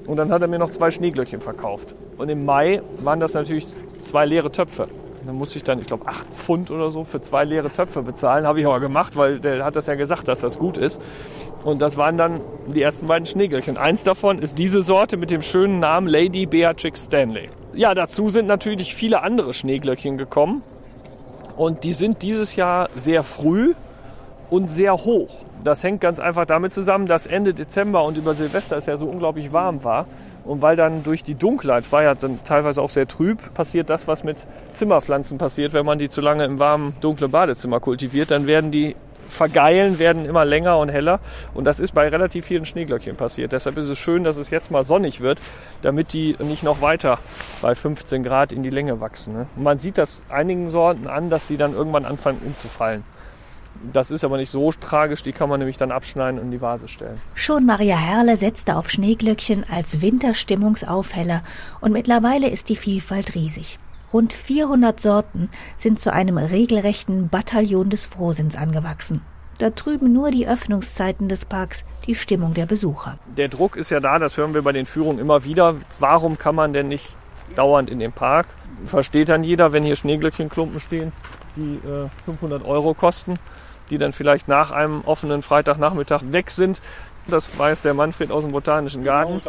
Und 0.06 0.16
dann 0.16 0.30
hat 0.30 0.42
er 0.42 0.48
mir 0.48 0.58
noch 0.58 0.70
zwei 0.70 0.90
Schneeglöckchen 0.90 1.40
verkauft. 1.40 1.94
Und 2.16 2.28
im 2.28 2.44
Mai 2.44 2.82
waren 3.02 3.20
das 3.20 3.34
natürlich 3.34 3.66
zwei 4.02 4.24
leere 4.24 4.50
Töpfe. 4.50 4.88
Dann 5.26 5.36
musste 5.36 5.58
ich 5.58 5.64
dann, 5.64 5.78
ich 5.80 5.86
glaube, 5.86 6.06
8 6.06 6.28
Pfund 6.28 6.70
oder 6.70 6.90
so 6.90 7.04
für 7.04 7.20
zwei 7.20 7.44
leere 7.44 7.70
Töpfe 7.70 8.02
bezahlen. 8.02 8.46
Habe 8.46 8.60
ich 8.60 8.66
aber 8.66 8.80
gemacht, 8.80 9.16
weil 9.16 9.38
der 9.38 9.64
hat 9.64 9.76
das 9.76 9.86
ja 9.86 9.94
gesagt, 9.94 10.28
dass 10.28 10.40
das 10.40 10.58
gut 10.58 10.78
ist. 10.78 11.00
Und 11.62 11.82
das 11.82 11.96
waren 11.98 12.16
dann 12.16 12.40
die 12.74 12.80
ersten 12.80 13.06
beiden 13.06 13.26
Schneeglöckchen. 13.26 13.76
Eins 13.76 14.02
davon 14.02 14.38
ist 14.38 14.58
diese 14.58 14.80
Sorte 14.80 15.18
mit 15.18 15.30
dem 15.30 15.42
schönen 15.42 15.78
Namen 15.78 16.06
Lady 16.06 16.46
Beatrix 16.46 17.04
Stanley. 17.04 17.50
Ja, 17.74 17.94
dazu 17.94 18.30
sind 18.30 18.46
natürlich 18.46 18.94
viele 18.94 19.22
andere 19.22 19.52
Schneeglöckchen 19.52 20.16
gekommen. 20.16 20.62
Und 21.56 21.84
die 21.84 21.92
sind 21.92 22.22
dieses 22.22 22.56
Jahr 22.56 22.88
sehr 22.96 23.22
früh 23.22 23.74
und 24.50 24.68
sehr 24.68 24.94
hoch. 24.94 25.30
Das 25.62 25.82
hängt 25.82 26.00
ganz 26.00 26.18
einfach 26.18 26.46
damit 26.46 26.72
zusammen, 26.72 27.06
dass 27.06 27.26
Ende 27.26 27.54
Dezember 27.54 28.04
und 28.04 28.16
über 28.16 28.34
Silvester 28.34 28.76
es 28.76 28.86
ja 28.86 28.96
so 28.96 29.06
unglaublich 29.06 29.52
warm 29.52 29.84
war. 29.84 30.06
Und 30.44 30.62
weil 30.62 30.74
dann 30.74 31.02
durch 31.02 31.22
die 31.22 31.34
Dunkelheit, 31.34 31.92
war 31.92 32.02
ja 32.02 32.14
dann 32.14 32.42
teilweise 32.44 32.80
auch 32.82 32.90
sehr 32.90 33.06
trüb, 33.06 33.52
passiert 33.54 33.90
das, 33.90 34.08
was 34.08 34.24
mit 34.24 34.46
Zimmerpflanzen 34.70 35.38
passiert, 35.38 35.72
wenn 35.74 35.84
man 35.84 35.98
die 35.98 36.08
zu 36.08 36.20
lange 36.20 36.44
im 36.44 36.58
warmen, 36.58 36.94
dunklen 37.00 37.30
Badezimmer 37.30 37.78
kultiviert, 37.78 38.30
dann 38.30 38.46
werden 38.46 38.70
die 38.70 38.96
vergeilen, 39.28 39.98
werden 39.98 40.24
immer 40.24 40.44
länger 40.44 40.78
und 40.78 40.88
heller. 40.88 41.20
Und 41.54 41.64
das 41.64 41.80
ist 41.80 41.92
bei 41.92 42.08
relativ 42.08 42.46
vielen 42.46 42.66
Schneeglöckchen 42.66 43.16
passiert. 43.16 43.52
Deshalb 43.52 43.76
ist 43.76 43.88
es 43.88 43.98
schön, 43.98 44.24
dass 44.24 44.36
es 44.36 44.50
jetzt 44.50 44.70
mal 44.70 44.84
sonnig 44.84 45.20
wird, 45.20 45.38
damit 45.82 46.12
die 46.12 46.36
nicht 46.40 46.62
noch 46.62 46.80
weiter 46.80 47.18
bei 47.62 47.74
15 47.74 48.22
Grad 48.22 48.52
in 48.52 48.62
die 48.62 48.70
Länge 48.70 49.00
wachsen. 49.00 49.34
Ne? 49.34 49.46
man 49.56 49.78
sieht 49.78 49.98
das 49.98 50.22
einigen 50.28 50.70
Sorten 50.70 51.06
an, 51.06 51.30
dass 51.30 51.46
sie 51.46 51.56
dann 51.56 51.74
irgendwann 51.74 52.04
anfangen 52.04 52.40
umzufallen. 52.44 53.04
Das 53.92 54.10
ist 54.10 54.24
aber 54.24 54.36
nicht 54.36 54.50
so 54.50 54.70
tragisch, 54.72 55.22
die 55.22 55.32
kann 55.32 55.48
man 55.48 55.58
nämlich 55.58 55.78
dann 55.78 55.90
abschneiden 55.90 56.38
und 56.38 56.46
in 56.46 56.50
die 56.50 56.60
Vase 56.60 56.86
stellen. 56.86 57.20
Schon 57.34 57.64
Maria 57.64 57.96
Herle 57.96 58.36
setzte 58.36 58.76
auf 58.76 58.90
Schneeglöckchen 58.90 59.64
als 59.68 60.02
Winterstimmungsaufheller 60.02 61.42
und 61.80 61.92
mittlerweile 61.92 62.48
ist 62.48 62.68
die 62.68 62.76
Vielfalt 62.76 63.34
riesig. 63.34 63.78
Rund 64.12 64.32
400 64.32 65.00
Sorten 65.00 65.48
sind 65.76 66.00
zu 66.00 66.12
einem 66.12 66.36
regelrechten 66.36 67.28
Bataillon 67.28 67.90
des 67.90 68.06
Frohsinns 68.06 68.56
angewachsen. 68.56 69.22
Da 69.58 69.70
trüben 69.70 70.12
nur 70.12 70.30
die 70.30 70.48
Öffnungszeiten 70.48 71.28
des 71.28 71.44
Parks 71.44 71.84
die 72.06 72.14
Stimmung 72.14 72.54
der 72.54 72.66
Besucher. 72.66 73.18
Der 73.36 73.48
Druck 73.48 73.76
ist 73.76 73.90
ja 73.90 74.00
da, 74.00 74.18
das 74.18 74.36
hören 74.36 74.54
wir 74.54 74.62
bei 74.62 74.72
den 74.72 74.86
Führungen 74.86 75.18
immer 75.18 75.44
wieder. 75.44 75.76
Warum 75.98 76.38
kann 76.38 76.54
man 76.54 76.72
denn 76.72 76.88
nicht 76.88 77.14
dauernd 77.56 77.88
in 77.88 77.98
den 77.98 78.12
Park? 78.12 78.46
Versteht 78.84 79.28
dann 79.28 79.44
jeder, 79.44 79.72
wenn 79.72 79.84
hier 79.84 79.96
Schneeglöckchenklumpen 79.96 80.80
stehen, 80.80 81.12
die 81.56 81.76
äh, 81.86 82.08
500 82.24 82.64
Euro 82.64 82.94
kosten 82.94 83.38
die 83.90 83.98
dann 83.98 84.12
vielleicht 84.12 84.48
nach 84.48 84.70
einem 84.70 85.02
offenen 85.02 85.42
Freitagnachmittag 85.42 86.22
weg 86.30 86.50
sind. 86.50 86.80
Das 87.26 87.58
weiß 87.58 87.82
der 87.82 87.94
Manfred 87.94 88.32
aus 88.32 88.44
dem 88.44 88.52
Botanischen 88.52 89.04
Garten. 89.04 89.40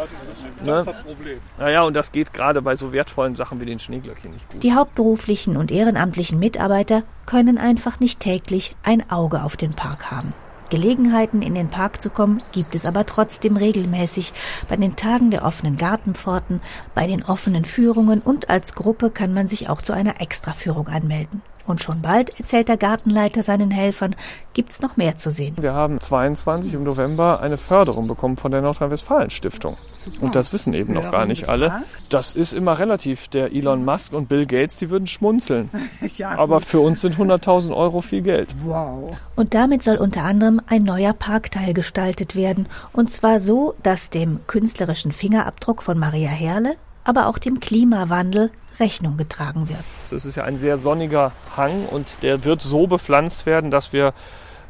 Genau, 0.59 0.75
das, 0.75 0.85
das 0.85 0.95
ne? 0.95 1.03
Problem. 1.03 1.39
Naja, 1.57 1.83
und 1.83 1.93
das 1.95 2.11
geht 2.11 2.33
gerade 2.33 2.61
bei 2.61 2.75
so 2.75 2.91
wertvollen 2.91 3.35
Sachen 3.35 3.61
wie 3.61 3.65
den 3.65 3.79
Schneeglöckchen 3.79 4.31
nicht 4.31 4.49
gut. 4.49 4.61
Die 4.61 4.73
hauptberuflichen 4.73 5.57
und 5.57 5.71
ehrenamtlichen 5.71 6.37
Mitarbeiter 6.37 7.03
können 7.25 7.57
einfach 7.57 7.99
nicht 7.99 8.19
täglich 8.19 8.75
ein 8.83 9.09
Auge 9.09 9.43
auf 9.43 9.57
den 9.57 9.71
Park 9.71 10.11
haben. 10.11 10.33
Gelegenheiten, 10.69 11.41
in 11.41 11.53
den 11.53 11.67
Park 11.67 12.01
zu 12.01 12.09
kommen, 12.09 12.41
gibt 12.53 12.75
es 12.75 12.85
aber 12.85 13.05
trotzdem 13.05 13.57
regelmäßig. 13.57 14.33
Bei 14.69 14.77
den 14.77 14.95
Tagen 14.95 15.29
der 15.29 15.43
offenen 15.43 15.75
Gartenpforten, 15.75 16.61
bei 16.95 17.07
den 17.07 17.23
offenen 17.23 17.65
Führungen 17.65 18.21
und 18.21 18.49
als 18.49 18.73
Gruppe 18.73 19.11
kann 19.11 19.33
man 19.33 19.49
sich 19.49 19.69
auch 19.69 19.81
zu 19.81 19.91
einer 19.91 20.21
Extraführung 20.21 20.87
anmelden. 20.87 21.41
Und 21.65 21.81
schon 21.81 22.01
bald, 22.01 22.39
erzählt 22.39 22.67
der 22.67 22.77
Gartenleiter 22.77 23.43
seinen 23.43 23.71
Helfern, 23.71 24.15
gibt's 24.53 24.81
noch 24.81 24.97
mehr 24.97 25.17
zu 25.17 25.31
sehen. 25.31 25.55
Wir 25.59 25.73
haben 25.73 25.99
22 25.99 26.73
im 26.73 26.83
November 26.83 27.39
eine 27.41 27.57
Förderung 27.57 28.07
bekommen 28.07 28.37
von 28.37 28.51
der 28.51 28.61
Nordrhein-Westfalen-Stiftung. 28.61 29.77
Und 30.19 30.35
das 30.35 30.51
wissen 30.51 30.73
eben 30.73 30.93
noch 30.93 31.11
gar 31.11 31.25
nicht 31.25 31.49
alle. 31.49 31.83
Das 32.09 32.33
ist 32.33 32.53
immer 32.53 32.79
relativ. 32.79 33.27
Der 33.27 33.53
Elon 33.53 33.85
Musk 33.85 34.13
und 34.13 34.29
Bill 34.29 34.45
Gates, 34.45 34.77
die 34.77 34.89
würden 34.89 35.07
schmunzeln. 35.07 35.69
Aber 36.23 36.59
für 36.59 36.79
uns 36.79 37.01
sind 37.01 37.15
100.000 37.15 37.75
Euro 37.75 38.01
viel 38.01 38.21
Geld. 38.21 38.55
Wow. 38.63 39.15
Und 39.35 39.53
damit 39.53 39.83
soll 39.83 39.97
unter 39.97 40.23
anderem 40.23 40.61
ein 40.67 40.83
neuer 40.83 41.13
Parkteil 41.13 41.73
gestaltet 41.73 42.35
werden. 42.35 42.67
Und 42.93 43.11
zwar 43.11 43.39
so, 43.39 43.75
dass 43.83 44.09
dem 44.09 44.39
künstlerischen 44.47 45.11
Fingerabdruck 45.11 45.83
von 45.83 45.97
Maria 45.97 46.29
Herle, 46.29 46.75
aber 47.03 47.27
auch 47.27 47.37
dem 47.37 47.59
Klimawandel 47.59 48.51
Rechnung 48.79 49.17
getragen 49.17 49.69
wird. 49.69 49.83
Es 50.05 50.25
ist 50.25 50.35
ja 50.35 50.43
ein 50.43 50.57
sehr 50.57 50.77
sonniger 50.77 51.31
Hang 51.55 51.85
und 51.85 52.07
der 52.21 52.43
wird 52.43 52.61
so 52.61 52.87
bepflanzt 52.87 53.45
werden, 53.45 53.71
dass 53.71 53.93
wir 53.93 54.13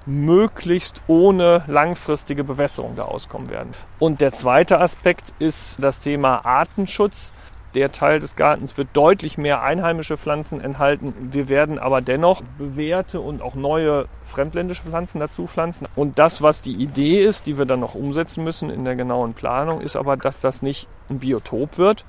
möglichst 0.05 1.01
ohne 1.07 1.63
langfristige 1.67 2.43
Bewässerung 2.43 2.95
da 2.95 3.03
auskommen 3.03 3.49
werden. 3.49 3.71
Und 3.99 4.21
der 4.21 4.33
zweite 4.33 4.79
Aspekt 4.79 5.33
ist 5.39 5.77
das 5.79 5.99
Thema 5.99 6.45
Artenschutz. 6.45 7.31
Der 7.75 7.93
Teil 7.93 8.19
des 8.19 8.35
Gartens 8.35 8.77
wird 8.77 8.89
deutlich 8.93 9.37
mehr 9.37 9.61
einheimische 9.61 10.17
Pflanzen 10.17 10.59
enthalten. 10.59 11.13
Wir 11.31 11.47
werden 11.47 11.79
aber 11.79 12.01
dennoch 12.01 12.41
bewährte 12.57 13.21
und 13.21 13.41
auch 13.41 13.55
neue 13.55 14.07
fremdländische 14.25 14.83
Pflanzen 14.83 15.19
dazu 15.19 15.47
pflanzen. 15.47 15.87
Und 15.95 16.19
das, 16.19 16.41
was 16.41 16.59
die 16.59 16.73
Idee 16.73 17.23
ist, 17.23 17.47
die 17.47 17.57
wir 17.57 17.65
dann 17.65 17.79
noch 17.79 17.95
umsetzen 17.95 18.43
müssen 18.43 18.69
in 18.69 18.83
der 18.83 18.97
genauen 18.97 19.33
Planung, 19.33 19.79
ist 19.79 19.95
aber, 19.95 20.17
dass 20.17 20.41
das 20.41 20.61
nicht 20.61 20.87
ein 21.09 21.19
Biotop 21.19 21.77
wird, 21.77 22.03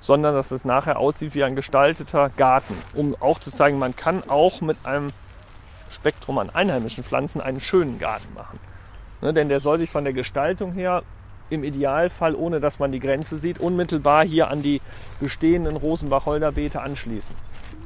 sondern 0.00 0.34
dass 0.34 0.50
es 0.50 0.64
nachher 0.64 0.98
aussieht 0.98 1.34
wie 1.34 1.44
ein 1.44 1.56
gestalteter 1.56 2.30
Garten. 2.36 2.74
Um 2.94 3.16
auch 3.20 3.38
zu 3.38 3.50
zeigen, 3.50 3.78
man 3.78 3.96
kann 3.96 4.28
auch 4.28 4.60
mit 4.60 4.78
einem 4.84 5.12
Spektrum 5.90 6.38
an 6.38 6.50
einheimischen 6.50 7.04
Pflanzen 7.04 7.40
einen 7.40 7.60
schönen 7.60 7.98
Garten 7.98 8.32
machen. 8.34 8.58
Ne, 9.20 9.32
denn 9.32 9.48
der 9.48 9.60
soll 9.60 9.78
sich 9.78 9.90
von 9.90 10.04
der 10.04 10.12
Gestaltung 10.12 10.72
her 10.72 11.02
im 11.48 11.64
Idealfall, 11.64 12.34
ohne 12.34 12.60
dass 12.60 12.78
man 12.78 12.92
die 12.92 13.00
Grenze 13.00 13.38
sieht, 13.38 13.58
unmittelbar 13.58 14.24
hier 14.24 14.48
an 14.48 14.62
die 14.62 14.80
bestehenden 15.20 15.76
Rosenbach-Holderbeete 15.76 16.80
anschließen. 16.80 17.36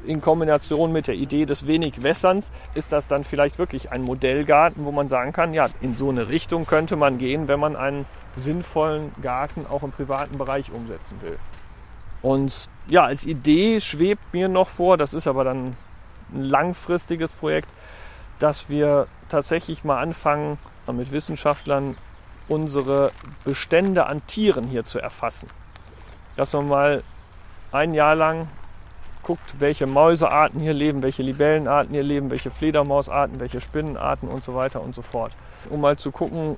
In 0.05 0.19
Kombination 0.19 0.91
mit 0.91 1.07
der 1.07 1.13
Idee 1.13 1.45
des 1.45 1.67
wenig 1.67 2.01
Wässerns 2.01 2.51
ist 2.73 2.91
das 2.91 3.05
dann 3.05 3.23
vielleicht 3.23 3.59
wirklich 3.59 3.91
ein 3.91 4.01
Modellgarten, 4.01 4.83
wo 4.83 4.91
man 4.91 5.07
sagen 5.07 5.31
kann, 5.31 5.53
ja, 5.53 5.67
in 5.79 5.93
so 5.93 6.09
eine 6.09 6.27
Richtung 6.27 6.65
könnte 6.65 6.95
man 6.95 7.19
gehen, 7.19 7.47
wenn 7.47 7.59
man 7.59 7.75
einen 7.75 8.07
sinnvollen 8.35 9.11
Garten 9.21 9.67
auch 9.69 9.83
im 9.83 9.91
privaten 9.91 10.39
Bereich 10.39 10.71
umsetzen 10.71 11.21
will. 11.21 11.37
Und 12.21 12.69
ja, 12.87 13.05
als 13.05 13.25
Idee 13.25 13.79
schwebt 13.79 14.33
mir 14.33 14.47
noch 14.47 14.69
vor, 14.69 14.97
das 14.97 15.13
ist 15.13 15.27
aber 15.27 15.43
dann 15.43 15.75
ein 16.33 16.43
langfristiges 16.43 17.31
Projekt, 17.31 17.69
dass 18.39 18.69
wir 18.69 19.07
tatsächlich 19.29 19.83
mal 19.83 19.99
anfangen, 20.01 20.57
mit 20.91 21.11
Wissenschaftlern 21.13 21.95
unsere 22.49 23.11
Bestände 23.45 24.07
an 24.07 24.25
Tieren 24.27 24.67
hier 24.67 24.83
zu 24.83 24.99
erfassen. 24.99 25.49
Dass 26.35 26.51
man 26.53 26.67
mal 26.67 27.03
ein 27.71 27.93
Jahr 27.93 28.15
lang 28.15 28.49
guckt, 29.23 29.59
welche 29.59 29.85
Mäusearten 29.87 30.59
hier 30.59 30.73
leben, 30.73 31.03
welche 31.03 31.21
Libellenarten 31.23 31.93
hier 31.93 32.03
leben, 32.03 32.31
welche 32.31 32.51
Fledermausarten, 32.51 33.39
welche 33.39 33.61
Spinnenarten 33.61 34.27
und 34.27 34.43
so 34.43 34.55
weiter 34.55 34.81
und 34.81 34.95
so 34.95 35.01
fort. 35.01 35.31
Um 35.69 35.81
mal 35.81 35.97
zu 35.97 36.11
gucken, 36.11 36.57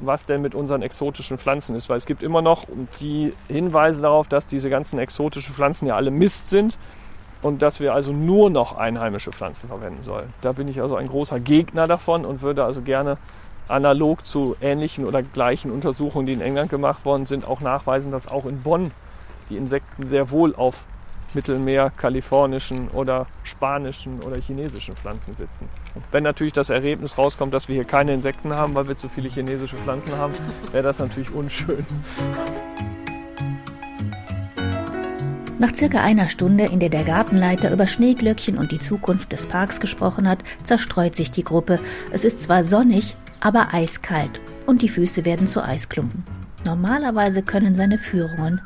was 0.00 0.26
denn 0.26 0.42
mit 0.42 0.54
unseren 0.54 0.82
exotischen 0.82 1.38
Pflanzen 1.38 1.74
ist. 1.74 1.88
Weil 1.88 1.96
es 1.96 2.06
gibt 2.06 2.22
immer 2.22 2.42
noch 2.42 2.64
die 3.00 3.32
Hinweise 3.48 4.00
darauf, 4.00 4.28
dass 4.28 4.46
diese 4.46 4.70
ganzen 4.70 4.98
exotischen 4.98 5.54
Pflanzen 5.54 5.86
ja 5.86 5.96
alle 5.96 6.10
Mist 6.10 6.50
sind 6.50 6.78
und 7.42 7.62
dass 7.62 7.80
wir 7.80 7.94
also 7.94 8.12
nur 8.12 8.50
noch 8.50 8.76
einheimische 8.76 9.32
Pflanzen 9.32 9.68
verwenden 9.68 10.02
sollen. 10.02 10.32
Da 10.40 10.52
bin 10.52 10.68
ich 10.68 10.80
also 10.80 10.96
ein 10.96 11.08
großer 11.08 11.40
Gegner 11.40 11.86
davon 11.86 12.24
und 12.24 12.42
würde 12.42 12.64
also 12.64 12.82
gerne 12.82 13.16
analog 13.68 14.26
zu 14.26 14.56
ähnlichen 14.60 15.04
oder 15.04 15.22
gleichen 15.22 15.70
Untersuchungen, 15.70 16.26
die 16.26 16.32
in 16.32 16.40
England 16.40 16.70
gemacht 16.70 17.04
worden 17.04 17.26
sind, 17.26 17.46
auch 17.46 17.60
nachweisen, 17.60 18.10
dass 18.10 18.28
auch 18.28 18.44
in 18.44 18.62
Bonn 18.62 18.90
die 19.48 19.56
Insekten 19.56 20.06
sehr 20.06 20.30
wohl 20.30 20.54
auf 20.54 20.84
Mittelmeer, 21.34 21.90
kalifornischen 21.96 22.88
oder 22.88 23.26
spanischen 23.44 24.20
oder 24.22 24.36
chinesischen 24.40 24.96
Pflanzen 24.96 25.34
sitzen. 25.36 25.68
Wenn 26.10 26.22
natürlich 26.22 26.52
das 26.52 26.70
Ergebnis 26.70 27.18
rauskommt, 27.18 27.54
dass 27.54 27.68
wir 27.68 27.74
hier 27.74 27.84
keine 27.84 28.14
Insekten 28.14 28.54
haben, 28.54 28.74
weil 28.74 28.88
wir 28.88 28.96
zu 28.96 29.08
viele 29.08 29.28
chinesische 29.28 29.76
Pflanzen 29.76 30.16
haben, 30.16 30.34
wäre 30.72 30.84
das 30.84 30.98
natürlich 30.98 31.30
unschön. 31.32 31.84
Nach 35.60 35.74
circa 35.74 36.00
einer 36.02 36.28
Stunde, 36.28 36.64
in 36.64 36.80
der 36.80 36.88
der 36.88 37.04
Gartenleiter 37.04 37.70
über 37.70 37.86
Schneeglöckchen 37.86 38.56
und 38.56 38.72
die 38.72 38.78
Zukunft 38.78 39.30
des 39.32 39.44
Parks 39.44 39.78
gesprochen 39.78 40.26
hat, 40.26 40.42
zerstreut 40.62 41.14
sich 41.14 41.30
die 41.32 41.44
Gruppe. 41.44 41.78
Es 42.12 42.24
ist 42.24 42.42
zwar 42.42 42.64
sonnig, 42.64 43.14
aber 43.40 43.74
eiskalt 43.74 44.40
und 44.64 44.80
die 44.80 44.88
Füße 44.88 45.26
werden 45.26 45.46
zu 45.46 45.62
Eisklumpen. 45.62 46.24
Normalerweise 46.64 47.42
können 47.42 47.74
seine 47.74 47.98
Führungen 47.98 48.62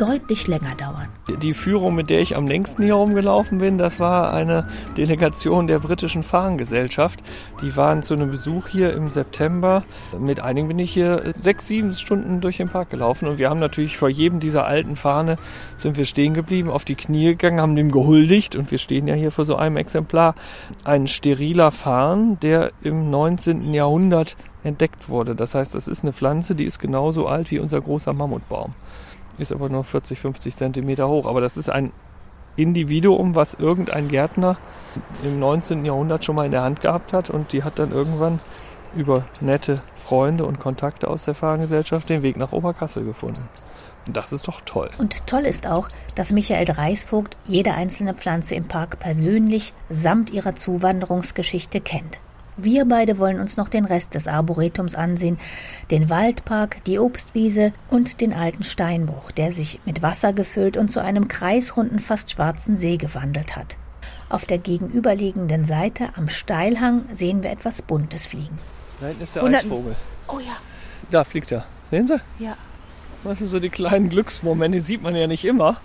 deutlich 0.00 0.46
länger 0.46 0.74
dauern. 0.76 1.08
Die 1.42 1.52
Führung, 1.52 1.94
mit 1.94 2.08
der 2.08 2.20
ich 2.20 2.34
am 2.34 2.46
längsten 2.46 2.82
hier 2.82 2.94
rumgelaufen 2.94 3.58
bin, 3.58 3.76
das 3.76 4.00
war 4.00 4.32
eine 4.32 4.66
Delegation 4.96 5.66
der 5.66 5.78
britischen 5.78 6.22
Fahnengesellschaft. 6.22 7.20
Die 7.60 7.76
waren 7.76 8.02
zu 8.02 8.14
einem 8.14 8.30
Besuch 8.30 8.66
hier 8.66 8.94
im 8.94 9.08
September. 9.08 9.84
Mit 10.18 10.40
einigen 10.40 10.68
bin 10.68 10.78
ich 10.78 10.90
hier 10.90 11.34
sechs, 11.42 11.68
sieben 11.68 11.92
Stunden 11.92 12.40
durch 12.40 12.56
den 12.56 12.70
Park 12.70 12.88
gelaufen 12.88 13.28
und 13.28 13.38
wir 13.38 13.50
haben 13.50 13.60
natürlich 13.60 13.98
vor 13.98 14.08
jedem 14.08 14.40
dieser 14.40 14.66
alten 14.66 14.96
Fahne 14.96 15.36
sind 15.76 15.98
wir 15.98 16.06
stehen 16.06 16.32
geblieben, 16.32 16.70
auf 16.70 16.86
die 16.86 16.94
Knie 16.94 17.26
gegangen, 17.26 17.60
haben 17.60 17.76
dem 17.76 17.90
gehuldigt 17.90 18.56
und 18.56 18.70
wir 18.70 18.78
stehen 18.78 19.06
ja 19.06 19.14
hier 19.14 19.30
vor 19.30 19.44
so 19.44 19.56
einem 19.56 19.76
Exemplar. 19.76 20.34
Ein 20.82 21.08
steriler 21.08 21.72
Farn, 21.72 22.38
der 22.40 22.72
im 22.82 23.10
19. 23.10 23.74
Jahrhundert 23.74 24.36
entdeckt 24.64 25.10
wurde. 25.10 25.34
Das 25.34 25.54
heißt, 25.54 25.74
das 25.74 25.88
ist 25.88 26.04
eine 26.04 26.14
Pflanze, 26.14 26.54
die 26.54 26.64
ist 26.64 26.78
genauso 26.78 27.26
alt 27.26 27.50
wie 27.50 27.58
unser 27.58 27.82
großer 27.82 28.14
Mammutbaum 28.14 28.72
ist 29.40 29.52
aber 29.52 29.68
nur 29.68 29.84
40, 29.84 30.18
50 30.18 30.56
Zentimeter 30.56 31.08
hoch. 31.08 31.26
Aber 31.26 31.40
das 31.40 31.56
ist 31.56 31.70
ein 31.70 31.92
Individuum, 32.56 33.34
was 33.34 33.54
irgendein 33.54 34.08
Gärtner 34.08 34.58
im 35.22 35.38
19. 35.38 35.84
Jahrhundert 35.84 36.24
schon 36.24 36.36
mal 36.36 36.46
in 36.46 36.52
der 36.52 36.62
Hand 36.62 36.80
gehabt 36.80 37.12
hat 37.12 37.30
und 37.30 37.52
die 37.52 37.62
hat 37.62 37.78
dann 37.78 37.92
irgendwann 37.92 38.40
über 38.94 39.24
nette 39.40 39.82
Freunde 39.94 40.44
und 40.44 40.58
Kontakte 40.58 41.08
aus 41.08 41.24
der 41.24 41.34
Fahrgesellschaft 41.34 42.08
den 42.08 42.22
Weg 42.22 42.36
nach 42.36 42.52
Oberkassel 42.52 43.04
gefunden. 43.04 43.48
Und 44.06 44.16
das 44.16 44.32
ist 44.32 44.48
doch 44.48 44.60
toll. 44.62 44.90
Und 44.98 45.26
toll 45.26 45.42
ist 45.42 45.66
auch, 45.66 45.88
dass 46.16 46.32
Michael 46.32 46.64
Dreisvogt 46.64 47.36
jede 47.44 47.74
einzelne 47.74 48.14
Pflanze 48.14 48.56
im 48.56 48.66
Park 48.66 48.98
persönlich 48.98 49.72
samt 49.88 50.30
ihrer 50.30 50.56
Zuwanderungsgeschichte 50.56 51.80
kennt. 51.80 52.20
Wir 52.62 52.84
beide 52.84 53.18
wollen 53.18 53.40
uns 53.40 53.56
noch 53.56 53.68
den 53.68 53.86
Rest 53.86 54.14
des 54.14 54.28
Arboretums 54.28 54.94
ansehen, 54.94 55.38
den 55.90 56.10
Waldpark, 56.10 56.84
die 56.84 56.98
Obstwiese 56.98 57.72
und 57.88 58.20
den 58.20 58.34
alten 58.34 58.64
Steinbruch, 58.64 59.30
der 59.30 59.50
sich 59.50 59.80
mit 59.86 60.02
Wasser 60.02 60.34
gefüllt 60.34 60.76
und 60.76 60.92
zu 60.92 61.00
einem 61.00 61.26
kreisrunden, 61.28 62.00
fast 62.00 62.30
schwarzen 62.30 62.76
See 62.76 62.98
gewandelt 62.98 63.56
hat. 63.56 63.78
Auf 64.28 64.44
der 64.44 64.58
gegenüberliegenden 64.58 65.64
Seite 65.64 66.10
am 66.16 66.28
Steilhang 66.28 67.04
sehen 67.12 67.42
wir 67.42 67.50
etwas 67.50 67.80
Buntes 67.80 68.26
fliegen. 68.26 68.58
Da 69.00 69.06
hinten 69.06 69.22
ist 69.22 69.36
der 69.36 69.44
Eisvogel. 69.44 69.96
Oh 70.28 70.38
ja. 70.38 70.56
Da 71.10 71.24
fliegt 71.24 71.50
er. 71.52 71.64
Sehen 71.90 72.06
Sie? 72.06 72.20
Ja. 72.38 72.56
Das 73.24 73.38
sind 73.38 73.48
so 73.48 73.58
die 73.58 73.70
kleinen 73.70 74.10
Glücksmomente, 74.10 74.78
die 74.78 74.84
sieht 74.84 75.02
man 75.02 75.16
ja 75.16 75.26
nicht 75.26 75.46
immer. 75.46 75.78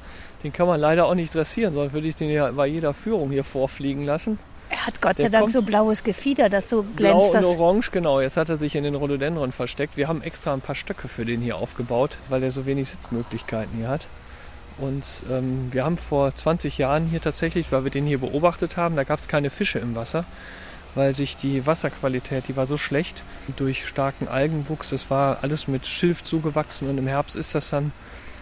Den 0.43 0.51
kann 0.51 0.67
man 0.67 0.79
leider 0.79 1.05
auch 1.05 1.15
nicht 1.15 1.33
dressieren, 1.33 1.73
sonst 1.73 1.93
würde 1.93 2.07
ich 2.07 2.15
den 2.15 2.29
ja 2.29 2.51
bei 2.51 2.67
jeder 2.67 2.93
Führung 2.93 3.31
hier 3.31 3.45
vorfliegen 3.45 4.03
lassen. 4.03 4.37
Er 4.75 4.87
hat 4.87 5.01
Gott 5.01 5.17
sei 5.17 5.29
Dank 5.29 5.49
so 5.49 5.61
blaues 5.61 6.03
Gefieder, 6.03 6.49
das 6.49 6.69
so 6.69 6.83
glänzt. 6.83 7.31
Blau 7.31 7.49
und 7.49 7.59
orange, 7.61 7.91
genau. 7.91 8.19
Jetzt 8.19 8.35
hat 8.35 8.49
er 8.49 8.57
sich 8.57 8.75
in 8.75 8.83
den 8.83 8.95
Rhododendron 8.95 9.53
versteckt. 9.53 9.95
Wir 9.95 10.09
haben 10.09 10.21
extra 10.21 10.53
ein 10.53 10.59
paar 10.59 10.75
Stöcke 10.75 11.07
für 11.07 11.23
den 11.23 11.39
hier 11.39 11.55
aufgebaut, 11.55 12.17
weil 12.27 12.43
er 12.43 12.51
so 12.51 12.65
wenig 12.65 12.89
Sitzmöglichkeiten 12.89 13.77
hier 13.77 13.87
hat. 13.87 14.07
Und 14.77 15.03
ähm, 15.31 15.69
wir 15.71 15.85
haben 15.85 15.97
vor 15.97 16.35
20 16.35 16.77
Jahren 16.77 17.07
hier 17.07 17.21
tatsächlich, 17.21 17.71
weil 17.71 17.85
wir 17.85 17.91
den 17.91 18.05
hier 18.05 18.17
beobachtet 18.17 18.75
haben, 18.75 18.97
da 18.97 19.05
gab 19.05 19.19
es 19.19 19.29
keine 19.29 19.49
Fische 19.49 19.79
im 19.79 19.95
Wasser, 19.95 20.25
weil 20.93 21.15
sich 21.15 21.37
die 21.37 21.65
Wasserqualität, 21.65 22.49
die 22.49 22.57
war 22.57 22.67
so 22.67 22.77
schlecht 22.77 23.23
durch 23.55 23.85
starken 23.85 24.27
Algenwuchs. 24.27 24.91
Es 24.91 25.09
war 25.09 25.37
alles 25.41 25.69
mit 25.69 25.87
Schilf 25.87 26.25
zugewachsen 26.25 26.89
und 26.89 26.97
im 26.97 27.07
Herbst 27.07 27.37
ist 27.37 27.55
das 27.55 27.69
dann 27.69 27.93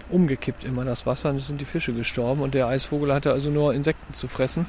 umgekippt 0.10 0.64
immer 0.64 0.84
das 0.84 1.06
Wasser 1.06 1.30
und 1.30 1.38
es 1.38 1.46
sind 1.46 1.62
die 1.62 1.66
Fische 1.66 1.94
gestorben 1.94 2.42
und 2.42 2.56
der 2.56 2.68
Eisvogel 2.68 3.14
hatte 3.14 3.32
also 3.32 3.52
nur 3.52 3.76
Insekten 3.76 4.16
zu 4.16 4.28
fressen. 4.28 4.66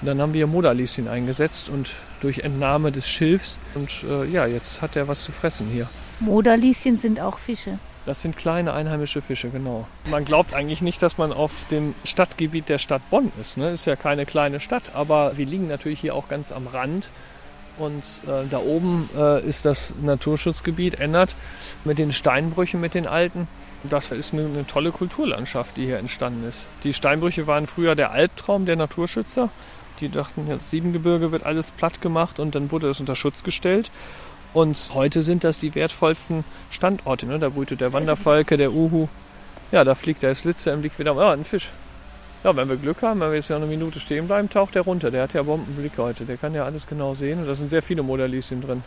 Und 0.00 0.06
dann 0.06 0.20
haben 0.20 0.34
wir 0.34 0.46
Modalisien 0.46 1.08
eingesetzt 1.08 1.68
und 1.68 1.90
durch 2.20 2.40
Entnahme 2.40 2.92
des 2.92 3.08
Schilfs. 3.08 3.58
Und 3.74 3.90
äh, 4.08 4.26
ja, 4.26 4.46
jetzt 4.46 4.82
hat 4.82 4.96
er 4.96 5.08
was 5.08 5.22
zu 5.22 5.32
fressen 5.32 5.68
hier. 5.72 5.88
Modalisien 6.20 6.96
sind 6.96 7.20
auch 7.20 7.38
Fische. 7.38 7.78
Das 8.06 8.20
sind 8.20 8.36
kleine 8.36 8.74
einheimische 8.74 9.22
Fische, 9.22 9.48
genau. 9.48 9.86
Man 10.10 10.26
glaubt 10.26 10.52
eigentlich 10.52 10.82
nicht, 10.82 11.00
dass 11.00 11.16
man 11.16 11.32
auf 11.32 11.52
dem 11.70 11.94
Stadtgebiet 12.04 12.68
der 12.68 12.78
Stadt 12.78 13.02
Bonn 13.08 13.32
ist. 13.40 13.56
Ne? 13.56 13.70
Ist 13.70 13.86
ja 13.86 13.96
keine 13.96 14.26
kleine 14.26 14.60
Stadt, 14.60 14.94
aber 14.94 15.38
wir 15.38 15.46
liegen 15.46 15.68
natürlich 15.68 16.00
hier 16.00 16.14
auch 16.14 16.28
ganz 16.28 16.52
am 16.52 16.66
Rand. 16.66 17.08
Und 17.78 18.04
äh, 18.26 18.46
da 18.50 18.58
oben 18.58 19.08
äh, 19.16 19.42
ist 19.42 19.64
das 19.64 19.94
Naturschutzgebiet, 20.00 21.00
ändert 21.00 21.34
mit 21.84 21.98
den 21.98 22.12
Steinbrüchen, 22.12 22.80
mit 22.80 22.94
den 22.94 23.06
alten. 23.06 23.48
Das 23.82 24.12
ist 24.12 24.32
eine, 24.32 24.44
eine 24.44 24.66
tolle 24.66 24.92
Kulturlandschaft, 24.92 25.76
die 25.76 25.86
hier 25.86 25.98
entstanden 25.98 26.46
ist. 26.48 26.68
Die 26.84 26.92
Steinbrüche 26.92 27.46
waren 27.46 27.66
früher 27.66 27.94
der 27.94 28.12
Albtraum 28.12 28.64
der 28.66 28.76
Naturschützer. 28.76 29.50
Die 30.00 30.08
dachten, 30.08 30.46
jetzt 30.48 30.70
Siebengebirge 30.70 31.32
wird 31.32 31.44
alles 31.44 31.70
platt 31.70 32.00
gemacht 32.00 32.40
und 32.40 32.54
dann 32.54 32.70
wurde 32.70 32.88
es 32.88 33.00
unter 33.00 33.16
Schutz 33.16 33.44
gestellt. 33.44 33.90
Und 34.52 34.92
heute 34.94 35.22
sind 35.22 35.44
das 35.44 35.58
die 35.58 35.74
wertvollsten 35.74 36.44
Standorte. 36.70 37.26
Ne? 37.26 37.38
Da 37.38 37.48
brütet 37.48 37.80
der 37.80 37.92
Wanderfalke, 37.92 38.56
der 38.56 38.72
Uhu. 38.72 39.08
Ja, 39.72 39.82
da 39.82 39.94
fliegt 39.94 40.22
der 40.22 40.34
Slitzer 40.34 40.72
im 40.72 40.80
Blick 40.80 40.98
wieder. 40.98 41.14
Ja, 41.14 41.32
ein 41.32 41.44
Fisch. 41.44 41.70
Ja, 42.44 42.54
wenn 42.54 42.68
wir 42.68 42.76
Glück 42.76 43.02
haben, 43.02 43.20
wenn 43.20 43.30
wir 43.30 43.36
jetzt 43.36 43.48
ja 43.48 43.56
eine 43.56 43.66
Minute 43.66 43.98
stehen 43.98 44.26
bleiben, 44.26 44.50
taucht 44.50 44.74
der 44.74 44.82
runter. 44.82 45.10
Der 45.10 45.22
hat 45.22 45.32
ja 45.32 45.42
Bombenblick 45.42 45.92
heute. 45.96 46.24
Der 46.24 46.36
kann 46.36 46.54
ja 46.54 46.64
alles 46.64 46.86
genau 46.86 47.14
sehen. 47.14 47.40
Und 47.40 47.46
da 47.46 47.54
sind 47.54 47.70
sehr 47.70 47.82
viele 47.82 48.02
Modalisien 48.02 48.60
drin. 48.60 48.84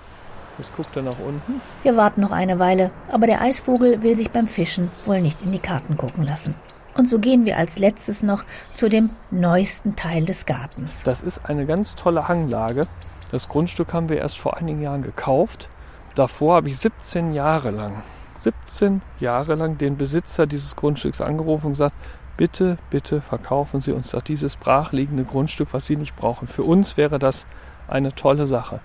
Jetzt 0.58 0.76
guckt 0.76 0.96
er 0.96 1.04
nach 1.04 1.20
unten. 1.20 1.62
Wir 1.84 1.98
warten 1.98 2.22
noch 2.22 2.32
eine 2.32 2.60
Weile, 2.60 2.92
aber 3.12 3.28
der 3.28 3.42
Eisvogel 3.42 4.02
will 4.02 4.16
sich 4.16 4.32
beim 4.32 4.48
Fischen 4.48 4.90
wohl 5.06 5.22
nicht 5.22 5.42
in 5.42 5.52
die 5.52 5.60
Karten 5.60 5.98
gucken 5.98 6.26
lassen. 6.26 6.56
Und 6.98 7.08
so 7.08 7.20
gehen 7.20 7.46
wir 7.46 7.58
als 7.58 7.78
letztes 7.78 8.24
noch 8.24 8.44
zu 8.74 8.90
dem 8.90 9.12
neuesten 9.30 9.96
Teil 9.96 10.26
des 10.26 10.46
Gartens. 10.46 11.04
Das 11.04 11.22
ist 11.22 11.46
eine 11.46 11.66
ganz 11.66 11.96
tolle 11.96 12.28
Hanglage. 12.28 12.88
Das 13.32 13.48
Grundstück 13.48 13.94
haben 13.94 14.10
wir 14.10 14.18
erst 14.18 14.40
vor 14.40 14.58
einigen 14.58 14.82
Jahren 14.82 15.04
gekauft. 15.04 15.70
Davor 16.16 16.56
habe 16.56 16.70
ich 16.70 16.80
17 16.80 17.34
Jahre 17.34 17.70
lang, 17.70 18.02
17 18.40 19.02
Jahre 19.20 19.54
lang 19.54 19.78
den 19.78 19.98
Besitzer 19.98 20.48
dieses 20.48 20.76
Grundstücks 20.76 21.22
angerufen 21.22 21.68
und 21.68 21.74
gesagt, 21.74 21.96
bitte, 22.38 22.80
bitte 22.90 23.22
verkaufen 23.22 23.82
Sie 23.82 23.92
uns 23.92 24.12
doch 24.12 24.24
dieses 24.24 24.56
brachliegende 24.56 25.24
Grundstück, 25.24 25.70
was 25.74 25.86
Sie 25.86 25.96
nicht 25.96 26.16
brauchen. 26.16 26.48
Für 26.48 26.64
uns 26.64 26.98
wäre 26.98 27.20
das 27.20 27.46
eine 27.88 28.16
tolle 28.16 28.48
Sache. 28.48 28.80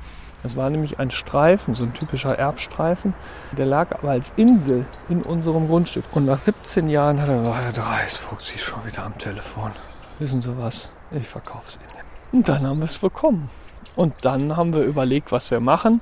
Es 0.45 0.57
war 0.57 0.71
nämlich 0.71 0.99
ein 0.99 1.11
Streifen, 1.11 1.75
so 1.75 1.85
ein 1.85 1.95
typischer 1.95 2.37
Erbstreifen. 2.37 3.15
Der 3.57 3.67
lag 3.67 3.93
aber 3.93 4.11
als 4.11 4.33
Insel 4.37 4.85
in 5.09 5.23
unserem 5.23 5.69
Grundstück. 5.69 6.05
Und 6.13 6.25
nach 6.25 6.39
17 6.39 6.89
Jahren 6.89 7.21
hat 7.21 7.29
er 7.29 7.39
gesagt, 7.39 7.65
Herr 7.65 7.73
Dreisfuchs, 7.73 8.49
Sie 8.49 8.57
ist 8.57 8.63
schon 8.63 8.85
wieder 8.85 9.05
am 9.05 9.17
Telefon. 9.19 9.71
Wissen 10.19 10.43
Sie 10.43 10.57
was? 10.59 10.91
Ich 11.13 11.29
verkaufe 11.29 11.69
es 11.69 11.77
Ihnen. 11.77 12.05
Und 12.33 12.49
dann 12.49 12.67
haben 12.67 12.79
wir 12.79 12.87
es 12.87 12.99
bekommen. 12.99 13.51
Und 13.95 14.25
dann 14.25 14.57
haben 14.57 14.75
wir 14.75 14.83
überlegt, 14.83 15.31
was 15.31 15.51
wir 15.51 15.61
machen. 15.61 16.01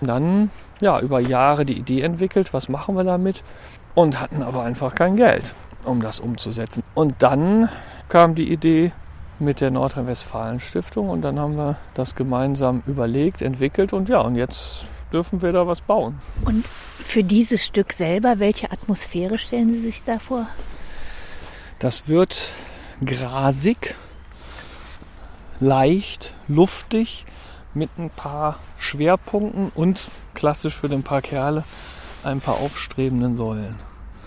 Dann, 0.00 0.50
ja, 0.80 1.00
über 1.00 1.20
Jahre 1.20 1.64
die 1.64 1.78
Idee 1.78 2.02
entwickelt, 2.02 2.52
was 2.52 2.68
machen 2.68 2.96
wir 2.96 3.04
damit. 3.04 3.42
Und 3.94 4.20
hatten 4.20 4.42
aber 4.42 4.64
einfach 4.64 4.94
kein 4.94 5.16
Geld, 5.16 5.54
um 5.86 6.02
das 6.02 6.20
umzusetzen. 6.20 6.82
Und 6.94 7.22
dann 7.22 7.68
kam 8.08 8.34
die 8.34 8.50
Idee, 8.52 8.92
mit 9.42 9.60
der 9.60 9.70
Nordrhein-Westfalen-Stiftung 9.70 11.08
und 11.08 11.22
dann 11.22 11.38
haben 11.38 11.56
wir 11.56 11.76
das 11.94 12.14
gemeinsam 12.14 12.82
überlegt, 12.86 13.42
entwickelt 13.42 13.92
und 13.92 14.08
ja, 14.08 14.20
und 14.20 14.36
jetzt 14.36 14.84
dürfen 15.12 15.42
wir 15.42 15.52
da 15.52 15.66
was 15.66 15.80
bauen. 15.80 16.18
Und 16.44 16.66
für 16.66 17.22
dieses 17.22 17.64
Stück 17.64 17.92
selber, 17.92 18.38
welche 18.38 18.70
Atmosphäre 18.72 19.38
stellen 19.38 19.70
Sie 19.70 19.80
sich 19.80 20.04
da 20.04 20.18
vor? 20.18 20.46
Das 21.78 22.08
wird 22.08 22.48
grasig, 23.04 23.94
leicht, 25.60 26.32
luftig, 26.48 27.26
mit 27.74 27.90
ein 27.98 28.10
paar 28.10 28.58
Schwerpunkten 28.78 29.70
und 29.74 30.10
klassisch 30.34 30.78
für 30.78 30.88
den 30.88 31.02
Park 31.02 31.30
Herle 31.30 31.64
ein 32.22 32.40
paar 32.40 32.56
aufstrebenden 32.56 33.34
Säulen. 33.34 33.76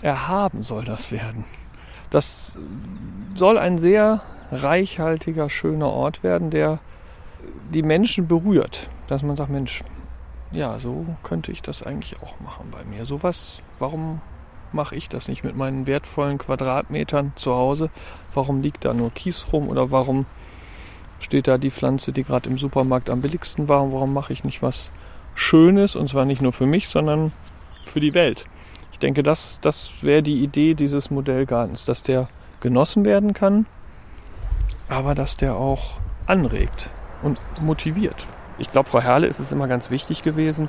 Erhaben 0.02 0.62
soll 0.62 0.84
das 0.84 1.12
werden. 1.12 1.44
Das 2.10 2.58
soll 3.34 3.58
ein 3.58 3.78
sehr 3.78 4.22
reichhaltiger, 4.50 5.50
schöner 5.50 5.88
Ort 5.88 6.22
werden, 6.22 6.50
der 6.50 6.78
die 7.72 7.82
Menschen 7.82 8.26
berührt. 8.28 8.88
Dass 9.08 9.22
man 9.22 9.36
sagt, 9.36 9.50
Mensch, 9.50 9.82
ja, 10.52 10.78
so 10.78 11.06
könnte 11.22 11.52
ich 11.52 11.62
das 11.62 11.82
eigentlich 11.82 12.16
auch 12.22 12.40
machen 12.40 12.70
bei 12.70 12.84
mir. 12.84 13.06
Sowas, 13.06 13.60
warum 13.78 14.20
mache 14.72 14.96
ich 14.96 15.08
das 15.08 15.28
nicht 15.28 15.44
mit 15.44 15.56
meinen 15.56 15.86
wertvollen 15.86 16.38
Quadratmetern 16.38 17.32
zu 17.36 17.54
Hause? 17.54 17.90
Warum 18.34 18.62
liegt 18.62 18.84
da 18.84 18.94
nur 18.94 19.10
Kies 19.10 19.52
rum 19.52 19.68
oder 19.68 19.90
warum 19.90 20.26
steht 21.18 21.48
da 21.48 21.58
die 21.58 21.70
Pflanze, 21.70 22.12
die 22.12 22.24
gerade 22.24 22.48
im 22.48 22.58
Supermarkt 22.58 23.10
am 23.10 23.22
billigsten 23.22 23.68
war? 23.68 23.82
Und 23.82 23.92
warum 23.92 24.12
mache 24.12 24.32
ich 24.32 24.44
nicht 24.44 24.62
was 24.62 24.90
Schönes 25.34 25.96
und 25.96 26.08
zwar 26.08 26.24
nicht 26.24 26.42
nur 26.42 26.52
für 26.52 26.66
mich, 26.66 26.88
sondern 26.88 27.32
für 27.84 28.00
die 28.00 28.14
Welt? 28.14 28.46
Ich 28.92 28.98
denke, 28.98 29.22
das, 29.22 29.58
das 29.60 30.02
wäre 30.02 30.22
die 30.22 30.42
Idee 30.42 30.74
dieses 30.74 31.10
Modellgartens, 31.10 31.84
dass 31.84 32.02
der 32.02 32.28
genossen 32.60 33.04
werden 33.04 33.34
kann, 33.34 33.66
aber 34.88 35.14
dass 35.14 35.36
der 35.36 35.56
auch 35.56 35.98
anregt 36.26 36.90
und 37.22 37.40
motiviert. 37.60 38.26
Ich 38.58 38.70
glaube, 38.70 38.88
Frau 38.88 39.00
Herle 39.00 39.26
ist 39.26 39.38
es 39.38 39.52
immer 39.52 39.68
ganz 39.68 39.90
wichtig 39.90 40.22
gewesen, 40.22 40.68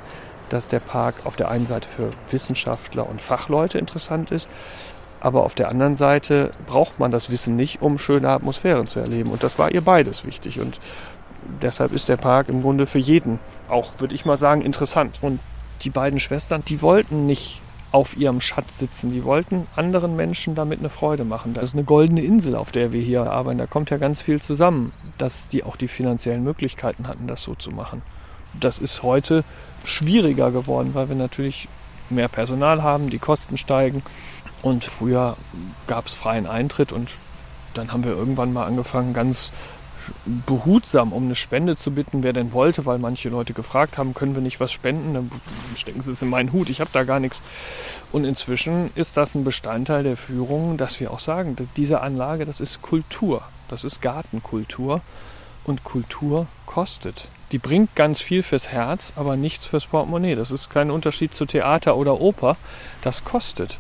dass 0.49 0.67
der 0.67 0.79
Park 0.79 1.15
auf 1.25 1.35
der 1.35 1.49
einen 1.49 1.67
Seite 1.67 1.87
für 1.87 2.11
Wissenschaftler 2.29 3.07
und 3.07 3.21
Fachleute 3.21 3.77
interessant 3.77 4.31
ist, 4.31 4.49
aber 5.19 5.43
auf 5.43 5.55
der 5.55 5.69
anderen 5.69 5.95
Seite 5.95 6.51
braucht 6.67 6.99
man 6.99 7.11
das 7.11 7.29
Wissen 7.29 7.55
nicht, 7.55 7.81
um 7.81 7.97
schöne 7.97 8.29
Atmosphären 8.29 8.85
zu 8.85 8.99
erleben. 8.99 9.31
Und 9.31 9.43
das 9.43 9.57
war 9.57 9.71
ihr 9.71 9.81
beides 9.81 10.25
wichtig. 10.25 10.59
Und 10.59 10.79
deshalb 11.61 11.91
ist 11.91 12.07
der 12.07 12.17
Park 12.17 12.49
im 12.49 12.61
Grunde 12.61 12.85
für 12.85 12.99
jeden 12.99 13.39
auch, 13.67 13.93
würde 13.97 14.13
ich 14.13 14.25
mal 14.25 14.37
sagen, 14.37 14.61
interessant. 14.61 15.17
Und 15.21 15.39
die 15.81 15.89
beiden 15.89 16.19
Schwestern, 16.19 16.63
die 16.65 16.81
wollten 16.81 17.25
nicht 17.25 17.61
auf 17.91 18.17
ihrem 18.17 18.41
Schatz 18.41 18.79
sitzen. 18.79 19.11
Die 19.11 19.23
wollten 19.23 19.67
anderen 19.75 20.15
Menschen 20.15 20.55
damit 20.55 20.79
eine 20.79 20.89
Freude 20.89 21.23
machen. 21.23 21.53
Das 21.53 21.65
ist 21.65 21.73
eine 21.73 21.83
goldene 21.83 22.21
Insel, 22.21 22.55
auf 22.55 22.71
der 22.71 22.91
wir 22.91 23.01
hier 23.01 23.31
arbeiten. 23.31 23.59
Da 23.59 23.67
kommt 23.67 23.89
ja 23.89 23.97
ganz 23.97 24.21
viel 24.21 24.41
zusammen, 24.41 24.91
dass 25.17 25.47
die 25.47 25.63
auch 25.63 25.75
die 25.75 25.87
finanziellen 25.87 26.43
Möglichkeiten 26.43 27.07
hatten, 27.07 27.27
das 27.27 27.43
so 27.43 27.55
zu 27.55 27.71
machen. 27.71 28.01
Das 28.59 28.79
ist 28.79 29.03
heute 29.03 29.43
schwieriger 29.83 30.51
geworden, 30.51 30.91
weil 30.93 31.09
wir 31.09 31.15
natürlich 31.15 31.67
mehr 32.09 32.27
Personal 32.27 32.83
haben, 32.83 33.09
die 33.09 33.19
Kosten 33.19 33.57
steigen. 33.57 34.03
Und 34.61 34.83
früher 34.83 35.37
gab 35.85 36.07
es 36.07 36.13
freien 36.13 36.47
Eintritt 36.47 36.91
und 36.91 37.11
dann 37.73 37.93
haben 37.93 38.03
wir 38.03 38.11
irgendwann 38.11 38.53
mal 38.53 38.65
angefangen, 38.65 39.13
ganz 39.13 39.53
behutsam 40.45 41.13
um 41.13 41.25
eine 41.25 41.35
Spende 41.35 41.75
zu 41.75 41.91
bitten, 41.91 42.23
wer 42.23 42.33
denn 42.33 42.53
wollte, 42.53 42.85
weil 42.85 42.97
manche 42.97 43.29
Leute 43.29 43.53
gefragt 43.53 43.97
haben, 43.97 44.13
können 44.13 44.35
wir 44.35 44.41
nicht 44.41 44.59
was 44.59 44.71
spenden? 44.71 45.13
Dann 45.13 45.31
stecken 45.75 46.01
sie 46.01 46.11
es 46.11 46.21
in 46.21 46.29
meinen 46.29 46.51
Hut, 46.51 46.69
ich 46.69 46.79
habe 46.79 46.89
da 46.93 47.03
gar 47.03 47.19
nichts. 47.19 47.41
Und 48.11 48.25
inzwischen 48.25 48.91
ist 48.95 49.17
das 49.17 49.35
ein 49.35 49.43
Bestandteil 49.43 50.03
der 50.03 50.17
Führung, 50.17 50.77
dass 50.77 50.99
wir 50.99 51.11
auch 51.11 51.19
sagen, 51.19 51.55
diese 51.75 52.01
Anlage, 52.01 52.45
das 52.45 52.61
ist 52.61 52.81
Kultur, 52.81 53.41
das 53.67 53.83
ist 53.83 54.01
Gartenkultur 54.01 55.01
und 55.63 55.83
Kultur 55.83 56.47
kostet. 56.65 57.27
Die 57.51 57.59
bringt 57.59 57.95
ganz 57.95 58.21
viel 58.21 58.43
fürs 58.43 58.69
Herz, 58.69 59.13
aber 59.15 59.37
nichts 59.37 59.65
fürs 59.65 59.85
Portemonnaie. 59.85 60.35
Das 60.35 60.51
ist 60.51 60.69
kein 60.69 60.91
Unterschied 60.91 61.33
zu 61.33 61.45
Theater 61.45 61.95
oder 61.95 62.19
Oper, 62.19 62.57
das 63.01 63.23
kostet. 63.23 63.79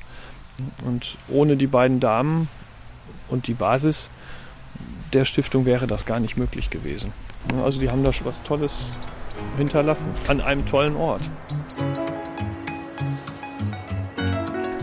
Und 0.85 1.17
ohne 1.27 1.57
die 1.57 1.67
beiden 1.67 1.99
Damen 1.99 2.49
und 3.29 3.47
die 3.47 3.53
Basis 3.53 4.09
der 5.13 5.25
Stiftung 5.25 5.65
wäre 5.65 5.87
das 5.87 6.05
gar 6.05 6.19
nicht 6.19 6.37
möglich 6.37 6.69
gewesen. 6.69 7.13
Also 7.63 7.79
die 7.79 7.89
haben 7.89 8.03
da 8.03 8.11
schon 8.11 8.27
was 8.27 8.41
Tolles 8.43 8.73
hinterlassen 9.57 10.09
an 10.27 10.41
einem 10.41 10.65
tollen 10.65 10.95
Ort. 10.95 11.21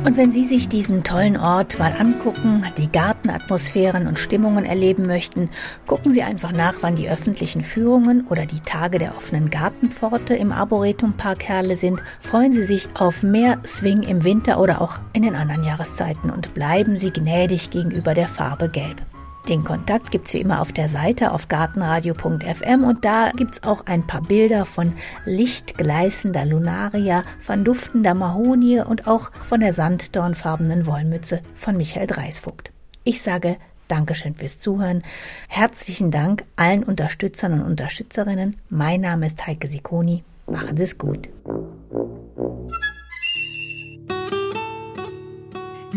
Und 0.07 0.19
wenn 0.19 0.31
Sie 0.31 0.45
sich 0.45 0.69
diesen 0.69 1.03
tollen 1.03 1.39
Ort 1.39 1.79
mal 1.79 1.95
angucken, 1.99 2.63
die 2.77 2.93
Gartenatmosphären 2.93 4.07
und 4.07 4.19
Stimmungen 4.19 4.67
erleben 4.67 5.07
möchten, 5.07 5.49
gucken 5.87 6.13
Sie 6.13 6.23
einfach 6.23 6.53
nach, 6.53 6.75
wann 6.83 6.95
die 6.95 7.09
öffentlichen 7.09 7.63
Führungen 7.63 8.27
oder 8.29 8.45
die 8.45 8.61
Tage 8.61 8.99
der 8.99 9.17
offenen 9.17 9.49
Gartenpforte 9.49 10.35
im 10.35 10.53
Arboretum 10.53 11.15
Park 11.15 11.45
Herle 11.45 11.79
sind. 11.79 12.03
Freuen 12.21 12.53
Sie 12.53 12.65
sich 12.65 12.87
auf 12.93 13.23
mehr 13.23 13.59
Swing 13.67 14.03
im 14.03 14.25
Winter 14.25 14.61
oder 14.61 14.83
auch 14.83 14.99
in 15.15 15.23
den 15.23 15.37
anderen 15.37 15.65
Jahreszeiten 15.65 16.29
und 16.29 16.53
bleiben 16.53 16.97
Sie 16.97 17.11
gnädig 17.11 17.71
gegenüber 17.71 18.13
der 18.13 18.29
Farbe 18.29 18.69
Gelb. 18.69 19.01
Den 19.49 19.63
Kontakt 19.63 20.11
gibt's 20.11 20.33
wie 20.33 20.41
immer 20.41 20.63
auf 20.63 20.73
der 20.73 20.89
Seite 20.89 21.33
auf 21.33 21.49
gartenradio.fm 21.49 22.85
und 22.85 23.05
da 23.05 23.31
gibt's 23.37 23.63
auch 23.63 23.85
ein 23.85 24.07
paar 24.07 24.23
Bilder 24.23 24.65
von 24.65 24.95
lichtgleißender 25.27 26.47
Lunaria, 26.47 27.25
von 27.41 27.63
duftender 27.63 28.15
Mahonie 28.15 28.81
und 28.81 29.07
auch 29.07 29.31
von 29.47 29.61
der 29.61 29.75
sanddornfarbenen 29.75 30.87
Wollmütze 30.87 31.43
von 31.57 31.77
Michael 31.77 32.07
Dreisvogt. 32.07 32.73
Ich 33.05 33.21
sage 33.21 33.57
Dankeschön 33.87 34.35
fürs 34.35 34.59
Zuhören. 34.59 35.03
Herzlichen 35.49 36.11
Dank 36.11 36.45
allen 36.57 36.83
Unterstützern 36.83 37.53
und 37.53 37.63
Unterstützerinnen. 37.63 38.57
Mein 38.71 39.03
Name 39.03 39.27
ist 39.27 39.47
Heike 39.47 39.69
Sikoni. 39.69 40.25
Machen 40.47 40.77
Sie 40.79 40.85
es 40.85 40.97
gut. 40.97 41.29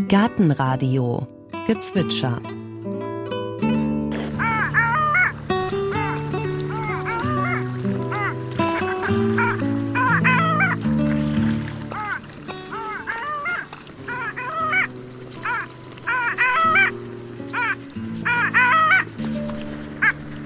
Gartenradio 0.09 1.27
Gezwitscher 1.65 2.41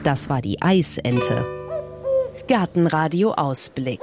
Das 0.04 0.30
war 0.30 0.42
die 0.42 0.60
Eisente. 0.62 1.46
Gartenradio 2.48 3.34
Ausblick. 3.34 4.02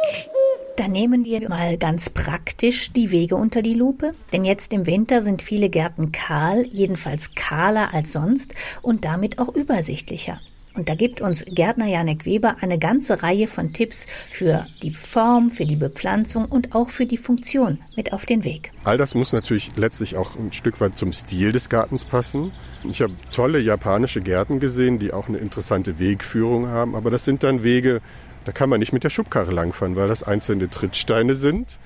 Dann 0.76 0.92
nehmen 0.92 1.24
wir 1.24 1.48
mal 1.48 1.76
ganz 1.76 2.08
praktisch 2.08 2.92
die 2.92 3.10
Wege 3.10 3.34
unter 3.34 3.62
die 3.62 3.74
Lupe, 3.74 4.14
denn 4.32 4.44
jetzt 4.44 4.72
im 4.72 4.86
Winter 4.86 5.22
sind 5.22 5.42
viele 5.42 5.68
Gärten 5.68 6.12
kahl, 6.12 6.64
jedenfalls 6.66 7.34
kahler 7.34 7.92
als 7.92 8.12
sonst 8.12 8.54
und 8.80 9.04
damit 9.04 9.40
auch 9.40 9.48
übersichtlicher. 9.48 10.40
Und 10.78 10.88
da 10.88 10.94
gibt 10.94 11.20
uns 11.20 11.44
Gärtner 11.44 11.86
Janek 11.86 12.24
Weber 12.24 12.58
eine 12.60 12.78
ganze 12.78 13.24
Reihe 13.24 13.48
von 13.48 13.72
Tipps 13.72 14.06
für 14.30 14.64
die 14.84 14.92
Form, 14.92 15.50
für 15.50 15.66
die 15.66 15.74
Bepflanzung 15.74 16.44
und 16.44 16.72
auch 16.72 16.90
für 16.90 17.04
die 17.04 17.16
Funktion 17.16 17.80
mit 17.96 18.12
auf 18.12 18.26
den 18.26 18.44
Weg. 18.44 18.70
All 18.84 18.96
das 18.96 19.16
muss 19.16 19.32
natürlich 19.32 19.72
letztlich 19.74 20.16
auch 20.16 20.36
ein 20.36 20.52
Stück 20.52 20.80
weit 20.80 20.94
zum 20.94 21.12
Stil 21.12 21.50
des 21.50 21.68
Gartens 21.68 22.04
passen. 22.04 22.52
Ich 22.88 23.02
habe 23.02 23.12
tolle 23.32 23.58
japanische 23.58 24.20
Gärten 24.20 24.60
gesehen, 24.60 25.00
die 25.00 25.12
auch 25.12 25.26
eine 25.26 25.38
interessante 25.38 25.98
Wegführung 25.98 26.68
haben, 26.68 26.94
aber 26.94 27.10
das 27.10 27.24
sind 27.24 27.42
dann 27.42 27.64
Wege, 27.64 28.00
da 28.44 28.52
kann 28.52 28.70
man 28.70 28.78
nicht 28.78 28.92
mit 28.92 29.02
der 29.02 29.10
Schubkarre 29.10 29.50
langfahren, 29.50 29.96
weil 29.96 30.06
das 30.06 30.22
einzelne 30.22 30.70
Trittsteine 30.70 31.34
sind, 31.34 31.80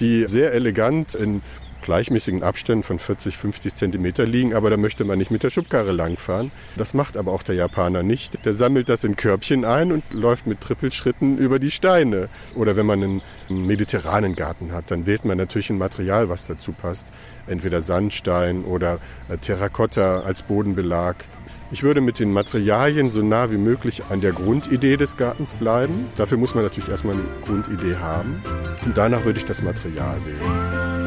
die 0.00 0.26
sehr 0.26 0.52
elegant 0.52 1.14
in 1.14 1.42
gleichmäßigen 1.82 2.42
Abständen 2.42 2.82
von 2.82 2.98
40, 2.98 3.36
50 3.36 3.74
Zentimeter 3.74 4.24
liegen, 4.24 4.54
aber 4.54 4.70
da 4.70 4.76
möchte 4.76 5.04
man 5.04 5.18
nicht 5.18 5.30
mit 5.30 5.42
der 5.42 5.50
Schubkarre 5.50 5.92
langfahren. 5.92 6.50
Das 6.76 6.94
macht 6.94 7.16
aber 7.16 7.32
auch 7.32 7.42
der 7.42 7.56
Japaner 7.56 8.02
nicht. 8.02 8.44
Der 8.44 8.54
sammelt 8.54 8.88
das 8.88 9.04
in 9.04 9.16
Körbchen 9.16 9.64
ein 9.64 9.92
und 9.92 10.04
läuft 10.12 10.46
mit 10.46 10.60
Trippelschritten 10.60 11.38
über 11.38 11.58
die 11.58 11.70
Steine. 11.70 12.28
Oder 12.54 12.76
wenn 12.76 12.86
man 12.86 13.02
einen, 13.02 13.22
mediterranen 13.48 14.34
Garten 14.34 14.72
hat, 14.72 14.90
dann 14.90 15.04
wählt 15.04 15.26
man 15.26 15.36
natürlich 15.36 15.68
ein 15.68 15.76
Material, 15.76 16.30
was 16.30 16.46
dazu 16.46 16.72
passt. 16.72 17.06
Entweder 17.46 17.82
Sandstein 17.82 18.64
oder 18.64 18.98
äh, 19.28 19.36
Terrakotta 19.36 20.20
als 20.20 20.42
Bodenbelag. 20.42 21.16
Ich 21.72 21.82
würde 21.82 22.02
mit 22.02 22.18
den 22.18 22.32
Materialien 22.32 23.08
so 23.10 23.22
nah 23.22 23.50
wie 23.50 23.56
möglich 23.56 24.02
an 24.10 24.20
der 24.20 24.32
Grundidee 24.32 24.98
des 24.98 25.16
Gartens 25.16 25.54
bleiben. 25.54 26.06
Dafür 26.18 26.36
muss 26.36 26.54
man 26.54 26.64
natürlich 26.64 26.90
erstmal 26.90 27.14
eine 27.14 27.24
Grundidee 27.46 27.96
haben. 27.96 28.42
Und 28.84 28.98
danach 28.98 29.24
würde 29.24 29.38
ich 29.38 29.46
das 29.46 29.62
Material 29.62 30.16
wählen. 30.26 31.01